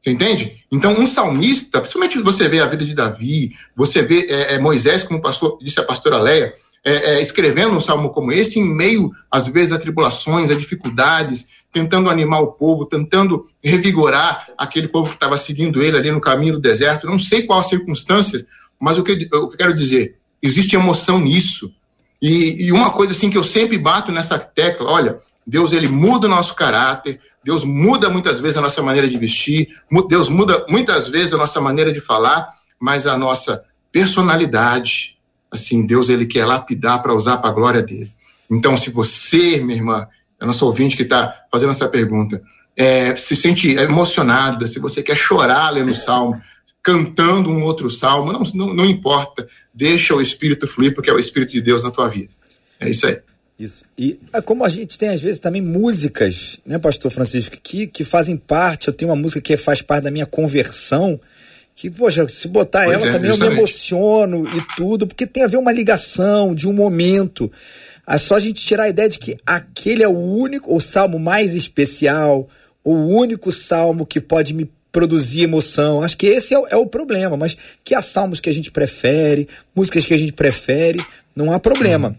Você 0.00 0.10
entende? 0.10 0.56
Então, 0.72 0.92
um 0.92 1.06
salmista, 1.06 1.80
principalmente 1.80 2.18
você 2.18 2.48
vê 2.48 2.58
a 2.58 2.66
vida 2.66 2.84
de 2.84 2.94
Davi, 2.94 3.52
você 3.76 4.02
vê 4.02 4.26
é, 4.28 4.54
é, 4.54 4.58
Moisés, 4.58 5.04
como 5.04 5.22
pastor, 5.22 5.56
disse 5.62 5.78
a 5.78 5.84
pastora 5.84 6.18
Leia, 6.18 6.52
é, 6.86 7.16
é, 7.16 7.20
escrevendo 7.20 7.74
um 7.74 7.80
salmo 7.80 8.10
como 8.10 8.30
esse, 8.30 8.60
em 8.60 8.64
meio, 8.64 9.10
às 9.28 9.48
vezes, 9.48 9.72
a 9.72 9.78
tribulações, 9.78 10.52
a 10.52 10.54
dificuldades, 10.54 11.48
tentando 11.72 12.08
animar 12.08 12.40
o 12.42 12.52
povo, 12.52 12.86
tentando 12.86 13.44
revigorar 13.62 14.48
aquele 14.56 14.86
povo 14.86 15.08
que 15.08 15.16
estava 15.16 15.36
seguindo 15.36 15.82
ele 15.82 15.96
ali 15.96 16.12
no 16.12 16.20
caminho 16.20 16.52
do 16.52 16.60
deserto. 16.60 17.08
Não 17.08 17.18
sei 17.18 17.42
quais 17.42 17.68
circunstâncias, 17.68 18.44
mas 18.78 18.96
o 18.98 19.02
que, 19.02 19.28
eu 19.32 19.48
quero 19.48 19.74
dizer, 19.74 20.16
existe 20.40 20.76
emoção 20.76 21.18
nisso. 21.18 21.72
E, 22.22 22.66
e 22.66 22.72
uma 22.72 22.92
coisa 22.92 23.12
assim 23.12 23.30
que 23.30 23.36
eu 23.36 23.44
sempre 23.44 23.76
bato 23.76 24.12
nessa 24.12 24.38
tecla, 24.38 24.88
olha, 24.88 25.18
Deus 25.44 25.72
ele 25.72 25.88
muda 25.88 26.28
o 26.28 26.30
nosso 26.30 26.54
caráter, 26.54 27.18
Deus 27.42 27.64
muda 27.64 28.08
muitas 28.08 28.40
vezes 28.40 28.58
a 28.58 28.62
nossa 28.62 28.80
maneira 28.80 29.08
de 29.08 29.18
vestir, 29.18 29.68
Deus 30.08 30.28
muda 30.28 30.64
muitas 30.68 31.08
vezes 31.08 31.34
a 31.34 31.36
nossa 31.36 31.60
maneira 31.60 31.92
de 31.92 32.00
falar, 32.00 32.48
mas 32.78 33.08
a 33.08 33.18
nossa 33.18 33.64
personalidade, 33.90 35.15
assim, 35.50 35.86
Deus 35.86 36.08
ele 36.08 36.26
quer 36.26 36.44
lapidar 36.44 37.02
para 37.02 37.14
usar 37.14 37.38
para 37.38 37.50
a 37.50 37.52
glória 37.52 37.82
dele. 37.82 38.12
Então, 38.50 38.76
se 38.76 38.90
você, 38.90 39.60
minha 39.60 39.78
irmã, 39.78 40.06
é 40.40 40.46
nosso 40.46 40.66
ouvinte 40.66 40.96
que 40.96 41.02
está 41.02 41.34
fazendo 41.50 41.72
essa 41.72 41.88
pergunta, 41.88 42.42
é, 42.76 43.16
se 43.16 43.34
sente 43.34 43.70
emocionada, 43.74 44.66
se 44.66 44.78
você 44.78 45.02
quer 45.02 45.16
chorar 45.16 45.70
lendo 45.70 45.90
o 45.90 45.96
salmo, 45.96 46.40
cantando 46.82 47.50
um 47.50 47.64
outro 47.64 47.90
salmo, 47.90 48.32
não, 48.32 48.42
não, 48.54 48.74
não 48.74 48.84
importa, 48.86 49.48
deixa 49.74 50.14
o 50.14 50.20
Espírito 50.20 50.68
fluir, 50.68 50.94
porque 50.94 51.10
é 51.10 51.12
o 51.12 51.18
Espírito 51.18 51.52
de 51.52 51.60
Deus 51.60 51.82
na 51.82 51.90
tua 51.90 52.08
vida. 52.08 52.30
É 52.78 52.88
isso 52.88 53.06
aí. 53.06 53.18
Isso. 53.58 53.84
E 53.96 54.20
é 54.34 54.42
como 54.42 54.64
a 54.64 54.68
gente 54.68 54.98
tem, 54.98 55.08
às 55.08 55.20
vezes, 55.20 55.40
também 55.40 55.62
músicas, 55.62 56.60
né, 56.64 56.78
pastor 56.78 57.10
Francisco, 57.10 57.56
que, 57.62 57.86
que 57.86 58.04
fazem 58.04 58.36
parte, 58.36 58.88
eu 58.88 58.94
tenho 58.94 59.10
uma 59.10 59.20
música 59.20 59.40
que 59.40 59.56
faz 59.56 59.80
parte 59.80 60.04
da 60.04 60.10
minha 60.10 60.26
conversão, 60.26 61.18
que, 61.76 61.90
poxa, 61.90 62.26
se 62.26 62.48
botar 62.48 62.86
pois 62.86 63.02
ela 63.02 63.10
é, 63.10 63.12
também 63.12 63.30
justamente. 63.30 63.50
eu 63.50 63.50
me 63.50 63.62
emociono 63.62 64.48
e 64.48 64.76
tudo, 64.76 65.06
porque 65.06 65.26
tem 65.26 65.44
a 65.44 65.46
ver 65.46 65.58
uma 65.58 65.70
ligação 65.70 66.54
de 66.54 66.66
um 66.66 66.72
momento. 66.72 67.52
É 68.08 68.16
só 68.16 68.36
a 68.36 68.40
gente 68.40 68.64
tirar 68.64 68.84
a 68.84 68.88
ideia 68.88 69.10
de 69.10 69.18
que 69.18 69.36
aquele 69.46 70.02
é 70.02 70.08
o 70.08 70.16
único, 70.16 70.74
o 70.74 70.80
salmo 70.80 71.18
mais 71.18 71.54
especial, 71.54 72.48
o 72.82 72.94
único 72.94 73.52
salmo 73.52 74.06
que 74.06 74.22
pode 74.22 74.54
me 74.54 74.70
produzir 74.90 75.42
emoção. 75.42 76.02
Acho 76.02 76.16
que 76.16 76.26
esse 76.26 76.54
é 76.54 76.58
o, 76.58 76.66
é 76.68 76.76
o 76.76 76.86
problema, 76.86 77.36
mas 77.36 77.54
que 77.84 77.94
há 77.94 78.00
salmos 78.00 78.40
que 78.40 78.48
a 78.48 78.54
gente 78.54 78.70
prefere, 78.70 79.46
músicas 79.74 80.06
que 80.06 80.14
a 80.14 80.18
gente 80.18 80.32
prefere, 80.32 81.04
não 81.34 81.52
há 81.52 81.60
problema. 81.60 82.08
Uhum. 82.08 82.16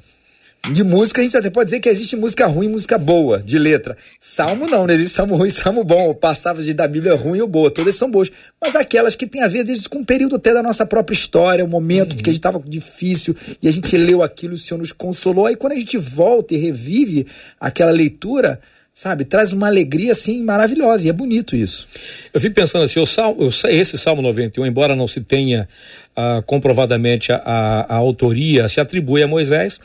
De 0.73 0.83
música, 0.83 1.21
a 1.21 1.23
gente 1.23 1.37
até 1.37 1.49
pode 1.49 1.65
dizer 1.67 1.79
que 1.79 1.87
existe 1.87 2.15
música 2.15 2.45
ruim 2.45 2.65
e 2.65 2.69
música 2.69 2.97
boa, 2.97 3.39
de 3.39 3.57
letra. 3.57 3.95
Salmo 4.19 4.67
não, 4.67 4.85
não 4.85 4.93
existe 4.93 5.15
salmo 5.15 5.35
ruim 5.35 5.47
e 5.47 5.51
salmo 5.51 5.83
bom. 5.83 6.13
Passagem 6.13 6.75
da 6.75 6.87
Bíblia 6.87 7.15
ruim 7.15 7.39
ou 7.39 7.47
boa, 7.47 7.71
todas 7.71 7.95
são 7.95 8.11
boas. 8.11 8.31
Mas 8.61 8.75
aquelas 8.75 9.15
que 9.15 9.25
têm 9.25 9.43
a 9.43 9.47
ver 9.47 9.65
vezes, 9.65 9.87
com 9.87 9.99
um 9.99 10.05
período 10.05 10.35
até 10.35 10.53
da 10.53 10.61
nossa 10.61 10.85
própria 10.85 11.13
história, 11.13 11.63
um 11.63 11.69
momento 11.69 12.13
uhum. 12.13 12.17
que 12.17 12.29
a 12.29 12.33
gente 12.33 12.39
estava 12.39 12.61
difícil 12.65 13.35
e 13.61 13.67
a 13.67 13.71
gente 13.71 13.95
leu 13.95 14.21
aquilo, 14.21 14.55
o 14.55 14.57
Senhor 14.57 14.79
nos 14.79 14.91
consolou. 14.91 15.45
Aí 15.45 15.55
quando 15.55 15.73
a 15.73 15.77
gente 15.77 15.97
volta 15.97 16.53
e 16.53 16.57
revive 16.57 17.27
aquela 17.59 17.91
leitura, 17.91 18.59
sabe? 18.93 19.25
Traz 19.25 19.53
uma 19.53 19.67
alegria 19.67 20.11
assim 20.11 20.43
maravilhosa 20.43 21.05
e 21.05 21.09
é 21.09 21.13
bonito 21.13 21.55
isso. 21.55 21.87
Eu 22.33 22.41
fico 22.41 22.55
pensando 22.55 22.83
assim, 22.83 22.99
o 22.99 23.05
salmo, 23.05 23.47
esse 23.69 23.95
Salmo 23.95 24.23
91, 24.23 24.65
embora 24.65 24.95
não 24.95 25.07
se 25.07 25.21
tenha 25.21 25.69
ah, 26.15 26.41
comprovadamente 26.47 27.31
a, 27.31 27.37
a, 27.37 27.81
a, 27.93 27.95
autoria, 27.95 28.67
se 28.67 28.81
atribui 28.81 29.21
a 29.21 29.27
Moisés, 29.27 29.79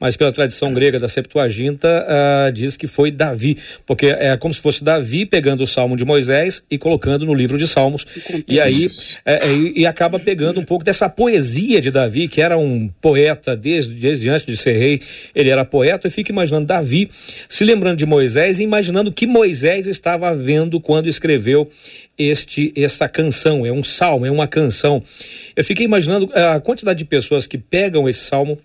mas 0.00 0.16
pela 0.16 0.32
tradição 0.32 0.72
grega 0.72 0.98
da 0.98 1.08
Septuaginta 1.08 1.88
uh, 1.88 2.52
diz 2.52 2.76
que 2.76 2.86
foi 2.86 3.10
Davi, 3.10 3.58
porque 3.86 4.06
é 4.06 4.36
como 4.36 4.52
se 4.54 4.60
fosse 4.60 4.84
Davi 4.84 5.26
pegando 5.26 5.62
o 5.62 5.66
Salmo 5.66 5.96
de 5.96 6.04
Moisés 6.04 6.62
e 6.70 6.78
colocando 6.78 7.26
no 7.26 7.34
livro 7.34 7.58
de 7.58 7.66
Salmos, 7.66 8.06
e 8.46 8.60
aí 8.60 8.88
é, 9.24 9.48
é, 9.48 9.52
e 9.52 9.86
acaba 9.86 10.18
pegando 10.18 10.60
um 10.60 10.64
pouco 10.64 10.84
dessa 10.84 11.08
poesia 11.08 11.80
de 11.80 11.90
Davi, 11.90 12.28
que 12.28 12.40
era 12.40 12.56
um 12.56 12.88
poeta 13.00 13.56
desde, 13.56 13.94
desde 13.94 14.28
antes 14.28 14.46
de 14.46 14.56
ser 14.56 14.78
rei, 14.78 15.00
ele 15.34 15.50
era 15.50 15.64
poeta, 15.64 16.08
e 16.08 16.10
fica 16.10 16.30
imaginando 16.30 16.66
Davi 16.66 17.10
se 17.48 17.64
lembrando 17.64 17.98
de 17.98 18.06
Moisés 18.06 18.60
e 18.60 18.62
imaginando 18.62 19.12
que 19.12 19.26
Moisés 19.26 19.86
estava 19.86 20.34
vendo 20.34 20.80
quando 20.80 21.08
escreveu 21.08 21.70
este 22.18 22.72
esta 22.76 23.08
canção, 23.08 23.64
é 23.64 23.70
um 23.70 23.84
salmo, 23.84 24.26
é 24.26 24.30
uma 24.30 24.48
canção. 24.48 25.02
Eu 25.54 25.62
fiquei 25.62 25.86
imaginando 25.86 26.28
a 26.34 26.60
quantidade 26.60 26.98
de 26.98 27.04
pessoas 27.04 27.46
que 27.46 27.56
pegam 27.56 28.08
esse 28.08 28.24
salmo 28.24 28.58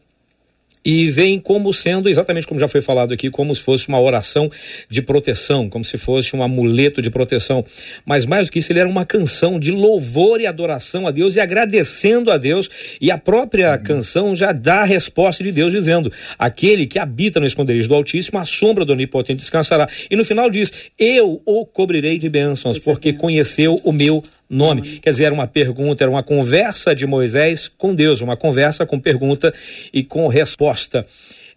e 0.86 1.10
vem 1.10 1.40
como 1.40 1.74
sendo, 1.74 2.10
exatamente 2.10 2.46
como 2.46 2.60
já 2.60 2.68
foi 2.68 2.82
falado 2.82 3.14
aqui, 3.14 3.30
como 3.30 3.56
se 3.56 3.62
fosse 3.62 3.88
uma 3.88 4.00
oração 4.00 4.52
de 4.90 5.02
proteção, 5.02 5.70
como 5.70 5.86
se 5.86 5.98
fosse 5.98 6.36
um 6.36 6.44
amuleto 6.44 7.02
de 7.02 7.10
proteção. 7.10 7.66
Mas 8.06 8.26
mais 8.26 8.48
do 8.48 8.52
que 8.52 8.60
isso, 8.60 8.72
ele 8.72 8.80
era 8.80 8.90
uma 8.90 9.06
canção 9.06 9.60
de 9.60 9.72
louvor 9.72 10.42
e 10.42 10.48
adoração 10.48 11.08
a 11.08 11.12
Deus 11.12 11.36
e 11.36 11.40
agradecendo 11.40 12.32
a 12.32 12.38
Deus. 12.38 12.70
E 13.00 13.10
a 13.10 13.18
própria 13.18 13.78
uhum. 13.78 13.84
canção 13.84 14.36
já 14.36 14.52
dá 14.52 14.82
a 14.82 14.86
resposta 14.86 15.44
de 15.44 15.52
Deus 15.52 15.72
dizendo: 15.72 16.12
aquele 16.38 16.86
que 16.86 17.00
habita 17.00 17.40
no 17.40 17.46
esconderijo 17.46 17.88
do 17.88 17.96
Altíssimo, 17.96 18.40
a 18.40 18.46
sombra 18.46 18.84
do 18.84 18.94
Onipotente 18.94 19.40
descansará. 19.40 19.88
E 20.10 20.16
no 20.16 20.26
final 20.26 20.50
diz: 20.50 20.72
Eu 21.00 21.42
o 21.46 21.66
cobrirei 21.66 22.18
de 22.18 22.30
bênçãos, 22.30 22.78
porque 22.80 23.14
conheceu 23.14 23.80
o 23.84 23.92
meu 23.92 24.24
nome. 24.50 25.00
Quer 25.00 25.12
dizer, 25.12 25.26
era 25.26 25.34
uma 25.34 25.48
pergunta, 25.48 26.04
era 26.04 26.12
uma 26.12 26.24
conversa 26.24 26.96
de 26.96 27.06
Moisés 27.06 27.70
com 27.78 27.94
Deus, 27.94 28.22
uma 28.22 28.38
conversa 28.38 28.86
com 28.86 29.00
pergunta 29.00 29.54
e 29.94 30.04
com 30.04 30.28
resposta. 30.28 31.06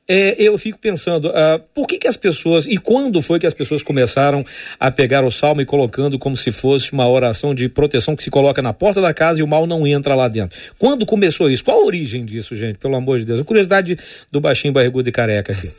É, 0.09 0.41
eu 0.41 0.57
fico 0.57 0.78
pensando, 0.78 1.28
uh, 1.30 1.59
por 1.74 1.87
que, 1.89 1.99
que 1.99 2.07
as 2.07 2.16
pessoas, 2.16 2.64
e 2.64 2.76
quando 2.76 3.20
foi 3.20 3.41
que 3.41 3.47
as 3.47 3.55
pessoas 3.55 3.82
começaram 3.82 4.47
a 4.78 4.89
pegar 4.89 5.24
o 5.24 5.32
salmo 5.32 5.61
e 5.61 5.64
colocando 5.64 6.16
como 6.16 6.37
se 6.37 6.53
fosse 6.53 6.93
uma 6.93 7.09
oração 7.09 7.53
de 7.53 7.68
proteção 7.68 8.14
que 8.14 8.22
se 8.22 8.30
coloca 8.30 8.62
na 8.62 8.72
porta 8.72 9.01
da 9.01 9.12
casa 9.12 9.41
e 9.41 9.43
o 9.43 9.49
mal 9.49 9.66
não 9.66 9.84
entra 9.84 10.14
lá 10.14 10.28
dentro? 10.28 10.57
Quando 10.78 11.05
começou 11.05 11.51
isso? 11.51 11.64
Qual 11.64 11.82
a 11.82 11.84
origem 11.84 12.24
disso, 12.24 12.55
gente? 12.55 12.78
Pelo 12.78 12.95
amor 12.95 13.18
de 13.18 13.24
Deus. 13.24 13.41
A 13.41 13.45
curiosidade 13.45 13.99
do 14.30 14.41
baixinho 14.41 14.72
barrigudo 14.72 15.09
e 15.09 15.12
careca 15.12 15.53
aqui. 15.53 15.72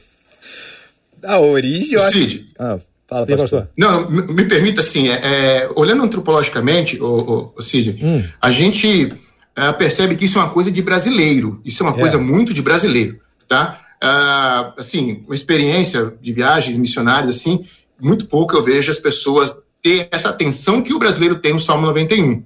A 1.24 1.40
origem, 1.40 1.94
eu 1.94 2.04
acho. 2.04 2.20
Cid, 2.20 2.50
ah, 2.60 2.80
Fala, 3.08 3.26
Sim, 3.26 3.38
pastor. 3.38 3.70
Não, 3.78 4.10
me, 4.10 4.22
me 4.22 4.46
permita 4.46 4.82
assim, 4.82 5.08
é, 5.08 5.14
é, 5.14 5.70
olhando 5.76 6.04
antropologicamente, 6.04 7.02
o, 7.02 7.06
o, 7.06 7.54
o 7.56 7.62
Cid, 7.62 7.98
hum. 8.04 8.24
a 8.42 8.52
gente 8.52 9.14
é, 9.56 9.72
percebe 9.72 10.16
que 10.16 10.26
isso 10.26 10.38
é 10.38 10.42
uma 10.42 10.50
coisa 10.50 10.70
de 10.70 10.82
brasileiro. 10.82 11.62
Isso 11.64 11.82
é 11.82 11.86
uma 11.86 11.96
é. 11.96 12.00
coisa 12.00 12.18
muito 12.18 12.54
de 12.54 12.62
brasileiro, 12.62 13.20
tá? 13.48 13.82
Ah, 14.02 14.74
assim, 14.78 15.24
uma 15.26 15.34
experiência 15.34 16.14
de 16.22 16.34
viagens 16.34 16.78
missionárias, 16.78 17.36
assim, 17.36 17.66
muito 18.00 18.28
pouco 18.28 18.56
eu 18.56 18.64
vejo 18.64 18.92
as 18.92 19.00
pessoas 19.00 19.58
ter 19.82 20.08
essa 20.12 20.30
atenção 20.30 20.82
que 20.82 20.94
o 20.94 21.00
brasileiro 21.00 21.40
tem 21.40 21.54
no 21.54 21.60
Salmo 21.60 21.88
91, 21.88 22.44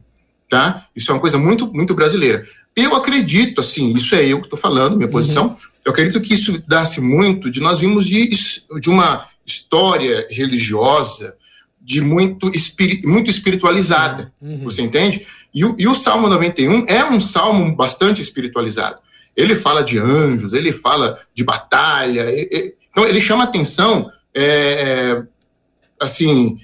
tá? 0.48 0.86
Isso 0.96 1.12
é 1.12 1.14
uma 1.14 1.20
coisa 1.20 1.38
muito, 1.38 1.74
muito 1.74 1.94
brasileira. 1.94 2.46
Eu 2.76 2.96
acredito, 2.96 3.60
assim, 3.60 3.94
isso 3.94 4.16
é 4.16 4.26
eu 4.26 4.40
que 4.40 4.46
estou 4.46 4.60
falando, 4.60 4.96
minha 4.96 5.08
uhum. 5.08 5.12
posição, 5.12 5.58
eu 5.84 5.92
acredito 5.92 6.22
que 6.22 6.34
isso 6.34 6.62
dá-se 6.68 7.02
muito 7.02 7.50
de 7.50 7.60
nós 7.60 7.80
vimos 7.80 8.06
de, 8.06 8.30
de 8.80 8.90
uma 8.90 9.28
história 9.46 10.28
religiosa 10.30 11.36
de 11.82 12.00
muito, 12.00 12.50
espiri 12.50 13.02
muito 13.04 13.30
espiritualizada, 13.30 14.32
uhum. 14.42 14.64
você 14.64 14.82
entende? 14.82 15.26
E 15.54 15.66
o, 15.66 15.76
e 15.80 15.88
o 15.88 15.94
Salmo 15.94 16.28
91 16.28 16.86
é 16.88 17.04
um 17.04 17.20
salmo 17.20 17.76
bastante 17.76 18.22
espiritualizado. 18.22 19.00
Ele 19.36 19.56
fala 19.56 19.84
de 19.84 19.98
anjos, 19.98 20.54
ele 20.54 20.72
fala 20.72 21.20
de 21.34 21.44
batalha, 21.44 22.30
e, 22.32 22.50
e, 22.52 22.76
então 22.90 23.06
ele 23.06 23.20
chama 23.20 23.46
atenção, 23.46 24.12
é, 24.34 24.44
é 24.44 25.24
assim, 26.00 26.60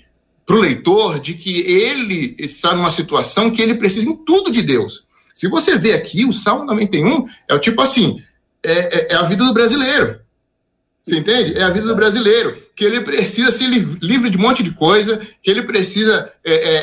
para 0.45 0.55
o 0.55 0.59
leitor 0.59 1.19
de 1.19 1.34
que 1.34 1.59
ele 1.61 2.36
está 2.39 2.73
numa 2.75 2.91
situação 2.91 3.51
que 3.51 3.61
ele 3.61 3.75
precisa 3.75 4.07
em 4.07 4.15
tudo 4.15 4.51
de 4.51 4.61
Deus. 4.61 5.05
Se 5.34 5.47
você 5.47 5.78
vê 5.78 5.93
aqui, 5.93 6.25
o 6.25 6.34
Salmo 6.34 6.63
91 6.65 7.28
é 7.47 7.53
o 7.53 7.59
tipo 7.59 7.82
assim, 7.82 8.21
é, 8.63 8.71
é, 8.71 9.13
é 9.13 9.15
a 9.15 9.23
vida 9.23 9.45
do 9.45 9.53
brasileiro. 9.53 10.19
Você 11.08 11.20
entende? 11.20 11.58
É 11.58 11.64
a 11.64 11.70
vida 11.70 11.88
do 11.88 11.95
brasileiro, 11.95 12.58
que 12.76 12.84
ele 12.84 12.99
precisa 12.99 13.49
ser 13.49 13.68
livre 13.70 14.30
de 14.30 14.38
um 14.38 14.41
monte 14.41 14.62
de 14.62 14.72
coisa, 14.72 15.22
que 15.41 15.49
ele 15.49 15.64
precisa 15.64 16.30
é, 16.43 16.53
é, 16.53 16.76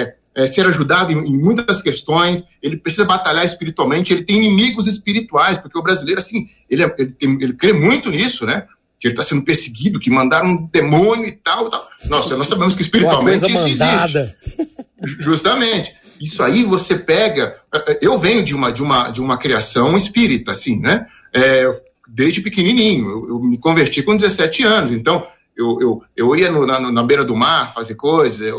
é, 0.00 0.14
é, 0.34 0.46
ser 0.48 0.66
ajudado 0.66 1.12
em, 1.12 1.18
em, 1.18 1.38
muitas 1.38 1.80
questões, 1.80 2.42
ele 2.60 2.76
precisa 2.76 3.04
batalhar 3.04 3.44
espiritualmente, 3.44 4.12
ele 4.12 4.24
tem 4.24 4.38
inimigos 4.38 4.88
espirituais, 4.88 5.58
porque 5.58 5.78
o 5.78 5.82
brasileiro, 5.82 6.18
assim, 6.18 6.48
ele, 6.68 6.82
é, 6.82 6.92
ele, 6.98 7.12
tem, 7.12 7.38
ele 7.40 7.52
crê 7.52 7.72
muito 7.72 8.10
nisso, 8.10 8.44
né? 8.44 8.64
Que 8.98 9.06
ele 9.06 9.12
está 9.12 9.22
sendo 9.22 9.44
perseguido, 9.44 10.00
que 10.00 10.10
mandaram 10.10 10.48
um 10.48 10.66
demônio 10.66 11.26
e 11.26 11.32
tal, 11.32 11.70
tal. 11.70 11.88
Nossa, 12.06 12.36
nós 12.36 12.48
sabemos 12.48 12.74
que 12.74 12.82
espiritualmente 12.82 13.44
isso 13.48 13.68
mandada. 13.68 14.36
existe. 14.44 15.22
Justamente. 15.22 15.94
Isso 16.20 16.42
aí 16.42 16.64
você 16.64 16.96
pega. 16.96 17.56
Eu 18.00 18.18
venho 18.18 18.42
de 18.42 18.56
uma, 18.56 18.72
de 18.72 18.82
uma, 18.82 19.10
de 19.10 19.20
uma 19.20 19.38
criação 19.38 19.96
espírita, 19.96 20.50
assim, 20.50 20.80
né? 20.80 21.06
É, 21.32 21.66
desde 22.12 22.42
pequenininho. 22.42 23.08
Eu, 23.08 23.28
eu, 23.28 23.40
me 23.40 23.56
converti 23.56 24.02
com 24.02 24.16
17 24.16 24.62
anos, 24.64 24.92
então 24.92 25.26
eu, 25.56 25.78
eu, 25.80 26.02
eu 26.16 26.36
ia 26.36 26.50
no, 26.50 26.66
na, 26.66 26.92
na, 26.92 27.02
beira 27.02 27.24
do 27.24 27.34
mar 27.34 27.72
fazer 27.72 27.94
coisas. 27.94 28.52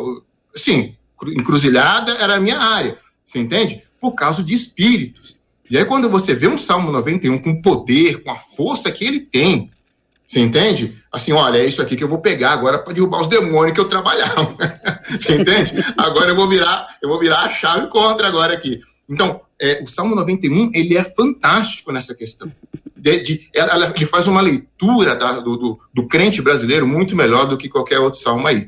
Assim, 0.56 0.96
encruzilhada 1.28 2.14
era 2.14 2.36
a 2.36 2.40
minha 2.40 2.58
área, 2.58 2.98
você 3.24 3.40
entende? 3.40 3.84
Por 4.02 4.14
causa 4.14 4.44
de 4.44 4.54
espíritos. 4.54 5.36
E 5.70 5.78
aí, 5.78 5.86
quando 5.86 6.10
você 6.10 6.36
vê 6.36 6.48
um 6.48 6.58
Salmo 6.58 6.92
91 6.92 7.40
com 7.40 7.62
poder, 7.62 8.22
com 8.24 8.32
a 8.32 8.36
força 8.36 8.92
que 8.92 9.06
ele 9.06 9.22
tem, 9.22 9.72
você 10.26 10.40
entende? 10.40 11.02
Assim, 11.12 11.32
olha, 11.32 11.60
é 11.60 11.66
isso 11.66 11.82
aqui 11.82 11.96
que 11.96 12.04
eu 12.04 12.10
vou 12.10 12.20
pegar 12.20 12.52
agora 12.52 12.80
para 12.80 12.94
derrubar 12.94 13.22
os 13.22 13.28
demônios 13.28 13.74
que 13.74 13.80
eu 13.80 13.88
trabalhava. 13.88 14.56
você 15.10 15.36
entende? 15.36 15.74
Agora 15.98 16.32
eu 16.32 16.36
vou 16.36 16.50
virar, 16.50 16.98
eu 17.02 17.10
vou 17.10 17.20
virar 17.20 17.42
a 17.42 17.50
chave 17.50 17.88
contra 17.88 18.28
agora 18.28 18.54
aqui. 18.54 18.82
Então, 19.10 19.42
é, 19.60 19.82
o 19.84 19.88
Salmo 19.88 20.16
91 20.16 20.72
ele 20.74 20.98
é 20.98 21.04
fantástico 21.04 21.92
nessa 21.92 22.16
questão. 22.16 22.52
De, 22.96 23.22
de, 23.22 23.50
ela, 23.54 23.94
ele 23.96 24.06
faz 24.06 24.28
uma 24.28 24.42
leitura 24.42 25.16
da, 25.16 25.40
do, 25.40 25.58
do, 25.58 25.80
do, 25.94 26.08
crente 26.08 26.42
brasileiro 26.42 26.88
muito 26.88 27.16
melhor 27.16 27.46
do 27.46 27.58
que 27.58 27.68
qualquer 27.68 28.00
outro 28.00 28.20
salmo 28.20 28.48
aí. 28.48 28.68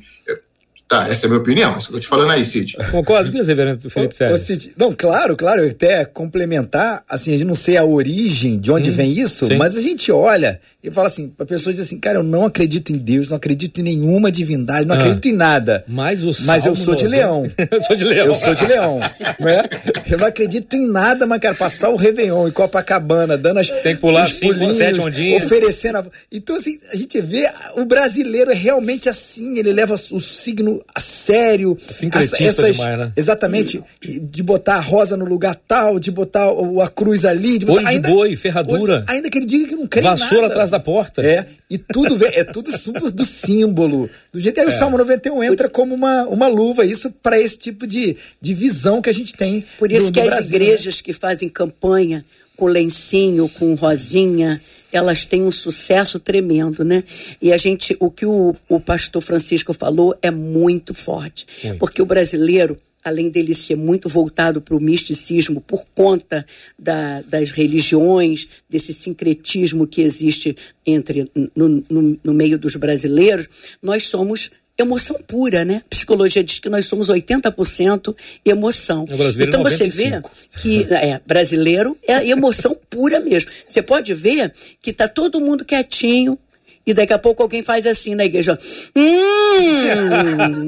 Tá, 0.87 1.07
essa 1.07 1.25
é 1.25 1.27
a 1.27 1.29
minha 1.29 1.41
opinião. 1.41 1.77
Isso 1.77 1.87
que 1.87 1.93
eu 1.93 1.97
tô 1.97 2.01
te 2.01 2.07
falando 2.07 2.31
aí, 2.31 2.45
Cid. 2.45 2.77
Concordo 2.91 3.31
com 3.31 3.39
você, 3.39 3.55
Felipe 3.55 4.15
Félix? 4.15 4.45
Cid, 4.45 4.73
não, 4.77 4.93
claro, 4.93 5.35
claro, 5.35 5.67
até 5.67 6.05
complementar, 6.05 7.03
assim, 7.09 7.33
a 7.33 7.37
gente 7.37 7.47
não 7.47 7.55
sei 7.55 7.75
a 7.75 7.83
origem 7.83 8.59
de 8.59 8.71
onde 8.71 8.91
hum, 8.91 8.93
vem 8.93 9.11
isso, 9.11 9.47
sim. 9.47 9.55
mas 9.55 9.75
a 9.75 9.81
gente 9.81 10.11
olha 10.11 10.59
e 10.83 10.91
fala 10.91 11.07
assim, 11.07 11.33
a 11.39 11.45
pessoa 11.45 11.73
diz 11.73 11.81
assim, 11.81 11.99
cara, 11.99 12.19
eu 12.19 12.23
não 12.23 12.45
acredito 12.45 12.91
em 12.91 12.97
Deus, 12.97 13.27
não 13.27 13.37
acredito 13.37 13.79
em 13.79 13.83
nenhuma 13.83 14.31
divindade, 14.31 14.85
não 14.85 14.93
ah, 14.93 14.99
acredito 14.99 15.27
em 15.27 15.33
nada. 15.33 15.83
Mas, 15.87 16.23
o 16.23 16.45
mas 16.45 16.67
eu 16.67 16.75
sou 16.75 16.93
de 16.93 17.07
leão. 17.07 17.49
eu 17.71 17.81
sou 17.81 17.95
de 17.95 18.05
leão. 18.05 18.27
Eu 18.27 18.35
sou 18.35 18.53
de 18.53 18.65
leão. 18.67 18.99
né? 19.39 19.63
Eu 20.07 20.19
não 20.19 20.27
acredito 20.27 20.75
em 20.75 20.87
nada, 20.87 21.25
mas 21.25 21.39
quero 21.39 21.55
passar 21.55 21.89
o 21.89 21.95
Réveillon 21.95 22.47
em 22.47 22.51
Copacabana, 22.51 23.35
dando 23.35 23.59
as. 23.59 23.69
Tem 23.69 23.95
que 23.95 24.01
pular 24.01 24.27
cinco, 24.27 24.71
sete 24.75 24.99
ondinhas. 24.99 25.43
Oferecendo. 25.45 25.97
A... 25.97 26.05
Então, 26.31 26.55
assim, 26.55 26.77
a 26.93 26.95
gente 26.95 27.19
vê 27.19 27.49
o 27.75 27.85
brasileiro 27.85 28.51
é 28.51 28.55
realmente 28.55 29.09
assim, 29.09 29.57
ele 29.57 29.73
leva 29.73 29.95
o 29.95 30.19
signo 30.19 30.74
a 30.93 30.99
sério. 30.99 31.77
Sincretista 31.79 32.43
essas, 32.43 32.75
demais, 32.75 32.99
né? 32.99 33.11
Exatamente. 33.15 33.83
De 34.01 34.43
botar 34.43 34.75
a 34.75 34.79
rosa 34.79 35.15
no 35.15 35.25
lugar 35.25 35.55
tal, 35.67 35.99
de 35.99 36.11
botar 36.11 36.47
a 36.83 36.87
cruz 36.87 37.25
ali. 37.25 37.57
De 37.57 37.65
botar, 37.65 37.79
Olho 37.79 37.87
ainda, 37.87 38.07
de 38.07 38.13
boi, 38.13 38.35
ferradura. 38.35 39.03
ainda 39.07 39.29
que 39.29 39.37
ele 39.37 39.45
diga 39.45 39.67
que 39.67 39.75
não 39.75 39.87
crê 39.87 40.01
Vassoura 40.01 40.43
nada. 40.43 40.53
atrás 40.53 40.69
da 40.69 40.79
porta. 40.79 41.25
É. 41.25 41.47
E 41.69 41.77
tudo 41.77 42.17
é 42.25 42.43
tudo 42.43 42.71
do 43.11 43.25
símbolo. 43.25 44.09
Do 44.31 44.39
jeito 44.39 44.59
aí 44.59 44.65
é. 44.65 44.69
o 44.69 44.71
Salmo 44.71 44.97
91 44.97 45.43
entra 45.43 45.69
como 45.69 45.95
uma, 45.95 46.23
uma 46.23 46.47
luva, 46.47 46.85
isso 46.85 47.11
para 47.23 47.39
esse 47.39 47.57
tipo 47.57 47.87
de, 47.87 48.15
de 48.39 48.53
visão 48.53 49.01
que 49.01 49.09
a 49.09 49.13
gente 49.13 49.33
tem. 49.33 49.65
Por 49.77 49.91
isso 49.91 50.07
do, 50.07 50.11
que 50.11 50.21
do 50.21 50.27
as 50.27 50.29
Brasil, 50.29 50.59
né? 50.59 50.65
igrejas 50.65 50.97
né? 50.97 51.01
que 51.03 51.13
fazem 51.13 51.49
campanha 51.49 52.25
com 52.55 52.65
lencinho, 52.65 53.49
com 53.49 53.73
rosinha, 53.73 54.61
elas 54.91 55.25
têm 55.25 55.43
um 55.43 55.51
sucesso 55.51 56.19
tremendo, 56.19 56.83
né? 56.83 57.03
E 57.41 57.51
a 57.51 57.57
gente, 57.57 57.95
o 57.99 58.09
que 58.09 58.25
o, 58.25 58.55
o 58.69 58.79
pastor 58.79 59.21
Francisco 59.21 59.73
falou 59.73 60.17
é 60.21 60.31
muito 60.31 60.93
forte. 60.93 61.45
Porque 61.77 62.01
o 62.01 62.05
brasileiro, 62.05 62.77
além 63.03 63.29
dele 63.29 63.53
ser 63.53 63.75
muito 63.75 64.07
voltado 64.07 64.61
para 64.61 64.75
o 64.75 64.79
misticismo 64.79 65.61
por 65.61 65.85
conta 65.93 66.45
da, 66.79 67.21
das 67.21 67.51
religiões, 67.51 68.47
desse 68.69 68.93
sincretismo 68.93 69.85
que 69.85 70.01
existe 70.01 70.55
entre 70.85 71.29
no, 71.55 71.83
no, 71.89 72.19
no 72.23 72.33
meio 72.33 72.57
dos 72.57 72.75
brasileiros, 72.75 73.47
nós 73.81 74.07
somos 74.07 74.51
emoção 74.77 75.17
pura, 75.25 75.63
né? 75.63 75.81
Psicologia 75.89 76.43
diz 76.43 76.59
que 76.59 76.69
nós 76.69 76.85
somos 76.85 77.09
80% 77.09 78.15
emoção. 78.45 79.05
então 79.39 79.63
você 79.63 79.87
vê 79.87 80.21
que 80.59 80.87
é 80.93 81.19
brasileiro 81.25 81.97
é 82.07 82.27
emoção 82.27 82.75
pura 82.89 83.19
mesmo. 83.19 83.51
Você 83.67 83.81
pode 83.81 84.13
ver 84.13 84.53
que 84.81 84.91
tá 84.91 85.07
todo 85.07 85.39
mundo 85.39 85.63
quietinho, 85.63 86.37
e 86.85 86.93
daqui 86.93 87.13
a 87.13 87.17
pouco 87.17 87.41
alguém 87.41 87.63
faz 87.63 87.87
assim 87.87 88.13
na 88.13 88.25
igreja. 88.25 88.59
Hum! 88.95 90.65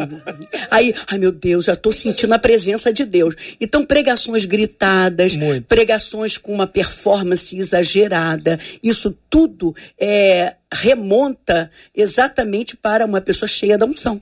Aí, 0.72 0.94
ai 1.08 1.18
meu 1.20 1.32
Deus, 1.32 1.66
já 1.66 1.74
estou 1.74 1.94
sentindo 1.94 2.34
a 2.34 2.40
presença 2.40 2.92
de 2.92 3.06
Deus. 3.06 3.36
Então, 3.62 3.86
pregações 3.86 4.46
gritadas, 4.46 5.36
Muito. 5.36 5.66
pregações 5.66 6.38
com 6.38 6.52
uma 6.52 6.66
performance 6.66 7.56
exagerada, 7.56 8.60
isso 8.82 9.16
tudo 9.30 9.76
é, 10.00 10.56
remonta 10.74 11.72
exatamente 11.96 12.76
para 12.76 13.06
uma 13.06 13.22
pessoa 13.22 13.48
cheia 13.48 13.78
da 13.78 13.86
unção. 13.86 14.22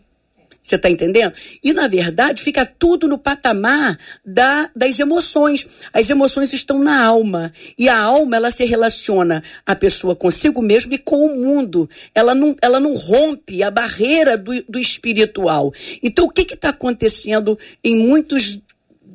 Você 0.66 0.78
está 0.78 0.90
entendendo? 0.90 1.32
E, 1.64 1.72
na 1.74 1.88
verdade, 1.88 2.42
fica 2.42 2.66
tudo 2.66 3.08
no 3.08 3.20
patamar 3.20 4.00
da, 4.26 4.68
das 4.76 4.98
emoções. 4.98 5.68
As 5.94 6.10
emoções 6.10 6.54
estão 6.54 6.80
na 6.80 7.04
alma. 7.06 7.54
E 7.78 7.88
a 7.88 7.96
alma, 7.96 8.36
ela 8.36 8.50
se 8.50 8.66
relaciona 8.66 9.44
a 9.64 9.76
pessoa 9.76 10.16
consigo 10.16 10.64
mesmo 10.64 10.92
e 10.92 10.98
com 10.98 11.24
o 11.24 11.36
mundo. 11.36 11.88
Ela 12.16 12.34
não, 12.34 12.56
ela 12.64 12.80
não 12.80 12.96
rompe 12.96 13.62
a 13.62 13.70
barreira 13.70 14.36
do, 14.36 14.60
do 14.68 14.80
espiritual. 14.80 15.72
Então, 16.02 16.26
o 16.26 16.32
que 16.32 16.52
está 16.52 16.70
acontecendo 16.70 17.60
em 17.84 17.96
muitos 17.96 18.60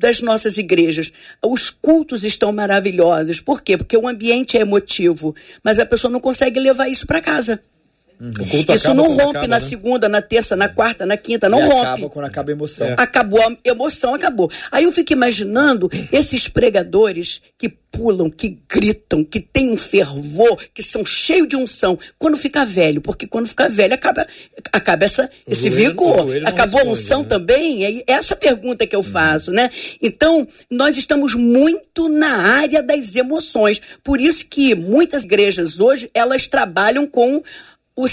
das 0.01 0.19
nossas 0.19 0.57
igrejas. 0.57 1.13
Os 1.41 1.69
cultos 1.69 2.23
estão 2.23 2.51
maravilhosos. 2.51 3.39
Por 3.39 3.61
quê? 3.61 3.77
Porque 3.77 3.95
o 3.95 4.07
ambiente 4.07 4.57
é 4.57 4.61
emotivo, 4.61 5.35
mas 5.63 5.77
a 5.77 5.85
pessoa 5.85 6.11
não 6.11 6.19
consegue 6.19 6.59
levar 6.59 6.89
isso 6.89 7.05
para 7.05 7.21
casa. 7.21 7.61
Uhum. 8.21 8.75
Isso 8.75 8.93
não 8.93 9.07
rompe 9.07 9.37
acaba, 9.37 9.47
na 9.47 9.55
né? 9.55 9.59
segunda, 9.59 10.07
na 10.07 10.21
terça, 10.21 10.55
na 10.55 10.69
quarta, 10.69 11.07
na 11.07 11.17
quinta, 11.17 11.49
não 11.49 11.59
e 11.59 11.63
rompe. 11.63 11.87
Acaba 11.87 12.09
quando 12.11 12.25
acaba 12.25 12.51
a 12.51 12.53
emoção. 12.53 12.87
É. 12.87 12.95
Acabou 12.95 13.41
a 13.41 13.57
emoção, 13.65 14.13
acabou. 14.13 14.51
Aí 14.71 14.83
eu 14.83 14.91
fico 14.91 15.11
imaginando 15.11 15.89
esses 16.11 16.47
pregadores 16.47 17.41
que 17.57 17.81
pulam, 17.91 18.29
que 18.29 18.57
gritam, 18.69 19.23
que 19.23 19.39
têm 19.39 19.71
um 19.71 19.77
fervor, 19.77 20.57
que 20.73 20.81
são 20.81 21.03
cheios 21.03 21.47
de 21.49 21.57
unção, 21.57 21.99
quando 22.17 22.37
fica 22.37 22.63
velho, 22.63 23.01
porque 23.01 23.27
quando 23.27 23.47
fica 23.47 23.67
velho 23.67 23.93
acaba, 23.93 24.25
acaba 24.71 25.03
essa, 25.03 25.29
esse 25.45 25.69
vigor. 25.69 26.27
Acabou 26.45 26.79
responde, 26.79 26.87
a 26.87 26.91
unção 26.91 27.21
né? 27.23 27.27
também? 27.27 27.85
É 27.85 28.03
essa 28.13 28.35
pergunta 28.35 28.87
que 28.87 28.95
eu 28.95 29.03
faço, 29.03 29.51
né? 29.51 29.69
Então, 30.01 30.47
nós 30.69 30.95
estamos 30.95 31.33
muito 31.35 32.07
na 32.07 32.37
área 32.37 32.81
das 32.81 33.15
emoções. 33.15 33.81
Por 34.03 34.21
isso 34.21 34.45
que 34.47 34.73
muitas 34.73 35.23
igrejas 35.23 35.79
hoje, 35.79 36.09
elas 36.13 36.47
trabalham 36.47 37.05
com 37.05 37.43
o 38.03 38.07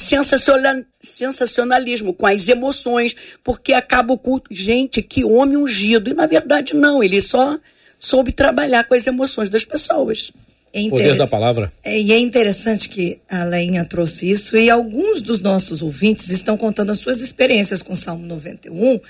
sensacionalismo, 1.01 2.13
com 2.13 2.27
as 2.27 2.49
emoções, 2.49 3.17
porque 3.43 3.73
acaba 3.73 4.13
o 4.13 4.19
culto. 4.19 4.53
Gente, 4.53 5.01
que 5.03 5.25
homem 5.25 5.57
ungido. 5.57 6.11
E 6.11 6.15
na 6.15 6.27
verdade, 6.27 6.75
não, 6.75 7.03
ele 7.03 7.21
só 7.23 7.59
soube 7.99 8.33
trabalhar 8.33 8.85
com 8.85 8.95
as 8.95 9.07
emoções 9.07 9.49
das 9.49 9.65
pessoas. 9.65 10.31
É 10.73 10.89
Poder 10.89 11.17
da 11.17 11.27
palavra. 11.27 11.73
É, 11.83 11.99
e 11.99 12.13
é 12.13 12.19
interessante 12.19 12.89
que 12.89 13.21
a 13.29 13.45
Leinha 13.45 13.85
trouxe 13.85 14.31
isso 14.31 14.57
e 14.57 14.69
alguns 14.69 15.23
dos 15.23 15.41
nossos 15.41 15.81
ouvintes 15.81 16.29
estão 16.29 16.57
contando 16.59 16.93
as 16.93 16.99
suas 16.99 17.21
experiências 17.21 17.81
com 17.81 17.95
o 17.95 17.97
Salmo 17.97 18.27
91 18.27 19.01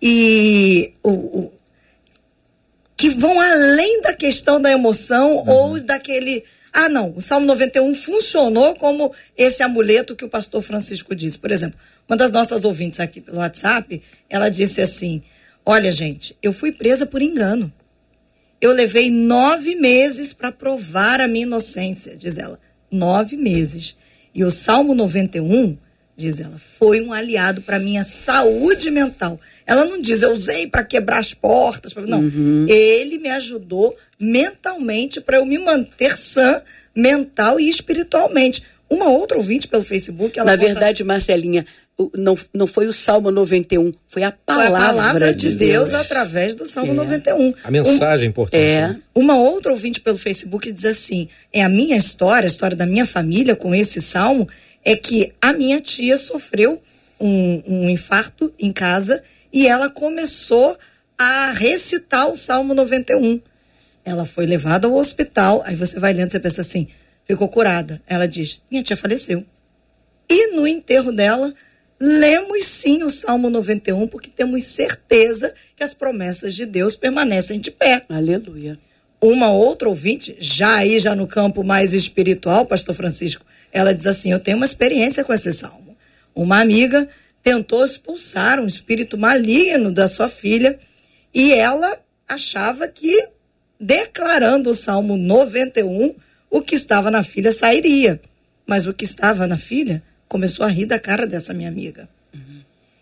e 0.00 0.92
o, 1.02 1.10
o 1.10 1.52
que 2.96 3.08
vão 3.08 3.40
além 3.40 4.02
da 4.02 4.12
questão 4.12 4.60
da 4.60 4.70
emoção 4.70 5.38
uhum. 5.38 5.48
ou 5.48 5.80
daquele 5.80 6.44
ah, 6.72 6.88
não, 6.88 7.14
o 7.16 7.20
Salmo 7.20 7.46
91 7.46 7.94
funcionou 7.94 8.74
como 8.74 9.12
esse 9.36 9.62
amuleto 9.62 10.14
que 10.14 10.24
o 10.24 10.28
pastor 10.28 10.62
Francisco 10.62 11.14
disse. 11.14 11.38
Por 11.38 11.50
exemplo, 11.50 11.78
uma 12.08 12.16
das 12.16 12.30
nossas 12.30 12.64
ouvintes 12.64 13.00
aqui 13.00 13.20
pelo 13.20 13.38
WhatsApp, 13.38 14.02
ela 14.28 14.48
disse 14.48 14.80
assim: 14.80 15.22
Olha, 15.64 15.90
gente, 15.90 16.36
eu 16.42 16.52
fui 16.52 16.72
presa 16.72 17.06
por 17.06 17.20
engano. 17.20 17.72
Eu 18.60 18.72
levei 18.72 19.10
nove 19.10 19.74
meses 19.74 20.32
para 20.32 20.52
provar 20.52 21.20
a 21.20 21.26
minha 21.26 21.44
inocência, 21.46 22.14
diz 22.16 22.36
ela. 22.36 22.60
Nove 22.90 23.36
meses. 23.36 23.96
E 24.34 24.44
o 24.44 24.50
Salmo 24.50 24.94
91, 24.94 25.76
diz 26.16 26.38
ela, 26.38 26.58
foi 26.58 27.00
um 27.00 27.12
aliado 27.12 27.62
para 27.62 27.78
minha 27.78 28.04
saúde 28.04 28.90
mental. 28.90 29.40
Ela 29.70 29.84
não 29.84 30.00
diz, 30.00 30.20
eu 30.20 30.32
usei 30.32 30.66
para 30.66 30.82
quebrar 30.82 31.20
as 31.20 31.32
portas. 31.32 31.92
Pra... 31.92 32.04
Não. 32.04 32.18
Uhum. 32.18 32.66
Ele 32.68 33.18
me 33.18 33.28
ajudou 33.28 33.96
mentalmente 34.18 35.20
para 35.20 35.36
eu 35.36 35.46
me 35.46 35.58
manter 35.58 36.16
sã 36.16 36.60
mental 36.92 37.60
e 37.60 37.70
espiritualmente. 37.70 38.64
Uma 38.90 39.08
outra 39.08 39.36
ouvinte 39.36 39.68
pelo 39.68 39.84
Facebook. 39.84 40.36
Ela 40.36 40.50
Na 40.50 40.56
verdade, 40.56 41.02
assim, 41.02 41.04
Marcelinha, 41.04 41.64
não, 42.12 42.36
não 42.52 42.66
foi 42.66 42.88
o 42.88 42.92
Salmo 42.92 43.30
91, 43.30 43.92
foi 44.08 44.24
a 44.24 44.32
palavra, 44.32 44.66
foi 44.66 44.76
a 44.76 44.86
palavra 44.88 45.34
de, 45.34 45.50
de 45.50 45.54
Deus, 45.54 45.90
Deus, 45.90 46.00
através 46.00 46.52
do 46.56 46.66
Salmo 46.66 46.90
é. 46.90 46.94
91. 46.96 47.54
A 47.62 47.70
mensagem 47.70 48.26
um, 48.26 48.30
importante. 48.30 48.60
É. 48.60 48.88
Né? 48.88 49.00
Uma 49.14 49.38
outra 49.38 49.70
ouvinte 49.70 50.00
pelo 50.00 50.18
Facebook 50.18 50.72
diz 50.72 50.84
assim: 50.84 51.28
é 51.52 51.62
a 51.62 51.68
minha 51.68 51.96
história, 51.96 52.48
a 52.48 52.50
história 52.50 52.76
da 52.76 52.86
minha 52.86 53.06
família 53.06 53.54
com 53.54 53.72
esse 53.72 54.02
salmo, 54.02 54.48
é 54.84 54.96
que 54.96 55.32
a 55.40 55.52
minha 55.52 55.80
tia 55.80 56.18
sofreu 56.18 56.82
um, 57.20 57.62
um 57.66 57.90
infarto 57.90 58.52
em 58.58 58.72
casa 58.72 59.22
e 59.52 59.66
ela 59.66 59.90
começou 59.90 60.78
a 61.18 61.52
recitar 61.52 62.30
o 62.30 62.34
Salmo 62.34 62.74
91. 62.74 63.40
Ela 64.04 64.24
foi 64.24 64.46
levada 64.46 64.86
ao 64.86 64.94
hospital, 64.94 65.62
aí 65.66 65.76
você 65.76 66.00
vai 66.00 66.12
lendo, 66.12 66.30
você 66.30 66.40
pensa 66.40 66.62
assim, 66.62 66.88
ficou 67.24 67.48
curada. 67.48 68.00
Ela 68.06 68.26
diz: 68.26 68.60
Minha 68.70 68.82
tia 68.82 68.96
faleceu. 68.96 69.44
E 70.28 70.54
no 70.54 70.66
enterro 70.66 71.12
dela, 71.12 71.52
lemos 72.00 72.64
sim 72.64 73.02
o 73.02 73.10
Salmo 73.10 73.50
91, 73.50 74.08
porque 74.08 74.30
temos 74.30 74.64
certeza 74.64 75.52
que 75.76 75.84
as 75.84 75.92
promessas 75.92 76.54
de 76.54 76.64
Deus 76.64 76.96
permanecem 76.96 77.60
de 77.60 77.70
pé. 77.70 78.02
Aleluia. 78.08 78.78
Uma 79.20 79.50
outra 79.50 79.88
ouvinte, 79.88 80.34
já 80.38 80.76
aí, 80.76 80.98
já 80.98 81.14
no 81.14 81.26
campo 81.26 81.62
mais 81.62 81.92
espiritual, 81.92 82.64
Pastor 82.64 82.94
Francisco, 82.94 83.44
ela 83.70 83.94
diz 83.94 84.06
assim: 84.06 84.32
Eu 84.32 84.38
tenho 84.38 84.56
uma 84.56 84.66
experiência 84.66 85.22
com 85.22 85.34
esse 85.34 85.52
salmo. 85.52 85.96
Uma 86.34 86.60
amiga 86.60 87.06
tentou 87.42 87.84
expulsar 87.84 88.60
um 88.60 88.66
espírito 88.66 89.16
maligno 89.16 89.92
da 89.92 90.08
sua 90.08 90.28
filha 90.28 90.78
e 91.32 91.52
ela 91.52 91.98
achava 92.28 92.86
que, 92.88 93.28
declarando 93.78 94.70
o 94.70 94.74
Salmo 94.74 95.16
91, 95.16 96.14
o 96.50 96.60
que 96.60 96.74
estava 96.74 97.10
na 97.10 97.22
filha 97.22 97.52
sairia. 97.52 98.20
Mas 98.66 98.86
o 98.86 98.94
que 98.94 99.04
estava 99.04 99.46
na 99.46 99.56
filha 99.56 100.02
começou 100.28 100.64
a 100.64 100.68
rir 100.68 100.86
da 100.86 100.98
cara 100.98 101.26
dessa 101.26 101.54
minha 101.54 101.68
amiga. 101.68 102.08
Uhum. 102.32 102.60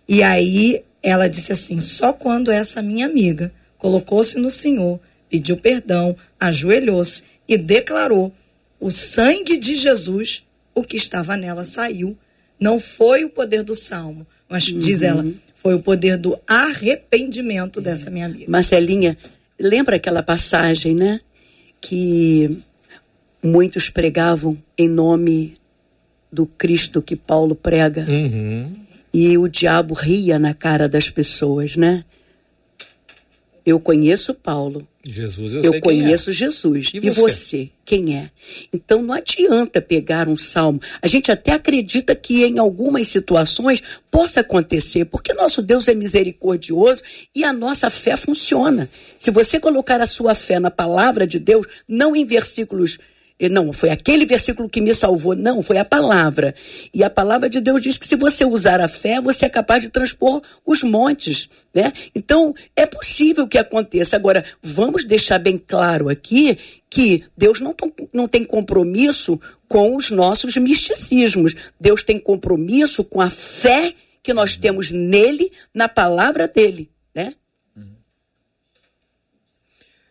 E 0.09 0.23
aí 0.23 0.83
ela 1.03 1.29
disse 1.29 1.53
assim: 1.53 1.81
só 1.81 2.13
quando 2.13 2.51
essa 2.51 2.81
minha 2.81 3.07
amiga 3.07 3.53
colocou-se 3.77 4.39
no 4.39 4.51
Senhor, 4.51 5.01
pediu 5.29 5.57
perdão, 5.57 6.17
ajoelhou-se 6.41 7.25
e 7.47 7.57
declarou: 7.59 8.33
o 8.81 8.91
sangue 8.91 9.59
de 9.59 9.77
Jesus, 9.77 10.45
o 10.75 10.83
que 10.83 10.97
estava 10.97 11.37
nela 11.37 11.65
saiu 11.65 12.17
não 12.61 12.81
foi 12.81 13.25
o 13.25 13.31
poder 13.31 13.63
do 13.63 13.75
salmo, 13.75 14.27
mas 14.49 14.69
uhum. 14.69 14.79
diz 14.79 15.03
ela, 15.03 15.25
Foi 15.55 15.75
o 15.75 15.81
poder 15.81 16.17
do 16.17 16.39
arrependimento 16.47 17.81
dessa 17.81 18.11
minha 18.11 18.27
amiga. 18.27 18.45
Marcelinha, 18.49 19.19
lembra 19.59 19.97
aquela 19.97 20.23
passagem, 20.23 20.95
né? 20.95 21.21
Que 21.81 22.59
muitos 23.43 23.91
pregavam 23.91 24.57
em 24.79 24.89
nome 24.89 25.55
do 26.33 26.47
Cristo 26.47 27.03
que 27.03 27.17
Paulo 27.17 27.55
prega. 27.55 28.07
Uhum. 28.09 28.73
E 29.13 29.37
o 29.37 29.49
diabo 29.49 29.95
ria 29.95 30.39
na 30.39 30.55
cara 30.55 30.89
das 30.89 31.11
pessoas, 31.11 31.77
né? 31.77 32.05
Eu 33.69 33.79
conheço 33.79 34.33
Paulo. 34.33 34.89
Jesus, 35.05 35.53
eu, 35.55 35.63
Eu, 35.63 35.75
é. 35.75 35.81
conheço 35.81 36.33
Jesus. 36.33 36.91
E 36.95 36.97
E, 36.97 37.11
você? 37.11 37.21
você? 37.21 37.71
quem 37.85 38.17
é? 38.17 38.31
Então 38.73 39.03
não 39.03 39.15
adianta 39.15 39.81
pegar 39.83 40.27
um 40.27 40.39
salmo. 40.39 40.81
A 41.03 41.07
gente 41.07 41.31
até 41.31 41.53
acredita 41.53 42.15
que 42.15 42.45
em 42.45 42.59
algumas 42.59 43.09
situações 43.09 43.83
possa 44.11 44.41
acontecer, 44.41 45.05
porque 45.05 45.35
nosso 45.35 45.61
Deus 45.61 45.87
é 45.87 45.95
misericordioso 45.95 47.03
e 47.35 47.45
a 47.45 47.53
nossa 47.53 47.91
fé 47.91 48.17
funciona. 48.17 48.89
Se 49.19 49.31
você 49.31 49.61
colocar 49.61 50.01
a 50.01 50.07
sua 50.07 50.35
fé 50.35 50.59
na 50.59 50.71
palavra 50.71 51.27
de 51.27 51.39
Deus, 51.39 51.67
não 51.87 52.17
em 52.17 52.25
versículos 52.25 52.99
não, 53.47 53.73
foi 53.73 53.91
aquele 53.91 54.27
versículo 54.27 54.69
que 54.69 54.81
me 54.81 54.93
salvou. 54.93 55.37
Não, 55.37 55.63
foi 55.63 55.79
a 55.79 55.85
palavra. 55.85 56.55
E 56.93 57.05
a 57.05 57.11
palavra 57.11 57.49
de 57.49 57.61
Deus 57.61 57.81
diz 57.81 57.97
que 57.97 58.09
se 58.09 58.17
você 58.17 58.45
usar 58.45 58.81
a 58.81 58.89
fé, 58.89 59.21
você 59.21 59.47
é 59.47 59.49
capaz 59.49 59.83
de 59.83 59.91
transpor 59.91 60.43
os 60.67 60.83
montes, 60.83 61.49
né? 61.73 61.93
Então, 62.15 62.53
é 62.75 62.85
possível 62.85 63.47
que 63.47 63.57
aconteça. 63.57 64.17
Agora, 64.17 64.45
vamos 64.61 65.05
deixar 65.05 65.39
bem 65.39 65.57
claro 65.57 66.09
aqui 66.09 66.59
que 66.91 67.23
Deus 67.37 67.61
não, 67.61 67.77
não 68.13 68.27
tem 68.27 68.45
compromisso 68.45 69.41
com 69.69 69.95
os 69.95 70.11
nossos 70.11 70.57
misticismos. 70.57 71.55
Deus 71.79 72.03
tem 72.03 72.19
compromisso 72.19 73.05
com 73.05 73.21
a 73.21 73.31
fé 73.31 73.95
que 74.21 74.33
nós 74.33 74.57
temos 74.57 74.91
nele, 74.91 75.53
na 75.73 75.89
palavra 75.89 76.49
dele, 76.49 76.91
né? 77.15 77.35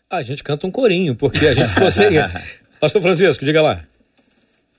Ah, 0.09 0.17
a 0.17 0.23
gente 0.23 0.41
canta 0.41 0.65
um 0.65 0.71
corinho, 0.71 1.13
porque 1.13 1.45
a 1.45 1.53
gente 1.53 1.91
sem. 1.91 2.15
Pastor 2.80 3.01
Francisco, 3.01 3.43
diga 3.45 3.61
lá. 3.61 3.82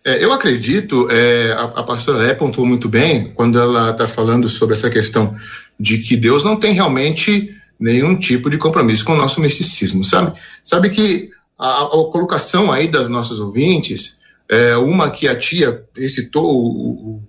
É, 0.04 0.22
eu 0.24 0.32
acredito, 0.32 1.08
é, 1.10 1.52
a, 1.52 1.62
a 1.64 1.82
pastora 1.82 2.18
Lé 2.18 2.34
pontuou 2.34 2.66
muito 2.66 2.88
bem 2.88 3.30
quando 3.34 3.58
ela 3.58 3.90
está 3.90 4.06
falando 4.08 4.48
sobre 4.48 4.74
essa 4.74 4.88
questão 4.88 5.36
de 5.78 5.98
que 5.98 6.16
Deus 6.16 6.44
não 6.44 6.56
tem 6.56 6.72
realmente 6.72 7.54
nenhum 7.78 8.16
tipo 8.16 8.48
de 8.48 8.56
compromisso 8.58 9.04
com 9.04 9.12
o 9.12 9.16
nosso 9.16 9.40
misticismo, 9.40 10.02
sabe? 10.02 10.38
Sabe 10.64 10.88
que 10.88 11.30
a, 11.58 11.82
a 11.84 11.88
colocação 11.88 12.72
aí 12.72 12.88
das 12.88 13.08
nossas 13.08 13.38
ouvintes, 13.40 14.16
é, 14.48 14.76
uma 14.76 15.10
que 15.10 15.28
a 15.28 15.36
tia 15.36 15.82
recitou 15.96 16.44
o, 16.44 17.20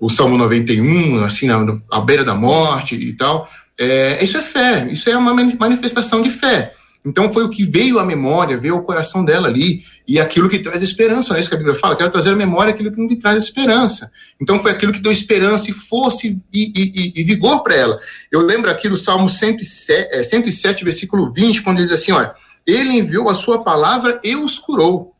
o, 0.00 0.06
o 0.06 0.08
Salmo 0.08 0.36
91, 0.36 1.22
assim, 1.24 1.46
na, 1.46 1.58
no- 1.58 1.82
à 1.92 2.00
beira 2.00 2.24
da 2.24 2.34
morte 2.34 2.94
e 2.94 3.12
tal, 3.12 3.48
é, 3.78 4.22
isso 4.24 4.36
é 4.38 4.42
fé, 4.42 4.88
isso 4.90 5.08
é 5.08 5.16
uma 5.16 5.32
mani- 5.34 5.56
manifestação 5.58 6.22
de 6.22 6.30
fé. 6.30 6.72
Então 7.06 7.32
foi 7.32 7.44
o 7.44 7.48
que 7.48 7.64
veio 7.64 8.00
à 8.00 8.04
memória, 8.04 8.58
veio 8.58 8.74
ao 8.74 8.82
coração 8.82 9.24
dela 9.24 9.46
ali, 9.46 9.84
e 10.08 10.18
aquilo 10.18 10.48
que 10.48 10.58
traz 10.58 10.82
esperança, 10.82 11.28
não 11.30 11.36
é 11.36 11.40
isso 11.40 11.48
que 11.48 11.54
a 11.54 11.58
Bíblia 11.58 11.76
fala? 11.76 11.94
Quero 11.94 12.10
trazer 12.10 12.32
à 12.32 12.36
memória 12.36 12.72
aquilo 12.72 12.90
que 12.90 13.00
me 13.00 13.16
traz 13.16 13.44
esperança. 13.44 14.10
Então 14.40 14.58
foi 14.58 14.72
aquilo 14.72 14.92
que 14.92 14.98
deu 14.98 15.12
esperança 15.12 15.70
e 15.70 15.72
força 15.72 16.26
e, 16.26 16.36
e- 16.52 16.72
e- 16.74 17.12
e 17.20 17.24
vigor 17.24 17.62
para 17.62 17.76
ela. 17.76 18.00
Eu 18.30 18.40
lembro 18.40 18.68
aqui 18.68 18.88
do 18.88 18.96
Salmo 18.96 19.28
107, 19.28 20.08
é, 20.10 20.22
107, 20.22 20.82
versículo 20.82 21.32
20, 21.32 21.62
quando 21.62 21.78
diz 21.78 21.92
assim: 21.92 22.10
olha, 22.10 22.34
ele 22.66 22.98
enviou 22.98 23.28
a 23.28 23.34
sua 23.34 23.62
palavra 23.62 24.20
e 24.24 24.34
os 24.34 24.58
curou, 24.58 25.14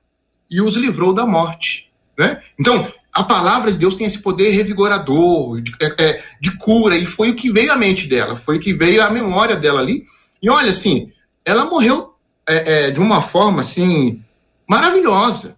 e 0.51 0.61
os 0.61 0.75
livrou 0.75 1.15
da 1.15 1.25
morte. 1.25 1.87
Né? 2.19 2.41
Então, 2.59 2.91
a 3.15 3.23
palavra 3.23 3.71
de 3.71 3.79
Deus 3.79 3.95
tem 3.95 4.07
esse 4.07 4.19
poder 4.19 4.51
revigorador, 4.51 5.61
de, 5.61 5.73
é, 5.81 5.95
é, 6.03 6.23
de 6.41 6.57
cura, 6.57 6.97
e 6.97 7.07
foi 7.07 7.31
o 7.31 7.35
que 7.35 7.51
veio 7.53 7.73
à 7.73 7.77
mente 7.77 8.09
dela, 8.09 8.37
foi 8.37 8.57
o 8.57 8.61
que 8.61 8.73
veio 8.75 9.03
à 9.03 9.11
memória 9.11 9.55
dela 9.55 9.81
ali. 9.81 10.05
E 10.43 10.51
olha, 10.51 10.71
assim, 10.71 11.13
ela 11.47 11.65
morreu 11.65 12.13
é, 12.47 12.87
é, 12.87 12.91
de 12.91 13.01
uma 13.01 13.23
forma 13.23 13.61
assim 13.61 14.21
maravilhosa. 14.69 15.57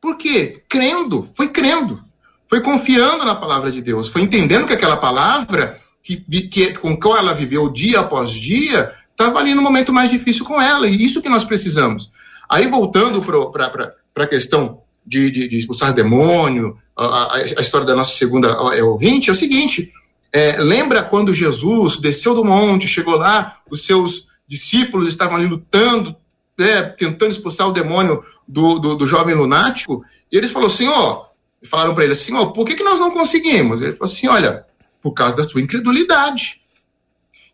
Por 0.00 0.16
quê? 0.16 0.62
Crendo, 0.68 1.28
foi 1.34 1.48
crendo, 1.48 2.02
foi 2.48 2.60
confiando 2.60 3.24
na 3.24 3.34
palavra 3.34 3.70
de 3.70 3.80
Deus, 3.80 4.08
foi 4.08 4.22
entendendo 4.22 4.66
que 4.66 4.72
aquela 4.72 4.96
palavra 4.96 5.80
que, 6.02 6.16
que 6.16 6.74
com 6.74 6.96
qual 6.98 7.16
ela 7.16 7.32
viveu 7.32 7.68
dia 7.70 8.00
após 8.00 8.30
dia 8.32 8.92
estava 9.12 9.38
ali 9.38 9.54
no 9.54 9.62
momento 9.62 9.92
mais 9.92 10.10
difícil 10.10 10.44
com 10.44 10.60
ela, 10.60 10.88
e 10.88 11.02
isso 11.02 11.22
que 11.22 11.28
nós 11.28 11.44
precisamos. 11.44 12.10
Aí 12.50 12.66
voltando 12.66 13.22
para 13.22 13.94
a 14.16 14.26
questão 14.26 14.80
de, 15.06 15.30
de, 15.30 15.48
de 15.48 15.56
expulsar 15.58 15.92
demônio, 15.92 16.76
a, 16.96 17.04
a- 17.04 17.36
a 17.36 17.60
história 17.60 17.86
da 17.86 17.94
nossa 17.94 18.14
segunda 18.14 18.48
é, 18.74 18.82
ouvinte, 18.82 19.30
é 19.30 19.32
o 19.32 19.36
seguinte: 19.36 19.92
é, 20.32 20.56
lembra 20.58 21.02
quando 21.04 21.32
Jesus 21.32 21.96
desceu 21.98 22.34
do 22.34 22.44
monte, 22.44 22.88
chegou 22.88 23.16
lá, 23.16 23.58
os 23.70 23.86
seus 23.86 24.26
discípulos 24.52 25.08
estavam 25.08 25.36
ali 25.36 25.46
lutando, 25.46 26.14
né, 26.58 26.82
tentando 26.82 27.30
expulsar 27.30 27.66
o 27.66 27.72
demônio 27.72 28.22
do, 28.46 28.78
do, 28.78 28.94
do 28.94 29.06
jovem 29.06 29.34
lunático, 29.34 30.04
e 30.30 30.36
eles 30.36 30.50
falaram 30.50 30.70
assim: 30.70 30.88
ó, 30.88 31.24
falaram 31.64 31.94
para 31.94 32.04
ele 32.04 32.12
assim: 32.12 32.34
ó, 32.36 32.46
por 32.46 32.66
que, 32.66 32.74
que 32.74 32.84
nós 32.84 33.00
não 33.00 33.10
conseguimos? 33.10 33.80
Ele 33.80 33.94
falou 33.94 34.12
assim: 34.12 34.28
olha, 34.28 34.66
por 35.00 35.12
causa 35.12 35.34
da 35.36 35.48
sua 35.48 35.62
incredulidade. 35.62 36.60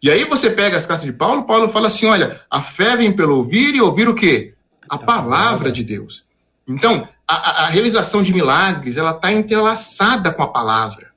E 0.02 0.10
aí 0.10 0.24
você 0.24 0.50
pega 0.50 0.76
as 0.76 0.86
cartas 0.86 1.06
de 1.06 1.12
Paulo, 1.12 1.44
Paulo 1.44 1.68
fala 1.68 1.86
assim: 1.86 2.06
olha, 2.06 2.40
a 2.50 2.60
fé 2.60 2.96
vem 2.96 3.14
pelo 3.14 3.36
ouvir 3.36 3.76
e 3.76 3.80
ouvir 3.80 4.08
o 4.08 4.14
quê? 4.14 4.54
A 4.88 4.98
palavra 4.98 5.70
de 5.70 5.84
Deus. 5.84 6.24
Então, 6.66 7.08
a, 7.26 7.64
a- 7.64 7.66
realização 7.68 8.22
de 8.22 8.34
milagres, 8.34 8.96
ela 8.96 9.12
está 9.12 9.32
entrelaçada 9.32 10.32
com 10.32 10.42
a 10.42 10.48
palavra. 10.48 11.12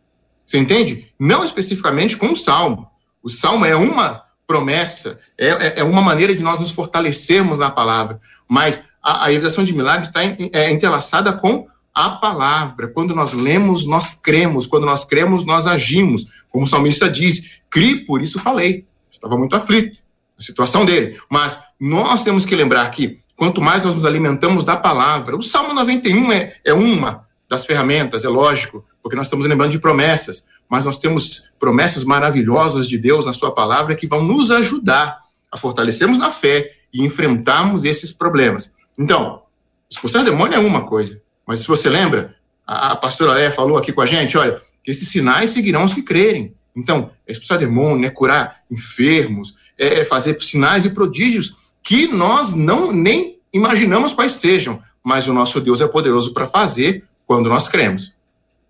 Você 0.46 0.58
entende? 0.60 1.12
Não 1.20 1.44
especificamente 1.44 2.18
com 2.18 2.30
o 2.32 2.36
salmo. 2.36 2.88
O 3.24 3.30
salmo 3.30 3.66
é 3.66 3.76
uma 3.76 4.24
promessa, 4.52 5.18
é, 5.38 5.48
é- 5.48 5.74
é 5.78 5.84
uma 5.84 6.02
maneira 6.02 6.36
de 6.36 6.44
nós 6.44 6.60
nos 6.60 6.72
fortalecermos 6.72 7.58
na 7.58 7.72
palavra. 7.72 8.20
Mas 8.50 8.84
a, 9.02 9.24
a 9.24 9.26
realização 9.28 9.64
de 9.64 9.74
milagres 9.74 10.10
está 10.10 10.22
é, 10.24 10.70
entrelaçada 10.70 11.32
com 11.32 11.68
a 11.96 12.10
palavra. 12.10 12.90
Quando 12.90 13.16
nós 13.16 13.32
lemos, 13.32 13.86
nós 13.86 14.14
cremos. 14.14 14.68
Quando 14.68 14.86
nós 14.86 15.06
cremos, 15.06 15.46
nós 15.46 15.66
agimos. 15.66 16.26
Como 16.50 16.66
o 16.66 16.68
salmista 16.68 17.10
diz, 17.10 17.62
cri, 17.70 18.06
por 18.06 18.22
isso 18.22 18.40
falei. 18.40 18.86
Estava 19.10 19.38
muito 19.38 19.56
aflito, 19.56 20.02
a 20.38 20.42
situação 20.42 20.84
dele. 20.84 21.18
Mas 21.30 21.58
nós 21.80 22.24
temos 22.24 22.44
que 22.46 22.54
lembrar 22.56 22.90
que 22.92 23.20
quanto 23.38 23.62
mais 23.62 23.82
nós 23.82 23.96
nos 23.96 24.06
alimentamos 24.06 24.66
da 24.66 24.76
palavra, 24.76 25.38
o 25.38 25.42
Salmo 25.42 25.74
91 25.74 26.32
é, 26.34 26.56
é 26.66 26.74
uma 26.74 27.26
das 27.50 27.66
ferramentas, 27.66 28.26
é 28.26 28.30
lógico, 28.30 28.84
porque 29.02 29.16
nós 29.16 29.28
estamos 29.28 29.46
lembrando 29.46 29.72
de 29.72 29.80
promessas, 29.80 30.44
mas 30.72 30.86
nós 30.86 30.98
temos 30.98 31.44
promessas 31.60 32.06
maravilhosas 32.06 32.88
de 32.88 32.98
Deus 32.98 33.26
na 33.26 33.34
Sua 33.34 33.54
palavra 33.54 33.94
que 33.94 34.08
vão 34.08 34.24
nos 34.24 34.52
ajudar 34.52 35.20
a 35.52 35.58
fortalecermos 35.58 36.18
na 36.18 36.30
fé 36.30 36.72
e 36.94 37.04
enfrentarmos 37.04 37.84
esses 37.84 38.10
problemas. 38.10 38.72
Então, 38.98 39.42
expulsar 39.90 40.24
demônio 40.24 40.56
é 40.56 40.60
uma 40.60 40.86
coisa, 40.86 41.22
mas 41.46 41.60
se 41.60 41.68
você 41.68 41.90
lembra, 41.90 42.38
a, 42.66 42.94
a 42.94 42.96
pastora 42.96 43.34
Léa 43.34 43.52
falou 43.52 43.78
aqui 43.78 43.92
com 43.92 44.00
a 44.00 44.06
gente, 44.06 44.38
olha, 44.38 44.62
esses 44.88 45.10
sinais 45.10 45.50
seguirão 45.50 45.84
os 45.84 45.94
que 45.94 46.02
crerem. 46.02 46.56
Então, 46.74 47.12
é 47.28 47.34
expulsar 47.34 47.58
demônio, 47.58 48.06
é 48.06 48.10
curar 48.10 48.62
enfermos, 48.72 49.58
é 49.78 50.06
fazer 50.06 50.42
sinais 50.42 50.86
e 50.86 50.90
prodígios 50.90 51.58
que 51.84 52.08
nós 52.08 52.54
não 52.54 52.94
nem 52.94 53.40
imaginamos 53.52 54.14
quais 54.14 54.34
sejam, 54.34 54.82
mas 55.04 55.28
o 55.28 55.34
nosso 55.34 55.60
Deus 55.60 55.82
é 55.82 55.88
poderoso 55.88 56.34
para 56.34 56.48
fazer 56.48 57.04
quando 57.28 57.50
nós 57.50 57.68
cremos. 57.68 58.14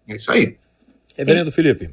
É 0.07 0.15
isso 0.15 0.31
aí. 0.31 0.57
Reverendo 1.21 1.51
Felipe. 1.51 1.89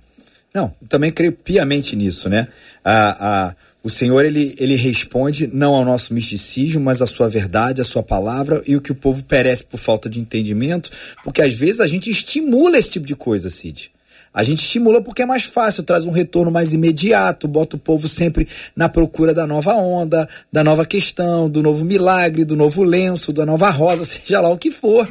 Não, 0.54 0.74
também 0.88 1.12
creio 1.12 1.32
piamente 1.32 1.94
nisso, 1.94 2.28
né? 2.28 2.48
A, 2.84 3.48
a, 3.48 3.54
o 3.82 3.90
Senhor, 3.90 4.24
ele, 4.24 4.54
ele 4.58 4.74
responde 4.74 5.46
não 5.46 5.74
ao 5.74 5.84
nosso 5.84 6.12
misticismo, 6.14 6.80
mas 6.80 7.02
à 7.02 7.06
sua 7.06 7.28
verdade, 7.28 7.80
à 7.80 7.84
sua 7.84 8.02
palavra 8.02 8.62
e 8.66 8.74
o 8.74 8.80
que 8.80 8.90
o 8.90 8.94
povo 8.94 9.22
perece 9.22 9.64
por 9.64 9.78
falta 9.78 10.08
de 10.08 10.18
entendimento, 10.18 10.90
porque 11.22 11.42
às 11.42 11.54
vezes 11.54 11.80
a 11.80 11.86
gente 11.86 12.10
estimula 12.10 12.78
esse 12.78 12.92
tipo 12.92 13.06
de 13.06 13.14
coisa, 13.14 13.50
Cid. 13.50 13.90
A 14.32 14.42
gente 14.42 14.62
estimula 14.62 15.02
porque 15.02 15.22
é 15.22 15.26
mais 15.26 15.44
fácil, 15.44 15.82
traz 15.82 16.06
um 16.06 16.10
retorno 16.10 16.50
mais 16.50 16.72
imediato, 16.72 17.48
bota 17.48 17.76
o 17.76 17.78
povo 17.78 18.08
sempre 18.08 18.46
na 18.76 18.88
procura 18.88 19.34
da 19.34 19.46
nova 19.46 19.74
onda, 19.74 20.28
da 20.52 20.62
nova 20.62 20.84
questão, 20.84 21.48
do 21.48 21.62
novo 21.62 21.84
milagre, 21.84 22.44
do 22.44 22.56
novo 22.56 22.82
lenço, 22.82 23.32
da 23.32 23.44
nova 23.44 23.70
rosa, 23.70 24.04
seja 24.06 24.40
lá 24.40 24.48
o 24.48 24.58
que 24.58 24.70
for. 24.70 25.08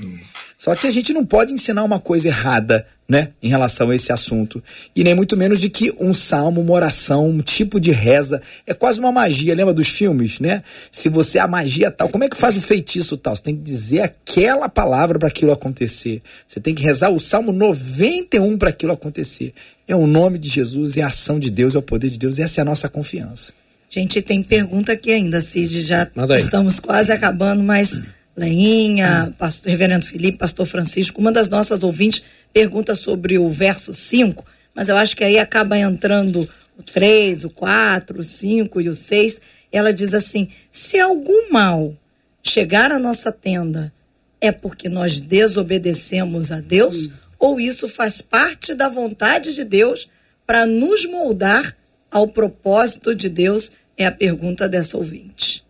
Só 0.58 0.76
que 0.76 0.88
a 0.88 0.92
gente 0.92 1.14
não 1.14 1.24
pode 1.24 1.54
ensinar 1.54 1.84
uma 1.84 2.00
coisa 2.00 2.28
errada, 2.30 2.88
né, 3.08 3.30
em 3.42 3.48
relação 3.48 3.90
a 3.90 3.96
esse 3.96 4.12
assunto. 4.12 4.62
E 4.96 5.04
nem 5.04 5.16
muito 5.16 5.38
menos 5.38 5.62
de 5.62 5.70
que 5.70 5.94
um 6.00 6.14
salmo, 6.14 6.60
uma 6.60 6.74
oração, 6.74 7.30
um 7.30 7.42
tipo 7.42 7.80
de 7.80 7.92
reza. 7.92 8.42
É 8.66 8.74
quase 8.74 9.00
uma 9.00 9.12
magia, 9.12 9.56
lembra 9.56 9.74
dos 9.74 9.88
filmes, 9.88 10.40
né? 10.40 10.64
Se 10.92 11.08
você, 11.08 11.40
a 11.40 11.48
magia 11.48 11.90
tal, 11.90 12.10
como 12.10 12.24
é 12.24 12.30
que 12.30 12.36
faz 12.36 12.58
o 12.58 12.62
feitiço 12.62 13.16
tal? 13.16 13.36
Você 13.36 13.44
tem 13.44 13.56
que 13.56 13.62
dizer 13.62 14.02
aquela 14.02 14.68
palavra 14.68 15.18
para 15.20 15.28
aquilo 15.28 15.52
acontecer. 15.52 16.22
Você 16.46 16.60
tem 16.60 16.76
que 16.76 16.84
rezar 16.84 17.12
o 17.12 17.20
salmo 17.20 17.54
91 17.54 18.58
para 18.58 18.70
aquilo 18.70 18.92
acontecer. 18.92 19.54
É 19.88 19.96
o 19.96 20.06
nome 20.06 20.38
de 20.38 20.50
Jesus, 20.50 20.98
é 20.98 21.04
a 21.04 21.08
ação 21.08 21.40
de 21.40 21.50
Deus, 21.50 21.76
é 21.76 21.78
o 21.78 21.84
poder 21.84 22.10
de 22.10 22.18
Deus, 22.18 22.40
essa 22.40 22.60
é 22.60 22.64
a 22.64 22.66
nossa 22.66 22.90
confiança. 22.90 23.54
Gente, 23.90 24.22
tem 24.22 24.44
pergunta 24.44 24.92
aqui 24.92 25.14
ainda, 25.14 25.40
Cid. 25.40 25.82
Já 25.82 26.10
estamos 26.38 26.80
quase 26.80 27.12
acabando, 27.12 27.64
mas 27.64 28.02
Leinha, 28.38 29.34
pastor, 29.36 29.72
Reverendo 29.72 30.06
Felipe, 30.06 30.38
Pastor 30.38 30.68
Francisco, 30.68 31.20
uma 31.20 31.32
das 31.32 31.50
nossas 31.50 31.82
ouvintes 31.82 32.22
pergunta 32.54 32.94
sobre 32.94 33.40
o 33.40 33.50
verso 33.50 33.92
5, 33.92 34.46
mas 34.76 34.90
eu 34.90 34.96
acho 34.96 35.18
que 35.18 35.24
aí 35.24 35.40
acaba 35.40 35.76
entrando 35.76 36.48
o 36.78 36.84
3, 36.84 37.46
o 37.46 37.50
4, 37.50 38.20
o 38.20 38.24
5 38.24 38.80
e 38.80 38.90
o 38.90 38.94
6, 38.94 39.42
ela 39.72 39.92
diz 39.92 40.14
assim: 40.14 40.50
se 40.70 41.00
algum 41.00 41.52
mal 41.52 41.96
chegar 42.44 42.92
à 42.92 43.00
nossa 43.00 43.32
tenda, 43.32 43.92
é 44.40 44.52
porque 44.52 44.88
nós 44.88 45.20
desobedecemos 45.20 46.52
a 46.52 46.62
Deus? 46.62 47.08
Hum. 47.08 47.12
Ou 47.40 47.60
isso 47.60 47.88
faz 47.88 48.22
parte 48.22 48.76
da 48.76 48.88
vontade 48.88 49.54
de 49.54 49.64
Deus 49.64 50.08
para 50.46 50.66
nos 50.68 51.06
moldar 51.06 51.76
ao 52.12 52.28
propósito 52.28 53.16
de 53.16 53.30
Deus? 53.30 53.72
É 53.98 54.06
a 54.06 54.12
pergunta 54.12 54.70
dessa 54.70 54.96
ouvinte. 54.96 55.66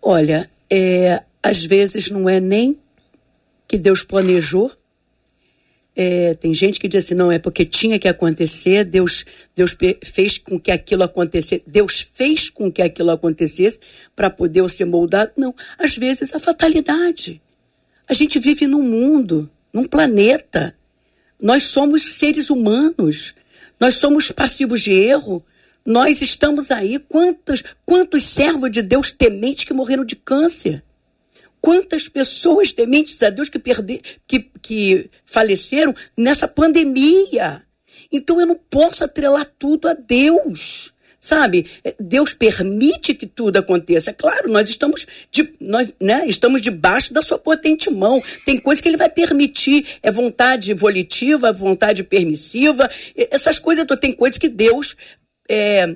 Olha, 0.00 0.48
é, 0.70 1.22
às 1.42 1.64
vezes 1.64 2.10
não 2.10 2.28
é 2.28 2.38
nem 2.38 2.78
que 3.66 3.76
Deus 3.76 4.02
planejou. 4.02 4.70
É, 5.94 6.34
tem 6.34 6.54
gente 6.54 6.80
que 6.80 6.88
diz 6.88 7.04
assim, 7.04 7.14
não, 7.14 7.30
é 7.30 7.38
porque 7.38 7.66
tinha 7.66 7.98
que 7.98 8.08
acontecer, 8.08 8.84
Deus, 8.84 9.26
Deus 9.54 9.76
fez 10.02 10.38
com 10.38 10.58
que 10.58 10.70
aquilo 10.70 11.02
acontecesse, 11.02 11.62
Deus 11.66 12.08
fez 12.14 12.48
com 12.48 12.72
que 12.72 12.80
aquilo 12.80 13.10
acontecesse 13.10 13.78
para 14.16 14.30
poder 14.30 14.68
ser 14.70 14.86
moldado. 14.86 15.32
Não, 15.36 15.54
às 15.78 15.96
vezes 15.96 16.34
a 16.34 16.38
fatalidade. 16.38 17.42
A 18.08 18.14
gente 18.14 18.38
vive 18.38 18.66
num 18.66 18.82
mundo, 18.82 19.50
num 19.72 19.84
planeta. 19.84 20.76
Nós 21.40 21.64
somos 21.64 22.16
seres 22.16 22.50
humanos. 22.50 23.34
Nós 23.80 23.94
somos 23.94 24.30
passivos 24.30 24.80
de 24.80 24.92
erro. 24.92 25.44
Nós 25.84 26.22
estamos 26.22 26.70
aí. 26.70 26.98
Quantos, 26.98 27.64
quantos 27.84 28.24
servos 28.24 28.70
de 28.70 28.82
Deus 28.82 29.10
tementes 29.10 29.64
que 29.64 29.72
morreram 29.72 30.04
de 30.04 30.16
câncer? 30.16 30.82
Quantas 31.62 32.08
pessoas 32.08 32.72
tementes 32.72 33.22
a 33.22 33.30
Deus 33.30 33.48
que, 33.48 33.56
perder, 33.56 34.00
que, 34.26 34.40
que 34.60 35.08
faleceram 35.24 35.94
nessa 36.18 36.48
pandemia? 36.48 37.62
Então 38.10 38.40
eu 38.40 38.46
não 38.46 38.56
posso 38.56 39.04
atrelar 39.04 39.48
tudo 39.60 39.88
a 39.88 39.94
Deus. 39.94 40.92
Sabe? 41.20 41.70
Deus 42.00 42.34
permite 42.34 43.14
que 43.14 43.28
tudo 43.28 43.58
aconteça. 43.58 44.10
É 44.10 44.12
claro, 44.12 44.50
nós 44.50 44.68
estamos, 44.68 45.06
de, 45.30 45.52
nós, 45.60 45.94
né, 46.00 46.24
estamos 46.26 46.60
debaixo 46.60 47.14
da 47.14 47.22
sua 47.22 47.38
potente 47.38 47.88
mão. 47.88 48.20
Tem 48.44 48.58
coisas 48.58 48.82
que 48.82 48.88
ele 48.88 48.96
vai 48.96 49.08
permitir. 49.08 49.86
É 50.02 50.10
vontade 50.10 50.74
volitiva, 50.74 51.52
vontade 51.52 52.02
permissiva. 52.02 52.90
Essas 53.30 53.60
coisas, 53.60 53.86
tem 54.00 54.12
coisas 54.12 54.36
que 54.36 54.48
Deus 54.48 54.96
é, 55.48 55.94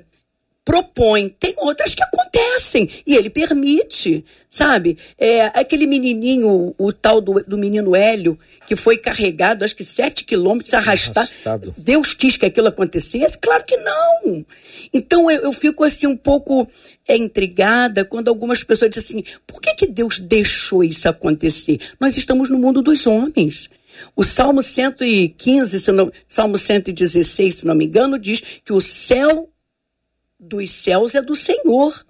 propõe, 0.67 1.29
tem 1.29 1.53
outras 1.55 1.95
que 1.95 2.03
acontecem 2.03 2.89
e 3.07 3.15
ele 3.15 3.29
permite, 3.29 4.25
sabe? 4.49 4.97
É, 5.17 5.45
aquele 5.57 5.87
menininho, 5.87 6.75
o, 6.77 6.91
tal 6.91 7.21
do, 7.21 7.41
do, 7.47 7.57
menino 7.57 7.95
Hélio, 7.95 8.37
que 8.67 8.75
foi 8.75 8.97
carregado, 8.97 9.63
acho 9.63 9.73
que 9.73 9.85
sete 9.85 10.25
quilômetros, 10.25 10.73
arrastado. 10.73 11.29
arrastado. 11.29 11.75
Deus 11.77 12.13
quis 12.13 12.35
que 12.35 12.45
aquilo 12.45 12.67
acontecesse? 12.67 13.37
Claro 13.37 13.63
que 13.63 13.77
não. 13.77 14.45
Então 14.93 15.31
eu, 15.31 15.43
eu 15.43 15.53
fico 15.53 15.85
assim 15.85 16.05
um 16.05 16.17
pouco 16.17 16.67
é, 17.07 17.15
intrigada 17.15 18.03
quando 18.03 18.27
algumas 18.27 18.61
pessoas 18.61 18.91
dizem 18.91 19.21
assim: 19.21 19.37
por 19.47 19.61
que, 19.61 19.73
que 19.73 19.87
Deus 19.87 20.19
deixou 20.19 20.83
isso 20.83 21.07
acontecer? 21.07 21.79
Nós 21.97 22.17
estamos 22.17 22.49
no 22.49 22.59
mundo 22.59 22.81
dos 22.81 23.07
homens. 23.07 23.69
O 24.17 24.23
Salmo 24.23 24.61
115, 24.61 25.79
se 25.79 25.91
não, 25.93 26.11
Salmo 26.27 26.57
116, 26.57 27.55
se 27.55 27.65
não 27.65 27.73
me 27.73 27.85
engano, 27.85 28.19
diz 28.19 28.43
que 28.65 28.73
o 28.73 28.81
céu 28.81 29.49
dos 30.39 30.69
céus 30.71 31.15
é 31.15 31.21
do 31.21 31.35
Senhor, 31.35 32.05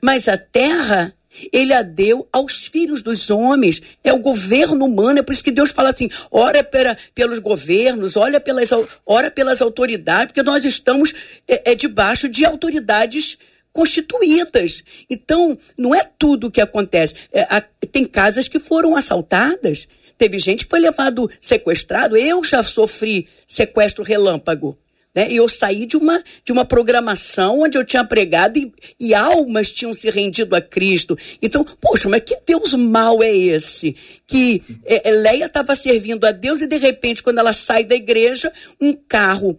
mas 0.00 0.28
a 0.28 0.38
terra 0.38 1.14
ele 1.52 1.72
a 1.72 1.82
deu 1.82 2.26
aos 2.32 2.64
filhos 2.66 3.02
dos 3.02 3.30
homens. 3.30 3.82
É 4.02 4.12
o 4.12 4.18
governo 4.18 4.84
humano, 4.84 5.18
é 5.18 5.22
por 5.22 5.32
isso 5.32 5.44
que 5.44 5.50
Deus 5.50 5.70
fala 5.70 5.90
assim: 5.90 6.08
ora 6.30 6.64
pela, 6.64 6.96
pelos 7.14 7.38
governos, 7.38 8.16
olha 8.16 8.40
pelas, 8.40 8.70
ora 9.04 9.30
pelas 9.30 9.60
autoridades, 9.60 10.28
porque 10.32 10.42
nós 10.42 10.64
estamos 10.64 11.14
é, 11.46 11.72
é 11.72 11.74
debaixo 11.74 12.28
de 12.28 12.44
autoridades 12.44 13.38
constituídas. 13.72 14.82
Então, 15.10 15.58
não 15.76 15.94
é 15.94 16.08
tudo 16.18 16.46
o 16.46 16.50
que 16.50 16.60
acontece. 16.60 17.14
É, 17.30 17.42
a, 17.42 17.60
tem 17.92 18.06
casas 18.06 18.48
que 18.48 18.58
foram 18.58 18.96
assaltadas, 18.96 19.86
teve 20.16 20.38
gente 20.38 20.64
que 20.64 20.70
foi 20.70 20.80
levado 20.80 21.30
sequestrado. 21.40 22.16
Eu 22.16 22.42
já 22.42 22.62
sofri 22.62 23.28
sequestro 23.46 24.02
relâmpago. 24.02 24.78
Né? 25.16 25.30
E 25.30 25.36
eu 25.36 25.48
saí 25.48 25.86
de 25.86 25.96
uma, 25.96 26.22
de 26.44 26.52
uma 26.52 26.66
programação 26.66 27.60
onde 27.60 27.78
eu 27.78 27.84
tinha 27.84 28.04
pregado 28.04 28.58
e, 28.58 28.70
e 29.00 29.14
almas 29.14 29.70
tinham 29.70 29.94
se 29.94 30.10
rendido 30.10 30.54
a 30.54 30.60
Cristo. 30.60 31.16
Então, 31.40 31.64
poxa, 31.80 32.06
mas 32.06 32.22
que 32.22 32.36
Deus 32.46 32.74
mau 32.74 33.22
é 33.22 33.34
esse? 33.34 33.96
Que 34.26 34.62
é, 34.84 35.10
Leia 35.10 35.46
estava 35.46 35.74
servindo 35.74 36.26
a 36.26 36.32
Deus 36.32 36.60
e 36.60 36.66
de 36.66 36.76
repente, 36.76 37.22
quando 37.22 37.38
ela 37.38 37.54
sai 37.54 37.82
da 37.82 37.94
igreja, 37.94 38.52
um 38.78 38.92
carro 38.92 39.58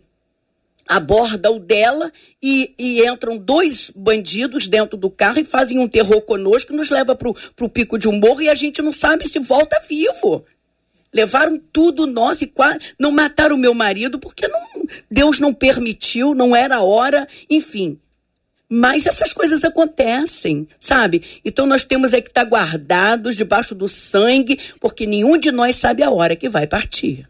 aborda 0.88 1.52
o 1.52 1.60
dela 1.60 2.14
e, 2.42 2.74
e, 2.80 3.06
entram 3.06 3.38
dois 3.38 3.92
bandidos 3.94 4.68
dentro 4.68 4.96
do 4.98 5.10
carro 5.10 5.40
e 5.40 5.44
fazem 5.44 5.80
um 5.80 5.88
terror 5.88 6.22
conosco, 6.22 6.72
nos 6.72 6.90
leva 6.90 7.14
para 7.14 7.30
o 7.30 7.70
pico 7.70 7.98
de 7.98 8.08
um 8.08 8.18
morro 8.18 8.42
e 8.42 8.48
a 8.48 8.56
gente 8.56 8.82
não 8.82 8.94
sabe 8.94 9.28
se 9.28 9.40
volta 9.40 9.82
vivo. 9.90 10.46
Levaram 11.14 11.60
tudo 11.72 12.06
nós 12.06 12.42
e 12.42 12.48
quase 12.48 12.80
não 13.00 13.12
mataram 13.12 13.56
o 13.56 13.60
meu 13.60 13.74
marido 13.74 14.20
porque 14.20 14.48
não, 14.48 14.62
Deus 15.10 15.40
não 15.40 15.54
permitiu, 15.54 16.36
não 16.36 16.56
era 16.56 16.78
a 16.78 16.82
hora, 16.82 17.28
enfim. 17.50 17.98
Mas 18.70 19.06
essas 19.06 19.32
coisas 19.32 19.64
acontecem, 19.64 20.68
sabe? 20.80 21.22
Então 21.44 21.66
nós 21.66 21.86
temos 21.86 22.12
é 22.12 22.20
que 22.20 22.30
estar 22.30 22.44
guardados 22.44 23.38
debaixo 23.38 23.74
do 23.74 23.88
sangue, 23.88 24.60
porque 24.80 25.06
nenhum 25.06 25.38
de 25.38 25.52
nós 25.52 25.78
sabe 25.78 26.04
a 26.04 26.12
hora 26.12 26.36
que 26.36 26.50
vai 26.50 26.68
partir. 26.68 27.28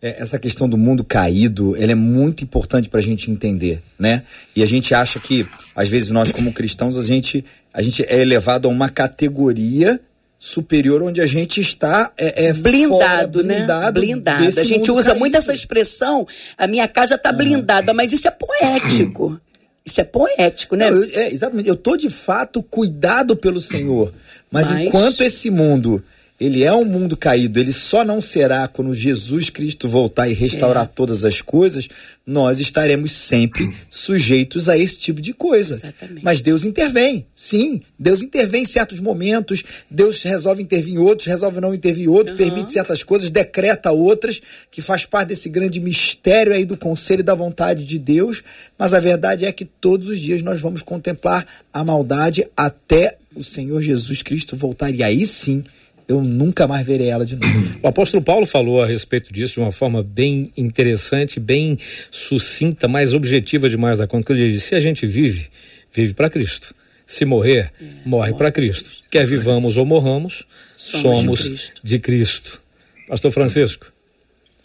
É, 0.00 0.22
essa 0.22 0.38
questão 0.38 0.68
do 0.68 0.78
mundo 0.78 1.04
caído, 1.04 1.76
ela 1.76 1.92
é 1.92 1.94
muito 1.94 2.42
importante 2.44 2.88
para 2.88 3.00
a 3.00 3.02
gente 3.02 3.30
entender, 3.30 3.82
né? 3.98 4.22
E 4.54 4.62
a 4.62 4.66
gente 4.66 4.94
acha 4.94 5.18
que, 5.18 5.46
às 5.74 5.88
vezes, 5.88 6.10
nós 6.10 6.30
como 6.30 6.52
cristãos, 6.52 6.98
a 6.98 7.02
gente, 7.02 7.44
a 7.72 7.80
gente 7.80 8.02
é 8.02 8.20
elevado 8.20 8.68
a 8.68 8.70
uma 8.70 8.88
categoria 8.88 9.98
superior 10.44 11.02
onde 11.02 11.22
a 11.22 11.26
gente 11.26 11.58
está 11.58 12.12
é, 12.18 12.48
é 12.48 12.52
blindado, 12.52 12.98
fora, 12.98 13.26
blindado, 13.26 14.00
né? 14.00 14.06
Blindado. 14.06 14.60
A 14.60 14.64
gente 14.64 14.90
usa 14.90 15.04
caído. 15.04 15.18
muito 15.18 15.36
essa 15.38 15.54
expressão, 15.54 16.28
a 16.58 16.66
minha 16.66 16.86
casa 16.86 17.14
está 17.14 17.32
blindada, 17.32 17.94
mas 17.94 18.12
isso 18.12 18.28
é 18.28 18.30
poético. 18.30 19.40
Isso 19.86 20.00
é 20.00 20.04
poético, 20.04 20.76
né? 20.76 20.90
Não, 20.90 20.96
eu, 20.96 21.10
é, 21.12 21.30
exatamente. 21.30 21.68
Eu 21.68 21.76
tô 21.76 21.94
de 21.94 22.08
fato 22.08 22.62
cuidado 22.62 23.36
pelo 23.36 23.60
Senhor, 23.60 24.14
mas, 24.50 24.70
mas... 24.70 24.80
enquanto 24.80 25.20
esse 25.20 25.50
mundo 25.50 26.02
ele 26.38 26.64
é 26.64 26.72
um 26.72 26.84
mundo 26.84 27.16
caído, 27.16 27.60
ele 27.60 27.72
só 27.72 28.04
não 28.04 28.20
será 28.20 28.66
quando 28.66 28.92
Jesus 28.92 29.50
Cristo 29.50 29.88
voltar 29.88 30.28
e 30.28 30.32
restaurar 30.32 30.84
é. 30.84 30.90
todas 30.92 31.24
as 31.24 31.40
coisas, 31.40 31.88
nós 32.26 32.58
estaremos 32.58 33.12
sempre 33.12 33.72
sujeitos 33.88 34.68
a 34.68 34.76
esse 34.76 34.98
tipo 34.98 35.20
de 35.20 35.32
coisa. 35.32 35.74
Exatamente. 35.74 36.24
Mas 36.24 36.40
Deus 36.40 36.64
intervém, 36.64 37.24
sim, 37.34 37.82
Deus 37.96 38.20
intervém 38.20 38.62
em 38.64 38.66
certos 38.66 38.98
momentos, 38.98 39.62
Deus 39.88 40.20
resolve 40.24 40.60
intervir 40.60 40.94
em 40.94 40.98
outros, 40.98 41.28
resolve 41.28 41.60
não 41.60 41.72
intervir 41.72 42.06
em 42.06 42.08
outros, 42.08 42.32
uhum. 42.32 42.44
permite 42.44 42.72
certas 42.72 43.04
coisas, 43.04 43.30
decreta 43.30 43.92
outras, 43.92 44.42
que 44.72 44.82
faz 44.82 45.06
parte 45.06 45.28
desse 45.28 45.48
grande 45.48 45.78
mistério 45.78 46.52
aí 46.52 46.64
do 46.64 46.76
conselho 46.76 47.20
e 47.20 47.24
da 47.24 47.34
vontade 47.34 47.84
de 47.84 47.98
Deus, 47.98 48.42
mas 48.76 48.92
a 48.92 48.98
verdade 48.98 49.44
é 49.44 49.52
que 49.52 49.64
todos 49.64 50.08
os 50.08 50.18
dias 50.18 50.42
nós 50.42 50.60
vamos 50.60 50.82
contemplar 50.82 51.46
a 51.72 51.84
maldade 51.84 52.44
até 52.56 53.18
o 53.36 53.42
Senhor 53.42 53.80
Jesus 53.80 54.20
Cristo 54.20 54.56
voltar, 54.56 54.90
e 54.90 55.02
aí 55.02 55.26
sim 55.26 55.64
eu 56.06 56.22
nunca 56.22 56.66
mais 56.66 56.86
verei 56.86 57.08
ela 57.08 57.24
de 57.24 57.36
novo. 57.36 57.78
O 57.82 57.88
apóstolo 57.88 58.22
Paulo 58.22 58.46
falou 58.46 58.82
a 58.82 58.86
respeito 58.86 59.32
disso 59.32 59.54
de 59.54 59.60
uma 59.60 59.70
forma 59.70 60.02
bem 60.02 60.52
interessante, 60.56 61.40
bem 61.40 61.78
sucinta, 62.10 62.86
mais 62.86 63.12
objetiva 63.12 63.68
demais 63.68 63.98
da 63.98 64.06
conta. 64.06 64.32
Ele 64.32 64.50
disse: 64.50 64.68
se 64.68 64.74
a 64.74 64.80
gente 64.80 65.06
vive, 65.06 65.48
vive 65.92 66.14
para 66.14 66.28
Cristo. 66.28 66.74
Se 67.06 67.24
morrer, 67.24 67.72
é, 67.80 67.84
morre 68.04 68.32
para 68.32 68.50
Cristo. 68.50 68.86
Cristo. 68.86 69.10
Quer 69.10 69.26
vivamos 69.26 69.76
ou 69.76 69.84
morramos, 69.84 70.46
somos, 70.76 71.02
somos 71.20 71.38
de, 71.38 71.48
Cristo. 71.48 71.80
de, 71.82 71.98
Cristo. 71.98 72.60
Pastor 73.08 73.30
Francisco. 73.30 73.86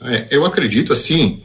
É, 0.02 0.28
eu 0.32 0.46
acredito 0.46 0.94
assim. 0.94 1.42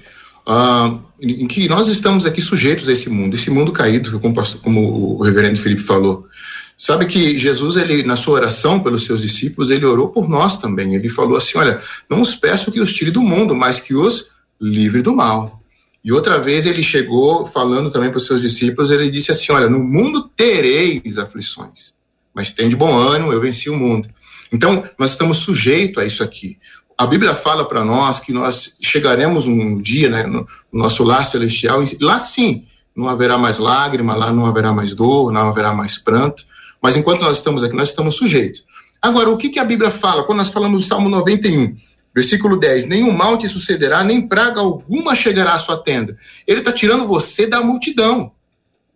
Uh, 0.46 1.00
em 1.22 1.46
que 1.46 1.66
nós 1.68 1.88
estamos 1.88 2.26
aqui 2.26 2.42
sujeitos 2.42 2.86
a 2.86 2.92
esse 2.92 3.08
mundo, 3.08 3.34
esse 3.34 3.50
mundo 3.50 3.72
caído, 3.72 4.20
como, 4.20 4.34
como 4.60 5.16
o 5.18 5.22
reverendo 5.22 5.58
Felipe 5.58 5.82
falou. 5.82 6.28
Sabe 6.76 7.06
que 7.06 7.38
Jesus, 7.38 7.76
ele, 7.76 8.02
na 8.02 8.16
sua 8.16 8.34
oração 8.34 8.80
pelos 8.80 9.04
seus 9.04 9.22
discípulos, 9.22 9.70
ele 9.70 9.84
orou 9.84 10.08
por 10.08 10.28
nós 10.28 10.56
também. 10.56 10.94
Ele 10.94 11.08
falou 11.08 11.36
assim: 11.36 11.56
Olha, 11.56 11.80
não 12.10 12.20
os 12.20 12.34
peço 12.34 12.72
que 12.72 12.80
os 12.80 12.92
tire 12.92 13.10
do 13.10 13.22
mundo, 13.22 13.54
mas 13.54 13.80
que 13.80 13.94
os 13.94 14.28
livre 14.60 15.00
do 15.00 15.14
mal. 15.14 15.60
E 16.04 16.12
outra 16.12 16.38
vez 16.38 16.66
ele 16.66 16.82
chegou 16.82 17.46
falando 17.46 17.90
também 17.90 18.10
para 18.10 18.18
os 18.18 18.26
seus 18.26 18.40
discípulos, 18.40 18.90
ele 18.90 19.10
disse 19.10 19.30
assim: 19.30 19.52
Olha, 19.52 19.68
no 19.68 19.78
mundo 19.78 20.28
tereis 20.36 21.16
aflições, 21.16 21.94
mas 22.34 22.50
tem 22.50 22.68
de 22.68 22.76
bom 22.76 22.96
ânimo, 22.96 23.32
eu 23.32 23.40
venci 23.40 23.70
o 23.70 23.78
mundo. 23.78 24.08
Então, 24.52 24.84
nós 24.98 25.12
estamos 25.12 25.38
sujeitos 25.38 26.02
a 26.02 26.06
isso 26.06 26.22
aqui. 26.22 26.58
A 26.96 27.06
Bíblia 27.06 27.34
fala 27.34 27.66
para 27.66 27.84
nós 27.84 28.20
que 28.20 28.32
nós 28.32 28.74
chegaremos 28.80 29.46
um 29.46 29.80
dia, 29.80 30.08
né, 30.08 30.24
no 30.24 30.46
nosso 30.72 31.02
lar 31.02 31.24
celestial, 31.24 31.82
e 31.82 31.96
lá 32.00 32.18
sim, 32.18 32.64
não 32.94 33.08
haverá 33.08 33.36
mais 33.36 33.58
lágrima, 33.58 34.14
lá 34.14 34.32
não 34.32 34.46
haverá 34.46 34.72
mais 34.72 34.94
dor, 34.94 35.32
não 35.32 35.48
haverá 35.48 35.72
mais 35.72 35.98
pranto, 35.98 36.44
mas 36.84 36.98
enquanto 36.98 37.22
nós 37.22 37.38
estamos 37.38 37.62
aqui, 37.62 37.74
nós 37.74 37.88
estamos 37.88 38.14
sujeitos. 38.14 38.62
Agora, 39.00 39.30
o 39.30 39.38
que, 39.38 39.48
que 39.48 39.58
a 39.58 39.64
Bíblia 39.64 39.90
fala? 39.90 40.24
Quando 40.24 40.36
nós 40.40 40.50
falamos 40.50 40.82
do 40.82 40.86
Salmo 40.86 41.08
91, 41.08 41.74
Versículo 42.14 42.58
10: 42.58 42.84
Nenhum 42.84 43.10
mal 43.10 43.38
te 43.38 43.48
sucederá, 43.48 44.04
nem 44.04 44.28
praga 44.28 44.60
alguma 44.60 45.14
chegará 45.14 45.54
à 45.54 45.58
sua 45.58 45.82
tenda. 45.82 46.16
Ele 46.46 46.60
está 46.60 46.70
tirando 46.70 47.08
você 47.08 47.46
da 47.46 47.62
multidão. 47.62 48.30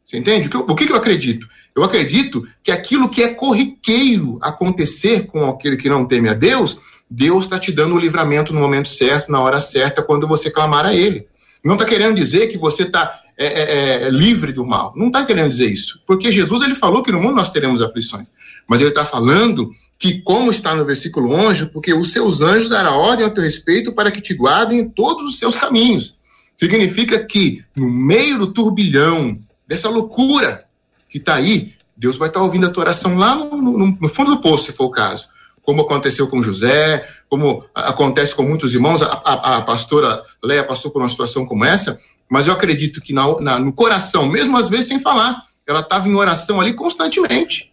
Você 0.05 0.19
entende? 0.19 0.49
O 0.49 0.51
que, 0.51 0.57
eu, 0.57 0.61
o 0.61 0.75
que 0.77 0.93
eu 0.93 0.97
acredito? 0.97 1.49
Eu 1.75 1.83
acredito 1.83 2.47
que 2.63 2.71
aquilo 2.71 3.09
que 3.09 3.23
é 3.23 3.35
corriqueiro 3.35 4.39
acontecer 4.43 5.27
com 5.27 5.49
aquele 5.49 5.79
que 5.79 5.89
não 5.89 6.05
teme 6.05 6.29
a 6.29 6.35
Deus, 6.35 6.79
Deus 7.11 7.47
está 7.47 7.59
te 7.59 7.73
dando 7.73 7.95
o 7.95 7.99
livramento 7.99 8.53
no 8.53 8.61
momento 8.61 8.91
certo, 8.91 9.33
na 9.33 9.41
hora 9.41 9.61
certa, 9.61 10.03
quando 10.03 10.29
você 10.29 10.51
clamar 10.51 10.87
a 10.87 10.95
Ele. 10.95 11.27
Não 11.65 11.75
está 11.75 11.87
querendo 11.87 12.15
dizer 12.15 12.49
que 12.49 12.59
você 12.59 12.85
está 12.85 13.21
é, 13.39 13.47
é, 13.47 14.03
é, 14.03 14.11
livre 14.11 14.53
do 14.53 14.67
mal. 14.67 14.93
Não 14.97 15.07
está 15.07 15.25
querendo 15.25 15.49
dizer 15.49 15.71
isso. 15.71 16.01
Porque 16.05 16.33
Jesus 16.33 16.61
ele 16.63 16.75
falou 16.75 17.05
que 17.05 17.13
no 17.13 17.21
mundo 17.21 17.37
nós 17.37 17.53
teremos 17.53 17.81
aflições. 17.81 18.29
Mas 18.67 18.81
ele 18.81 18.91
está 18.91 19.05
falando 19.05 19.71
que, 19.97 20.21
como 20.23 20.51
está 20.51 20.75
no 20.75 20.85
versículo 20.85 21.33
11, 21.33 21.67
porque 21.67 21.95
os 21.95 22.13
seus 22.13 22.41
anjos 22.41 22.69
darão 22.69 22.97
ordem 22.97 23.25
a 23.25 23.31
teu 23.31 23.45
respeito 23.45 23.93
para 23.93 24.11
que 24.11 24.21
te 24.21 24.35
guardem 24.35 24.81
em 24.81 24.89
todos 24.89 25.25
os 25.25 25.39
seus 25.39 25.57
caminhos. 25.57 26.17
Significa 26.57 27.25
que, 27.25 27.65
no 27.77 27.89
meio 27.89 28.39
do 28.39 28.53
turbilhão, 28.53 29.39
dessa 29.67 29.89
loucura 29.89 30.65
que 31.09 31.19
está 31.19 31.37
aí, 31.37 31.75
Deus 31.97 32.19
vai 32.19 32.29
estar 32.29 32.41
tá 32.41 32.47
ouvindo 32.47 32.67
a 32.67 32.71
tua 32.71 32.83
oração 32.83 33.17
lá 33.17 33.37
no, 33.37 33.57
no, 33.57 33.99
no, 34.01 34.09
fundo 34.09 34.35
do 34.35 34.41
poço, 34.41 34.65
se 34.65 34.73
for 34.73 34.87
o 34.87 34.91
caso. 34.91 35.29
Como 35.63 35.83
aconteceu 35.83 36.27
com 36.27 36.43
José, 36.43 37.07
como 37.29 37.65
acontece 37.75 38.35
com 38.35 38.43
muitos 38.43 38.75
irmãos. 38.75 39.03
A, 39.03 39.07
a, 39.07 39.57
a 39.57 39.63
pastora 39.63 40.23
Leia 40.43 40.65
passou 40.65 40.91
por 40.91 41.03
uma 41.03 41.09
situação 41.09 41.47
como 41.47 41.65
essa, 41.65 42.01
mas 42.31 42.47
eu 42.47 42.53
acredito 42.53 43.01
que 43.01 43.13
na, 43.13 43.41
na, 43.41 43.59
no 43.59 43.73
coração, 43.73 44.29
mesmo 44.29 44.57
às 44.57 44.69
vezes 44.69 44.89
sem 44.89 45.01
falar, 45.01 45.45
ela 45.67 45.81
estava 45.81 46.09
em 46.09 46.15
oração 46.15 46.61
ali 46.61 46.73
constantemente. 46.73 47.73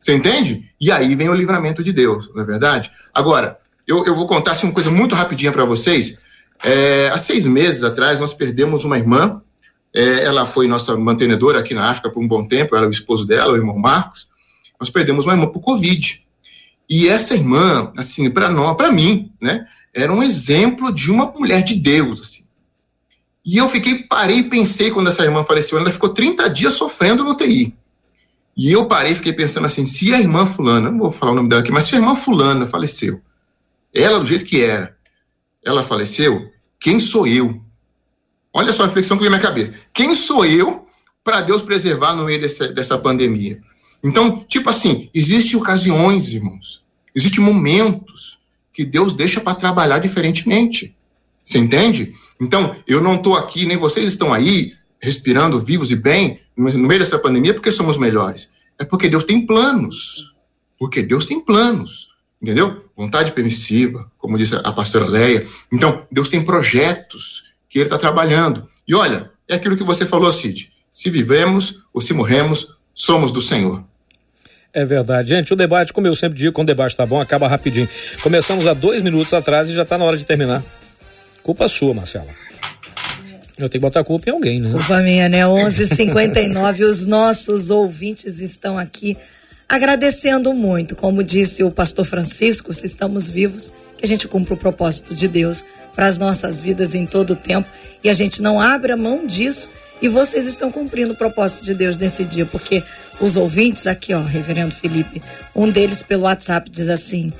Você 0.00 0.14
entende? 0.14 0.70
E 0.80 0.92
aí 0.92 1.14
vem 1.14 1.28
o 1.28 1.34
livramento 1.34 1.82
de 1.82 1.92
Deus, 1.92 2.30
não 2.34 2.42
é 2.42 2.44
verdade? 2.44 2.92
Agora, 3.12 3.58
eu, 3.86 4.04
eu 4.04 4.14
vou 4.14 4.26
contar 4.26 4.52
assim, 4.52 4.66
uma 4.66 4.74
coisa 4.74 4.90
muito 4.90 5.14
rapidinha 5.14 5.52
para 5.52 5.64
vocês. 5.64 6.18
É, 6.62 7.08
há 7.08 7.18
seis 7.18 7.46
meses 7.46 7.82
atrás, 7.82 8.18
nós 8.18 8.34
perdemos 8.34 8.84
uma 8.84 8.98
irmã. 8.98 9.40
É, 9.94 10.24
ela 10.24 10.44
foi 10.44 10.66
nossa 10.66 10.96
mantenedora 10.96 11.60
aqui 11.60 11.72
na 11.72 11.88
África 11.88 12.10
por 12.10 12.22
um 12.22 12.28
bom 12.28 12.46
tempo, 12.46 12.74
ela 12.74 12.84
é 12.84 12.88
o 12.88 12.90
esposo 12.90 13.26
dela, 13.26 13.52
o 13.52 13.56
irmão 13.56 13.78
Marcos. 13.78 14.28
Nós 14.80 14.90
perdemos 14.90 15.24
uma 15.24 15.34
irmã 15.34 15.46
por 15.46 15.60
Covid. 15.60 16.22
E 16.88 17.08
essa 17.08 17.34
irmã, 17.34 17.92
assim, 17.96 18.30
para 18.30 18.50
nós, 18.50 18.76
para 18.76 18.90
mim, 18.90 19.32
né, 19.40 19.66
era 19.94 20.12
um 20.12 20.22
exemplo 20.22 20.92
de 20.92 21.10
uma 21.10 21.26
mulher 21.26 21.62
de 21.62 21.74
Deus, 21.74 22.20
assim. 22.20 22.43
E 23.44 23.58
eu 23.58 23.68
fiquei, 23.68 24.04
parei 24.04 24.38
e 24.38 24.48
pensei 24.48 24.90
quando 24.90 25.08
essa 25.08 25.22
irmã 25.22 25.44
faleceu, 25.44 25.78
ela 25.78 25.90
ficou 25.90 26.08
30 26.08 26.48
dias 26.48 26.72
sofrendo 26.72 27.22
no 27.22 27.36
TI. 27.36 27.76
E 28.56 28.72
eu 28.72 28.86
parei 28.86 29.12
e 29.12 29.16
fiquei 29.16 29.32
pensando 29.32 29.66
assim: 29.66 29.84
se 29.84 30.14
a 30.14 30.20
irmã 30.20 30.46
Fulana, 30.46 30.90
não 30.90 30.98
vou 30.98 31.12
falar 31.12 31.32
o 31.32 31.34
nome 31.34 31.48
dela 31.48 31.60
aqui, 31.60 31.72
mas 31.72 31.84
se 31.84 31.94
a 31.94 31.98
irmã 31.98 32.14
Fulana 32.14 32.66
faleceu, 32.66 33.20
ela 33.92 34.18
do 34.18 34.26
jeito 34.26 34.44
que 34.44 34.62
era, 34.62 34.96
ela 35.64 35.84
faleceu, 35.84 36.50
quem 36.78 36.98
sou 36.98 37.26
eu? 37.26 37.60
Olha 38.52 38.72
só 38.72 38.84
a 38.84 38.86
reflexão 38.86 39.16
que 39.16 39.22
veio 39.22 39.32
na 39.32 39.38
minha 39.38 39.48
cabeça. 39.48 39.74
Quem 39.92 40.14
sou 40.14 40.46
eu 40.46 40.86
para 41.24 41.40
Deus 41.40 41.62
preservar 41.62 42.14
no 42.14 42.24
meio 42.24 42.40
dessa, 42.40 42.68
dessa 42.68 42.96
pandemia? 42.96 43.60
Então, 44.02 44.44
tipo 44.46 44.70
assim, 44.70 45.10
existem 45.12 45.58
ocasiões, 45.58 46.28
irmãos, 46.28 46.82
existem 47.14 47.42
momentos 47.42 48.38
que 48.72 48.84
Deus 48.84 49.12
deixa 49.12 49.40
para 49.40 49.54
trabalhar 49.54 49.98
diferentemente. 49.98 50.94
Você 51.42 51.58
entende? 51.58 52.14
Então, 52.40 52.76
eu 52.86 53.00
não 53.00 53.14
estou 53.14 53.36
aqui, 53.36 53.66
nem 53.66 53.76
vocês 53.76 54.06
estão 54.06 54.32
aí, 54.32 54.72
respirando 55.00 55.60
vivos 55.60 55.90
e 55.90 55.96
bem, 55.96 56.40
no 56.56 56.70
meio 56.78 57.00
dessa 57.00 57.18
pandemia, 57.18 57.54
porque 57.54 57.70
somos 57.70 57.96
melhores. 57.96 58.50
É 58.78 58.84
porque 58.84 59.08
Deus 59.08 59.24
tem 59.24 59.46
planos. 59.46 60.32
Porque 60.78 61.02
Deus 61.02 61.24
tem 61.24 61.40
planos. 61.40 62.08
Entendeu? 62.42 62.84
Vontade 62.96 63.32
permissiva, 63.32 64.10
como 64.18 64.36
disse 64.36 64.54
a 64.56 64.72
pastora 64.72 65.06
Leia. 65.06 65.46
Então, 65.72 66.06
Deus 66.10 66.28
tem 66.28 66.44
projetos 66.44 67.42
que 67.68 67.78
Ele 67.78 67.86
está 67.86 67.98
trabalhando. 67.98 68.68
E 68.86 68.94
olha, 68.94 69.30
é 69.48 69.54
aquilo 69.54 69.76
que 69.76 69.84
você 69.84 70.04
falou, 70.04 70.30
Cid. 70.30 70.70
Se 70.90 71.10
vivemos 71.10 71.80
ou 71.92 72.00
se 72.00 72.12
morremos, 72.12 72.76
somos 72.92 73.30
do 73.30 73.40
Senhor. 73.40 73.84
É 74.72 74.84
verdade. 74.84 75.28
Gente, 75.28 75.52
o 75.52 75.56
debate, 75.56 75.92
como 75.92 76.06
eu 76.06 76.14
sempre 76.14 76.38
digo, 76.38 76.52
quando 76.52 76.68
o 76.68 76.72
debate 76.72 76.90
está 76.90 77.06
bom, 77.06 77.20
acaba 77.20 77.46
rapidinho. 77.46 77.88
Começamos 78.22 78.66
há 78.66 78.74
dois 78.74 79.02
minutos 79.02 79.32
atrás 79.32 79.68
e 79.68 79.72
já 79.72 79.82
está 79.82 79.96
na 79.96 80.04
hora 80.04 80.16
de 80.16 80.26
terminar. 80.26 80.62
Culpa 81.44 81.68
sua, 81.68 81.92
Marcela. 81.92 82.26
Eu 83.56 83.68
tenho 83.68 83.70
que 83.70 83.78
botar 83.78 84.00
a 84.00 84.04
culpa 84.04 84.30
em 84.30 84.32
alguém, 84.32 84.60
né? 84.60 84.70
Culpa 84.70 85.00
minha, 85.00 85.28
né? 85.28 85.46
11:59 85.46 86.84
os 86.84 87.04
nossos 87.04 87.68
ouvintes 87.68 88.40
estão 88.40 88.78
aqui 88.78 89.16
agradecendo 89.68 90.54
muito. 90.54 90.96
Como 90.96 91.22
disse 91.22 91.62
o 91.62 91.70
pastor 91.70 92.06
Francisco, 92.06 92.72
se 92.72 92.86
estamos 92.86 93.28
vivos, 93.28 93.70
que 93.98 94.06
a 94.06 94.08
gente 94.08 94.26
cumpra 94.26 94.54
o 94.54 94.56
propósito 94.56 95.14
de 95.14 95.28
Deus 95.28 95.66
para 95.94 96.06
as 96.06 96.16
nossas 96.16 96.62
vidas 96.62 96.94
em 96.94 97.06
todo 97.06 97.34
o 97.34 97.36
tempo 97.36 97.68
e 98.02 98.08
a 98.08 98.14
gente 98.14 98.40
não 98.40 98.58
abre 98.58 98.92
a 98.92 98.96
mão 98.96 99.26
disso. 99.26 99.70
E 100.00 100.08
vocês 100.08 100.46
estão 100.46 100.70
cumprindo 100.70 101.12
o 101.12 101.16
propósito 101.16 101.64
de 101.64 101.74
Deus 101.74 101.96
nesse 101.98 102.24
dia, 102.24 102.46
porque 102.46 102.82
os 103.20 103.36
ouvintes 103.36 103.86
aqui, 103.86 104.14
ó, 104.14 104.22
Reverendo 104.22 104.74
Felipe, 104.74 105.22
um 105.54 105.70
deles 105.70 106.02
pelo 106.02 106.24
WhatsApp 106.24 106.70
diz 106.70 106.88
assim: 106.88 107.30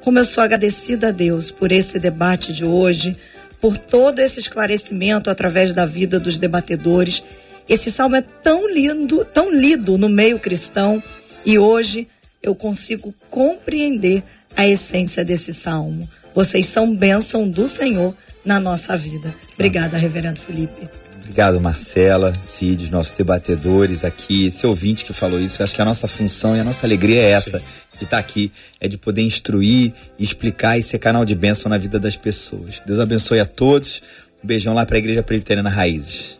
Como 0.00 0.18
eu 0.18 0.24
sou 0.24 0.44
agradecida 0.44 1.08
a 1.08 1.12
Deus 1.12 1.50
por 1.50 1.72
esse 1.72 1.98
debate 1.98 2.52
de 2.52 2.64
hoje 2.64 3.16
por 3.60 3.76
todo 3.76 4.20
esse 4.20 4.38
esclarecimento 4.38 5.30
através 5.30 5.72
da 5.72 5.84
vida 5.84 6.18
dos 6.18 6.38
debatedores. 6.38 7.22
Esse 7.68 7.90
salmo 7.90 8.16
é 8.16 8.22
tão 8.22 8.68
lindo, 8.70 9.24
tão 9.24 9.52
lido 9.52 9.98
no 9.98 10.08
meio 10.08 10.38
cristão 10.38 11.02
e 11.44 11.58
hoje 11.58 12.08
eu 12.42 12.54
consigo 12.54 13.14
compreender 13.30 14.22
a 14.56 14.66
essência 14.66 15.24
desse 15.24 15.52
salmo. 15.52 16.08
Vocês 16.34 16.66
são 16.66 16.94
bênção 16.94 17.48
do 17.48 17.66
Senhor 17.66 18.14
na 18.44 18.60
nossa 18.60 18.96
vida. 18.96 19.34
Obrigada, 19.54 19.96
Reverendo 19.96 20.40
Felipe. 20.40 20.88
Obrigado, 21.20 21.60
Marcela, 21.60 22.34
Cid, 22.40 22.90
nossos 22.90 23.12
debatedores 23.12 24.02
aqui, 24.02 24.46
esse 24.46 24.66
ouvinte 24.66 25.04
que 25.04 25.12
falou 25.12 25.38
isso. 25.38 25.60
Eu 25.60 25.64
acho 25.64 25.74
que 25.74 25.82
a 25.82 25.84
nossa 25.84 26.08
função 26.08 26.56
e 26.56 26.60
a 26.60 26.64
nossa 26.64 26.86
alegria 26.86 27.20
é 27.20 27.30
essa, 27.30 27.58
Sim. 27.58 27.64
De 27.98 28.04
estar 28.04 28.18
aqui, 28.18 28.52
é 28.80 28.88
de 28.88 28.96
poder 28.96 29.22
instruir, 29.22 29.92
explicar 30.18 30.78
e 30.78 30.82
ser 30.82 30.98
canal 30.98 31.24
de 31.24 31.34
bênção 31.34 31.68
na 31.68 31.78
vida 31.78 31.98
das 31.98 32.16
pessoas. 32.16 32.80
Deus 32.86 32.98
abençoe 32.98 33.40
a 33.40 33.46
todos. 33.46 34.02
Um 34.42 34.46
beijão 34.46 34.72
lá 34.72 34.86
para 34.86 34.96
a 34.96 34.98
Igreja 34.98 35.22
Presbiteriana 35.22 35.68
Raízes. 35.68 36.38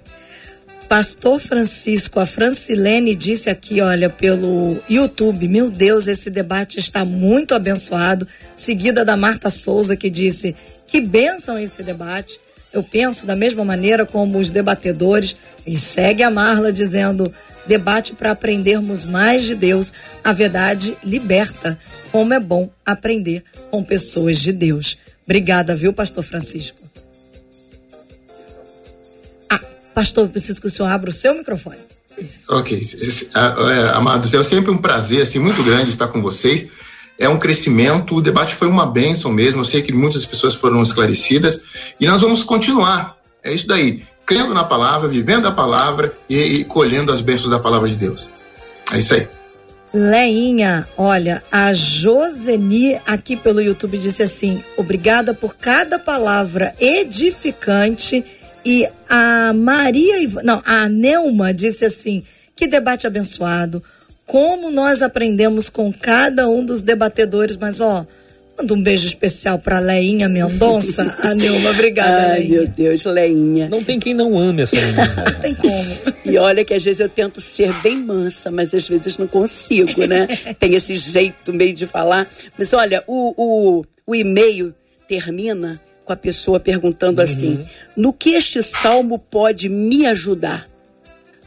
Pastor 0.89 1.39
Francisco, 1.39 2.19
a 2.19 2.25
Francilene 2.25 3.15
disse 3.15 3.51
aqui, 3.51 3.83
olha, 3.83 4.09
pelo 4.09 4.79
YouTube, 4.89 5.47
meu 5.47 5.71
Deus, 5.71 6.07
esse 6.07 6.31
debate 6.31 6.79
está 6.79 7.05
muito 7.05 7.55
abençoado. 7.55 8.27
Seguida 8.55 9.05
da 9.05 9.15
Marta 9.15 9.51
Souza, 9.51 9.95
que 9.95 10.09
disse, 10.09 10.57
que 10.87 10.99
bênção 10.99 11.59
esse 11.59 11.83
debate. 11.83 12.41
Eu 12.79 12.83
penso 12.85 13.27
da 13.27 13.35
mesma 13.35 13.65
maneira 13.65 14.07
como 14.07 14.39
os 14.39 14.51
debatedores, 14.51 15.35
e 15.67 15.77
segue 15.77 16.23
a 16.23 16.31
Marla 16.31 16.73
dizendo: 16.73 17.33
debate 17.67 18.15
para 18.15 18.31
aprendermos 18.31 19.05
mais 19.05 19.43
de 19.43 19.57
Deus. 19.57 19.93
A 20.23 20.33
verdade 20.33 20.97
liberta. 21.03 21.77
Como 22.13 22.33
é 22.33 22.39
bom 22.39 22.71
aprender 22.87 23.43
com 23.69 23.83
pessoas 23.83 24.39
de 24.39 24.53
Deus. 24.53 24.97
Obrigada, 25.25 25.75
viu, 25.75 25.93
Pastor 25.93 26.23
Francisco? 26.23 26.79
Ah, 29.51 29.61
Pastor, 29.93 30.27
eu 30.27 30.31
preciso 30.31 30.61
que 30.61 30.69
o 30.69 30.71
senhor 30.71 30.89
abra 30.89 31.11
o 31.11 31.13
seu 31.13 31.35
microfone. 31.35 31.81
Isso. 32.17 32.45
Ok. 32.49 32.81
É, 33.35 33.97
amados, 33.97 34.33
é 34.33 34.43
sempre 34.45 34.71
um 34.71 34.79
prazer 34.79 35.23
assim, 35.23 35.41
muito 35.41 35.65
grande 35.65 35.91
estar 35.91 36.07
com 36.07 36.23
vocês 36.23 36.69
é 37.19 37.29
um 37.29 37.39
crescimento, 37.39 38.15
o 38.15 38.23
debate 38.23 38.55
foi 38.55 38.69
uma 38.69 38.87
bênção 38.87 39.33
mesmo, 39.33 39.61
eu 39.61 39.65
sei 39.65 39.83
que 39.83 39.93
muitas 39.93 40.25
pessoas 40.25 40.55
foram 40.55 40.81
esclarecidas 40.83 41.61
e 41.99 42.07
nós 42.07 42.21
vamos 42.21 42.45
continuar. 42.45 43.17
É 43.43 43.53
isso 43.53 43.67
daí, 43.67 44.05
crendo 44.25 44.55
na 44.55 44.63
palavra, 44.63 45.09
vivendo 45.09 45.49
a 45.49 45.53
palavra 45.53 46.17
e, 46.29 46.39
e 46.39 46.65
colhendo 46.65 47.11
as 47.11 47.21
bênçãos 47.21 47.51
da 47.51 47.59
palavra 47.59 47.89
de 47.89 47.97
Deus. 47.97 48.33
É 48.93 48.99
isso 48.99 49.15
aí. 49.15 49.27
Leinha, 49.93 50.87
olha, 50.97 51.43
a 51.51 51.73
Joseni 51.73 53.01
aqui 53.07 53.37
pelo 53.37 53.61
YouTube 53.61 53.99
disse 53.99 54.23
assim: 54.23 54.63
obrigada 54.77 55.33
por 55.33 55.57
cada 55.57 55.99
palavra 55.99 56.75
edificante. 56.79 58.25
E 58.65 58.87
a 59.09 59.53
Maria, 59.55 60.17
não, 60.45 60.63
a 60.65 60.89
Neuma 60.89 61.55
disse 61.55 61.87
assim: 61.87 62.23
que 62.55 62.67
debate 62.67 63.07
abençoado 63.07 63.83
como 64.29 64.71
nós 64.71 65.01
aprendemos 65.01 65.71
com 65.71 65.91
cada 65.91 66.51
um 66.51 66.63
dos 66.63 66.83
debatedores, 66.83 67.57
mas 67.57 67.81
ó, 67.81 68.07
manda 68.59 68.75
um 68.75 68.83
beijo 68.83 69.07
especial 69.07 69.59
para 69.59 69.81
Leinha 69.81 70.29
Mendonça. 70.29 71.17
a 71.23 71.33
Nilma, 71.33 71.71
obrigada, 71.71 72.33
Ai, 72.33 72.41
Leinha. 72.41 72.51
meu 72.51 72.67
Deus, 72.67 73.05
Leinha. 73.05 73.69
Não 73.71 73.83
tem 73.83 73.99
quem 73.99 74.13
não 74.13 74.39
ame 74.39 74.63
essa 74.63 74.77
menina. 74.77 75.25
não 75.33 75.41
tem 75.41 75.55
como. 75.55 75.97
E 76.27 76.37
olha 76.37 76.63
que 76.63 76.75
às 76.75 76.85
vezes 76.85 77.01
eu 77.01 77.09
tento 77.09 77.41
ser 77.41 77.73
bem 77.81 77.97
mansa, 77.97 78.51
mas 78.51 78.75
às 78.75 78.87
vezes 78.87 79.17
não 79.17 79.27
consigo, 79.27 80.07
né? 80.07 80.27
tem 80.61 80.75
esse 80.75 80.95
jeito 80.97 81.51
meio 81.51 81.73
de 81.73 81.87
falar. 81.87 82.29
Mas 82.59 82.75
olha, 82.75 83.03
o, 83.07 83.33
o, 83.35 83.85
o 84.07 84.15
e-mail 84.15 84.75
termina 85.09 85.81
com 86.05 86.13
a 86.13 86.17
pessoa 86.17 86.61
perguntando 86.61 87.23
uhum. 87.23 87.25
assim: 87.25 87.65
no 87.97 88.13
que 88.13 88.35
este 88.35 88.63
salmo 88.63 89.19
pode 89.19 89.71
me 89.71 90.05
ajudar 90.05 90.69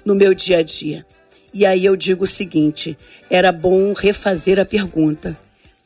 no 0.04 0.16
meu 0.16 0.34
dia 0.34 0.58
a 0.58 0.64
dia? 0.64 1.06
E 1.54 1.66
aí 1.66 1.86
eu 1.86 1.96
digo 1.96 2.24
o 2.24 2.28
seguinte: 2.28 2.98
era 3.30 3.52
bom 3.52 3.94
refazer 3.94 4.60
a 4.60 4.66
pergunta. 4.66 5.38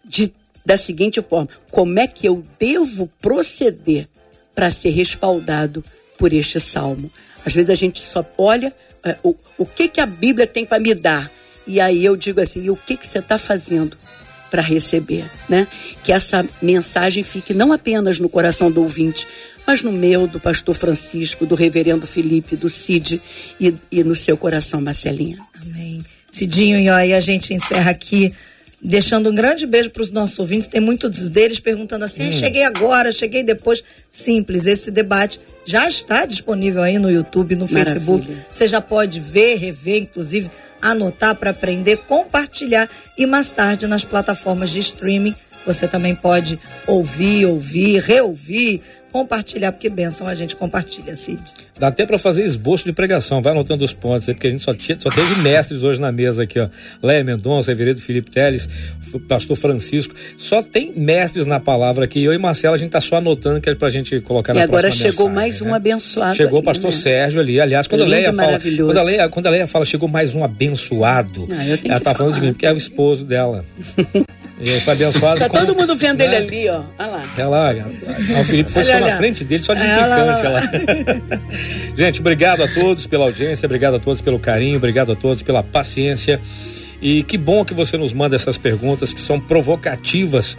De 0.03 0.31
da 0.65 0.77
seguinte 0.77 1.21
forma: 1.21 1.49
como 1.69 1.99
é 1.99 2.07
que 2.07 2.27
eu 2.27 2.43
devo 2.59 3.07
proceder 3.21 4.07
para 4.53 4.71
ser 4.71 4.89
respaldado 4.89 5.83
por 6.17 6.33
este 6.33 6.59
salmo? 6.59 7.11
Às 7.45 7.53
vezes 7.53 7.69
a 7.69 7.75
gente 7.75 8.01
só 8.01 8.25
olha 8.37 8.73
é, 9.03 9.15
o, 9.21 9.35
o 9.57 9.65
que, 9.65 9.87
que 9.87 10.01
a 10.01 10.05
Bíblia 10.05 10.47
tem 10.47 10.65
para 10.65 10.79
me 10.79 10.93
dar. 10.95 11.31
E 11.67 11.79
aí 11.79 12.03
eu 12.03 12.15
digo 12.15 12.41
assim: 12.41 12.63
e 12.63 12.69
o 12.71 12.75
que, 12.75 12.97
que 12.97 13.05
você 13.05 13.19
está 13.19 13.37
fazendo 13.37 13.97
para 14.49 14.61
receber? 14.61 15.29
Né? 15.47 15.67
Que 16.03 16.11
essa 16.11 16.45
mensagem 16.61 17.23
fique 17.23 17.53
não 17.53 17.71
apenas 17.71 18.19
no 18.19 18.27
coração 18.27 18.71
do 18.71 18.81
ouvinte, 18.81 19.27
mas 19.65 19.81
no 19.81 19.91
meu, 19.91 20.27
do 20.27 20.39
pastor 20.39 20.75
Francisco, 20.75 21.45
do 21.45 21.55
reverendo 21.55 22.05
Felipe, 22.05 22.55
do 22.55 22.69
Cid 22.69 23.21
e, 23.59 23.73
e 23.91 24.03
no 24.03 24.15
seu 24.15 24.37
coração, 24.37 24.81
Marcelinha. 24.81 25.39
Amém. 25.61 26.03
Cidinho, 26.29 26.79
e 26.79 26.89
aí 26.89 27.13
a 27.13 27.19
gente 27.19 27.53
encerra 27.53 27.91
aqui 27.91 28.33
deixando 28.81 29.31
um 29.31 29.35
grande 29.35 29.65
beijo 29.65 29.89
para 29.89 30.03
os 30.03 30.11
nossos 30.11 30.37
ouvintes. 30.37 30.67
Tem 30.67 30.81
muitos 30.81 31.29
deles 31.29 31.59
perguntando 31.59 32.05
assim: 32.05 32.29
hum. 32.29 32.31
cheguei 32.31 32.63
agora, 32.63 33.11
cheguei 33.11 33.43
depois. 33.43 33.83
Simples, 34.09 34.65
esse 34.65 34.91
debate 34.91 35.39
já 35.65 35.87
está 35.87 36.25
disponível 36.25 36.83
aí 36.83 36.99
no 36.99 37.09
YouTube, 37.09 37.55
no 37.55 37.67
Maravilha. 37.67 37.85
Facebook. 37.85 38.37
Você 38.53 38.67
já 38.67 38.81
pode 38.81 39.19
ver, 39.19 39.55
rever, 39.55 40.03
inclusive 40.03 40.51
anotar 40.81 41.35
para 41.35 41.49
aprender, 41.49 41.97
compartilhar 41.99 42.87
e 43.17 43.25
mais 43.25 43.49
tarde 43.49 43.87
nas 43.87 44.03
plataformas 44.03 44.69
de 44.69 44.79
streaming 44.79 45.35
você 45.65 45.87
também 45.87 46.13
pode 46.13 46.59
ouvir, 46.85 47.45
ouvir, 47.45 47.99
reouvir, 47.99 48.81
compartilhar, 49.15 49.71
porque 49.71 49.87
benção 49.87 50.27
a 50.27 50.33
gente 50.33 50.57
compartilha, 50.57 51.15
Cid. 51.15 51.39
Dá 51.79 51.87
até 51.87 52.05
para 52.05 52.17
fazer 52.17 52.43
esboço 52.43 52.83
de 52.83 52.91
pregação, 52.91 53.41
vai 53.41 53.53
anotando 53.53 53.85
os 53.85 53.93
pontos 53.93 54.27
aí, 54.27 54.35
porque 54.35 54.47
a 54.47 54.49
gente 54.49 54.61
só, 54.61 54.73
tinha, 54.73 54.99
só 54.99 55.09
teve 55.09 55.41
mestres 55.41 55.83
hoje 55.83 56.01
na 56.01 56.11
mesa 56.11 56.43
aqui, 56.43 56.59
ó. 56.59 56.67
Léa 57.01 57.23
Mendonça, 57.23 57.71
Reverendo 57.71 58.01
Felipe 58.01 58.29
Teles, 58.29 58.67
Pastor 59.25 59.55
Francisco, 59.55 60.13
só 60.37 60.61
tem 60.61 60.91
mestres 60.93 61.45
na 61.45 61.61
palavra 61.61 62.03
aqui. 62.03 62.21
Eu 62.21 62.33
e 62.33 62.37
Marcela, 62.37 62.75
a 62.75 62.77
gente 62.77 62.91
tá 62.91 62.99
só 62.99 63.15
anotando 63.15 63.61
que 63.61 63.69
é 63.69 63.75
pra 63.75 63.89
gente 63.89 64.19
colocar 64.19 64.53
e 64.53 64.57
na 64.57 64.63
agora 64.65 64.91
chegou 64.91 65.29
mensagem, 65.29 65.33
mais 65.33 65.61
né? 65.61 65.71
um 65.71 65.73
abençoado. 65.73 66.35
Chegou 66.35 66.59
ali, 66.59 66.63
o 66.63 66.65
pastor 66.65 66.91
né? 66.91 66.97
Sérgio 66.97 67.39
ali. 67.39 67.61
Aliás, 67.61 67.87
quando 67.87 68.03
a 68.03 68.07
Leia 68.07 68.33
fala. 68.33 68.59
Quando 68.59 68.97
a 68.97 69.03
Leia, 69.03 69.29
quando 69.29 69.45
a 69.45 69.49
Leia 69.49 69.67
fala, 69.67 69.85
chegou 69.85 70.09
mais 70.09 70.35
um 70.35 70.43
abençoado. 70.43 71.47
Ah, 71.51 71.63
ela 71.87 72.01
tá 72.01 72.13
falando 72.13 72.33
o 72.33 72.35
seguinte, 72.35 72.53
porque 72.55 72.65
é 72.65 72.73
o 72.73 72.77
esposo 72.77 73.23
dela. 73.23 73.63
E 74.59 74.79
foi 74.79 74.93
abençoado. 74.93 75.39
Tá 75.39 75.49
todo 75.49 75.75
mundo 75.75 75.95
vendo 75.95 76.19
né? 76.19 76.25
ele 76.25 76.35
ali, 76.35 76.69
ó. 76.69 76.83
Olha 76.97 77.07
lá. 77.07 77.23
Olha 77.37 77.47
lá. 77.47 78.39
O 78.39 78.43
Felipe 78.45 78.71
foi 78.71 78.83
olha, 78.83 78.99
na 79.01 79.17
frente 79.17 79.43
dele 79.43 79.63
só 79.63 79.73
de 79.73 79.81
implicância 79.81 80.49
lá. 80.49 80.61
Gente, 81.97 82.21
obrigado 82.21 82.63
a 82.63 82.67
todos 82.67 83.05
pela 83.05 83.25
audiência, 83.25 83.65
obrigado 83.65 83.95
a 83.95 83.99
todos 83.99 84.21
pelo 84.21 84.39
carinho, 84.39 84.77
obrigado 84.77 85.11
a 85.11 85.15
todos 85.15 85.43
pela 85.43 85.61
paciência. 85.61 86.39
E 87.01 87.23
que 87.23 87.37
bom 87.37 87.65
que 87.65 87.73
você 87.73 87.97
nos 87.97 88.13
manda 88.13 88.35
essas 88.35 88.57
perguntas 88.57 89.13
que 89.13 89.19
são 89.19 89.39
provocativas 89.39 90.57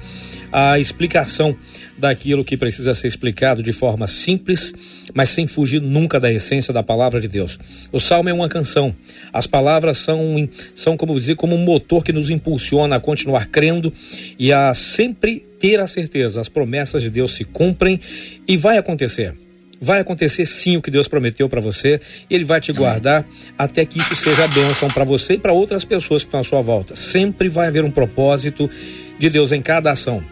a 0.53 0.79
explicação 0.79 1.57
daquilo 1.97 2.45
que 2.45 2.57
precisa 2.57 2.95
ser 2.95 3.09
explicado 3.09 3.63
de 3.63 3.73
forma 3.73 4.07
simples, 4.07 4.75
mas 5.15 5.31
sem 5.31 5.47
fugir 5.47 5.81
nunca 5.81 6.21
da 6.21 6.31
essência 6.31 6.73
da 6.73 6.83
palavra 6.83 7.21
de 7.21 7.29
Deus. 7.29 7.59
O 7.91 7.99
salmo 7.99 8.29
é 8.29 8.33
uma 8.33 8.49
canção. 8.49 8.95
As 9.33 9.47
palavras 9.47 9.99
são, 9.99 10.49
são 10.75 10.97
como 10.97 11.19
dizer, 11.19 11.37
como 11.37 11.55
um 11.55 11.65
motor 11.65 12.05
que 12.05 12.13
nos 12.13 12.31
impulsiona 12.31 12.97
a 12.97 13.01
continuar 13.01 13.47
crendo 13.47 13.93
e 14.39 14.53
a 14.53 14.75
sempre 14.75 15.43
ter 15.59 15.81
a 15.81 15.87
certeza, 15.87 16.41
as 16.41 16.49
promessas 16.49 17.03
de 17.03 17.11
Deus 17.11 17.35
se 17.35 17.45
cumprem 17.45 17.99
e 18.47 18.57
vai 18.57 18.77
acontecer. 18.77 19.35
Vai 19.81 20.01
acontecer 20.01 20.47
sim 20.47 20.77
o 20.77 20.83
que 20.83 20.91
Deus 20.91 21.07
prometeu 21.07 21.49
para 21.51 21.61
você, 21.61 22.01
Ele 22.31 22.45
vai 22.45 22.61
te 22.61 22.73
guardar 22.73 23.27
até 23.59 23.85
que 23.85 23.99
isso 23.99 24.17
seja 24.17 24.49
bênção 24.49 24.89
para 24.89 25.05
você 25.05 25.35
e 25.35 25.39
para 25.39 25.53
outras 25.53 25.85
pessoas 25.85 26.23
que 26.23 26.29
estão 26.29 26.41
à 26.41 26.45
sua 26.45 26.63
volta. 26.63 26.97
Sempre 26.97 27.49
vai 27.49 27.69
haver 27.69 27.85
um 27.85 27.91
propósito 27.91 28.71
de 29.19 29.29
Deus 29.29 29.53
em 29.53 29.61
cada 29.61 29.91
ação. 29.91 30.23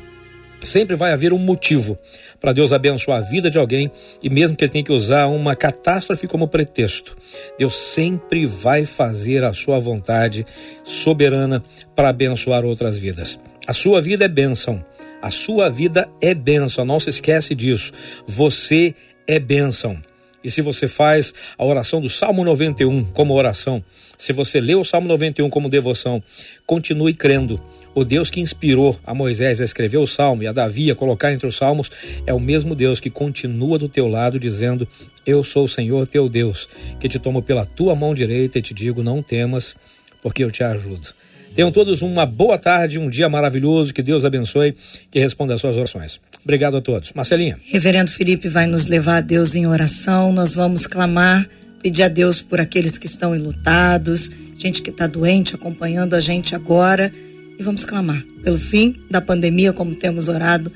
Sempre 0.64 0.96
vai 0.96 1.12
haver 1.12 1.32
um 1.32 1.38
motivo 1.38 1.98
para 2.40 2.52
Deus 2.52 2.72
abençoar 2.72 3.18
a 3.18 3.20
vida 3.20 3.50
de 3.50 3.58
alguém 3.58 3.90
e 4.22 4.30
mesmo 4.30 4.56
que 4.56 4.64
ele 4.64 4.72
tenha 4.72 4.84
que 4.84 4.92
usar 4.92 5.26
uma 5.26 5.54
catástrofe 5.54 6.26
como 6.26 6.48
pretexto, 6.48 7.16
Deus 7.58 7.76
sempre 7.76 8.46
vai 8.46 8.84
fazer 8.84 9.44
a 9.44 9.52
sua 9.52 9.78
vontade 9.78 10.46
soberana 10.82 11.62
para 11.94 12.08
abençoar 12.08 12.64
outras 12.64 12.96
vidas. 12.96 13.38
A 13.66 13.72
sua 13.72 14.00
vida 14.00 14.24
é 14.24 14.28
bênção. 14.28 14.84
A 15.22 15.30
sua 15.30 15.70
vida 15.70 16.08
é 16.20 16.34
bênção. 16.34 16.84
Não 16.84 17.00
se 17.00 17.08
esquece 17.08 17.54
disso. 17.54 17.92
Você 18.26 18.94
é 19.26 19.38
bênção. 19.38 19.98
E 20.42 20.50
se 20.50 20.60
você 20.60 20.86
faz 20.86 21.32
a 21.56 21.64
oração 21.64 22.00
do 22.00 22.10
Salmo 22.10 22.44
91 22.44 23.04
como 23.04 23.32
oração, 23.32 23.82
se 24.18 24.32
você 24.32 24.60
lê 24.60 24.74
o 24.74 24.84
Salmo 24.84 25.08
91 25.08 25.48
como 25.48 25.70
devoção, 25.70 26.22
continue 26.66 27.14
crendo 27.14 27.58
o 27.94 28.04
Deus 28.04 28.30
que 28.30 28.40
inspirou 28.40 28.98
a 29.06 29.14
Moisés 29.14 29.60
a 29.60 29.64
escrever 29.64 29.98
o 29.98 30.06
salmo 30.06 30.42
e 30.42 30.46
a 30.46 30.52
Davi 30.52 30.90
a 30.90 30.94
colocar 30.94 31.32
entre 31.32 31.46
os 31.46 31.56
salmos 31.56 31.90
é 32.26 32.34
o 32.34 32.40
mesmo 32.40 32.74
Deus 32.74 32.98
que 32.98 33.08
continua 33.08 33.78
do 33.78 33.88
teu 33.88 34.08
lado 34.08 34.38
dizendo: 34.38 34.86
Eu 35.24 35.44
sou 35.44 35.64
o 35.64 35.68
Senhor 35.68 36.06
teu 36.06 36.28
Deus, 36.28 36.68
que 36.98 37.08
te 37.08 37.18
tomo 37.18 37.40
pela 37.42 37.64
tua 37.64 37.94
mão 37.94 38.14
direita 38.14 38.58
e 38.58 38.62
te 38.62 38.74
digo: 38.74 39.02
Não 39.02 39.22
temas, 39.22 39.76
porque 40.20 40.42
eu 40.42 40.50
te 40.50 40.64
ajudo. 40.64 41.14
Tenham 41.54 41.70
todos 41.70 42.02
uma 42.02 42.26
boa 42.26 42.58
tarde, 42.58 42.98
um 42.98 43.08
dia 43.08 43.28
maravilhoso, 43.28 43.94
que 43.94 44.02
Deus 44.02 44.24
abençoe, 44.24 44.74
que 45.08 45.20
responda 45.20 45.54
às 45.54 45.60
suas 45.60 45.76
orações. 45.76 46.20
Obrigado 46.42 46.76
a 46.76 46.80
todos. 46.80 47.12
Marcelinha. 47.12 47.56
Reverendo 47.66 48.10
Felipe 48.10 48.48
vai 48.48 48.66
nos 48.66 48.86
levar 48.86 49.18
a 49.18 49.20
Deus 49.20 49.54
em 49.54 49.64
oração, 49.64 50.32
nós 50.32 50.52
vamos 50.52 50.84
clamar, 50.84 51.48
pedir 51.80 52.02
a 52.02 52.08
Deus 52.08 52.42
por 52.42 52.60
aqueles 52.60 52.98
que 52.98 53.06
estão 53.06 53.36
enlutados, 53.36 54.32
gente 54.58 54.82
que 54.82 54.90
está 54.90 55.06
doente 55.06 55.54
acompanhando 55.54 56.14
a 56.14 56.20
gente 56.20 56.56
agora 56.56 57.12
e 57.58 57.62
vamos 57.62 57.84
clamar 57.84 58.22
pelo 58.42 58.58
fim 58.58 59.00
da 59.10 59.20
pandemia, 59.20 59.72
como 59.72 59.94
temos 59.94 60.28
orado 60.28 60.70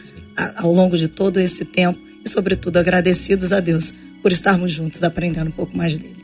ao 0.57 0.73
longo 0.73 0.97
de 0.97 1.09
todo 1.09 1.41
esse 1.41 1.65
tempo 1.65 1.99
e, 2.25 2.29
sobretudo, 2.29 2.77
agradecidos 2.77 3.53
a 3.53 3.61
Deus 3.61 3.93
por 4.23 4.33
estarmos 4.33 4.73
juntos 4.73 5.03
aprendendo 5.03 5.49
um 5.49 5.53
pouco 5.53 5.77
mais 5.77 5.97
dele. 5.97 6.17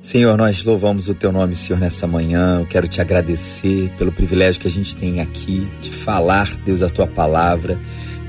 Senhor, 0.00 0.36
nós 0.38 0.62
louvamos 0.62 1.08
o 1.08 1.14
teu 1.14 1.32
nome, 1.32 1.54
Senhor, 1.54 1.78
nessa 1.78 2.06
manhã. 2.06 2.60
Eu 2.60 2.66
quero 2.66 2.88
te 2.88 3.00
agradecer 3.00 3.90
pelo 3.98 4.12
privilégio 4.12 4.60
que 4.60 4.68
a 4.68 4.70
gente 4.70 4.94
tem 4.94 5.20
aqui 5.20 5.68
de 5.80 5.90
falar, 5.90 6.56
Deus, 6.64 6.82
a 6.82 6.88
tua 6.88 7.06
palavra, 7.06 7.78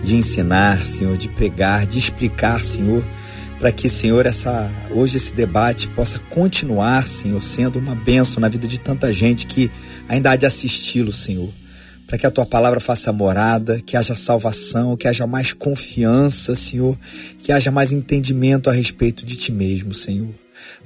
de 0.04 0.16
ensinar, 0.16 0.86
Senhor, 0.86 1.16
de 1.16 1.30
pregar, 1.30 1.86
de 1.86 2.00
explicar, 2.00 2.64
Senhor 2.64 3.06
para 3.60 3.72
que, 3.74 3.90
Senhor, 3.90 4.26
essa 4.26 4.72
hoje 4.90 5.18
esse 5.18 5.36
debate 5.36 5.90
possa 5.90 6.18
continuar, 6.18 7.06
Senhor, 7.06 7.44
sendo 7.44 7.78
uma 7.78 7.94
bênção 7.94 8.40
na 8.40 8.48
vida 8.48 8.66
de 8.66 8.80
tanta 8.80 9.12
gente 9.12 9.46
que 9.46 9.70
ainda 10.10 10.32
há 10.32 10.36
de 10.36 10.46
assisti-lo, 10.46 11.14
Senhor. 11.14 11.54
Para 12.08 12.18
que 12.18 12.26
a 12.26 12.32
tua 12.32 12.46
palavra 12.46 12.80
faça 12.80 13.14
morada, 13.14 13.80
que 13.86 13.96
haja 13.96 14.16
salvação, 14.16 14.98
que 14.98 15.08
haja 15.08 15.28
mais 15.28 15.54
confiança, 15.54 16.56
Senhor, 16.56 16.98
que 17.38 17.52
haja 17.52 17.70
mais 17.70 17.92
entendimento 17.92 18.68
a 18.68 18.74
respeito 18.74 19.24
de 19.24 19.36
ti 19.36 19.52
mesmo, 19.52 19.94
Senhor. 19.94 20.34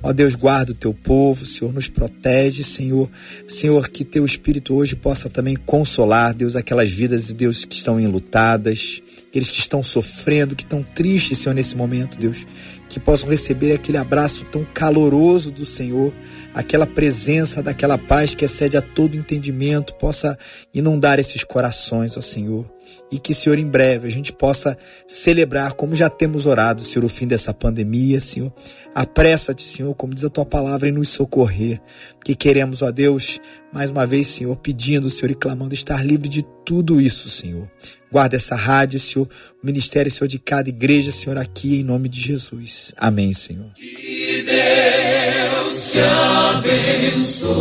Ó 0.02 0.12
Deus, 0.12 0.36
guarda 0.36 0.74
o 0.74 0.76
teu 0.76 0.94
povo, 0.94 1.46
Senhor, 1.46 1.74
nos 1.74 1.88
protege, 1.88 2.62
Senhor. 2.62 3.10
Senhor, 3.48 3.90
que 3.90 4.04
teu 4.04 4.26
Espírito 4.26 4.76
hoje 4.76 4.98
possa 4.98 5.30
também 5.30 5.56
consolar, 5.56 6.34
Deus, 6.34 6.58
aquelas 6.58 6.90
vidas, 6.90 7.34
Deus, 7.34 7.64
que 7.64 7.76
estão 7.76 7.98
enlutadas, 7.98 9.02
aqueles 9.34 9.50
que 9.50 9.60
estão 9.60 9.82
sofrendo, 9.82 10.56
que 10.56 10.62
estão 10.62 10.84
tristes, 10.84 11.40
Senhor, 11.40 11.56
nesse 11.56 11.76
momento, 11.76 12.20
Deus. 12.20 12.46
Que 12.88 13.00
possam 13.00 13.28
receber 13.28 13.74
aquele 13.74 13.98
abraço 13.98 14.46
tão 14.46 14.64
caloroso 14.64 15.50
do 15.50 15.66
Senhor, 15.66 16.14
aquela 16.54 16.86
presença 16.86 17.64
daquela 17.64 17.98
paz 17.98 18.36
que 18.36 18.46
excede 18.46 18.78
a 18.78 18.82
todo 18.82 19.16
entendimento, 19.16 19.96
possa 19.96 20.38
inundar 20.72 21.20
esses 21.20 21.44
corações, 21.44 22.16
ó 22.16 22.22
Senhor 22.22 22.73
e 23.12 23.20
que, 23.20 23.34
Senhor, 23.34 23.60
em 23.60 23.68
breve 23.68 24.08
a 24.08 24.12
gente 24.12 24.34
possa 24.34 24.78
celebrar 25.08 25.74
como 25.74 25.96
já 25.96 26.10
temos 26.10 26.46
orado, 26.46 26.82
Senhor, 26.82 27.06
o 27.06 27.10
fim 27.10 27.28
dessa 27.28 27.54
pandemia, 27.54 28.20
Senhor. 28.20 28.52
Apressa-te, 28.96 29.64
Senhor, 29.64 29.94
como 29.96 30.14
diz 30.14 30.24
a 30.24 30.30
tua 30.30 30.46
palavra, 30.46 30.88
em 30.90 30.92
nos 30.92 31.10
socorrer, 31.10 31.82
porque 32.16 32.36
queremos, 32.36 32.82
ó 32.82 32.92
Deus, 32.92 33.40
mais 33.72 33.90
uma 33.92 34.06
vez, 34.06 34.28
Senhor, 34.28 34.56
pedindo, 34.56 35.10
Senhor, 35.10 35.32
e 35.32 35.36
clamando 35.36 35.74
estar 35.74 36.06
livre 36.06 36.30
de 36.30 36.44
tudo 36.66 37.02
isso, 37.02 37.30
Senhor. 37.30 37.70
Guarda 38.12 38.36
essa 38.36 38.56
rádio, 38.56 39.00
Senhor, 39.00 39.28
o 39.62 39.66
ministério, 39.66 40.12
Senhor, 40.12 40.28
de 40.28 40.38
cada 40.38 40.70
igreja, 40.70 41.12
Senhor, 41.12 41.38
aqui, 41.38 41.80
em 41.80 41.84
nome 41.84 42.08
de 42.08 42.22
Jesus. 42.22 42.94
Amém, 42.96 43.34
Senhor. 43.34 43.74
Que 43.74 44.44
Deus 44.44 45.92
te 45.92 46.00
abençoe. 46.00 47.54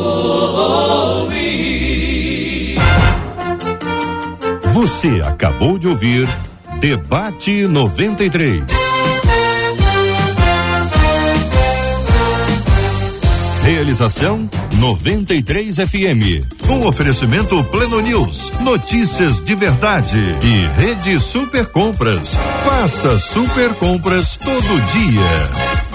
Você 4.73 5.21
acabou 5.23 5.79
de 5.79 5.87
ouvir 5.87 6.27
Debate 6.81 7.67
93. 7.67 8.65
Realização 13.63 14.49
93 14.79 15.77
FM. 15.77 16.67
Com 16.67 16.87
oferecimento 16.87 17.63
Pleno 17.65 18.01
News, 18.01 18.51
notícias 18.61 19.45
de 19.45 19.55
verdade 19.55 20.19
e 20.43 20.67
Rede 20.81 21.21
Super 21.21 21.67
Compras. 21.67 22.35
Faça 22.65 23.19
super 23.19 23.75
compras 23.75 24.39
todo 24.39 24.81
dia. 24.93 25.92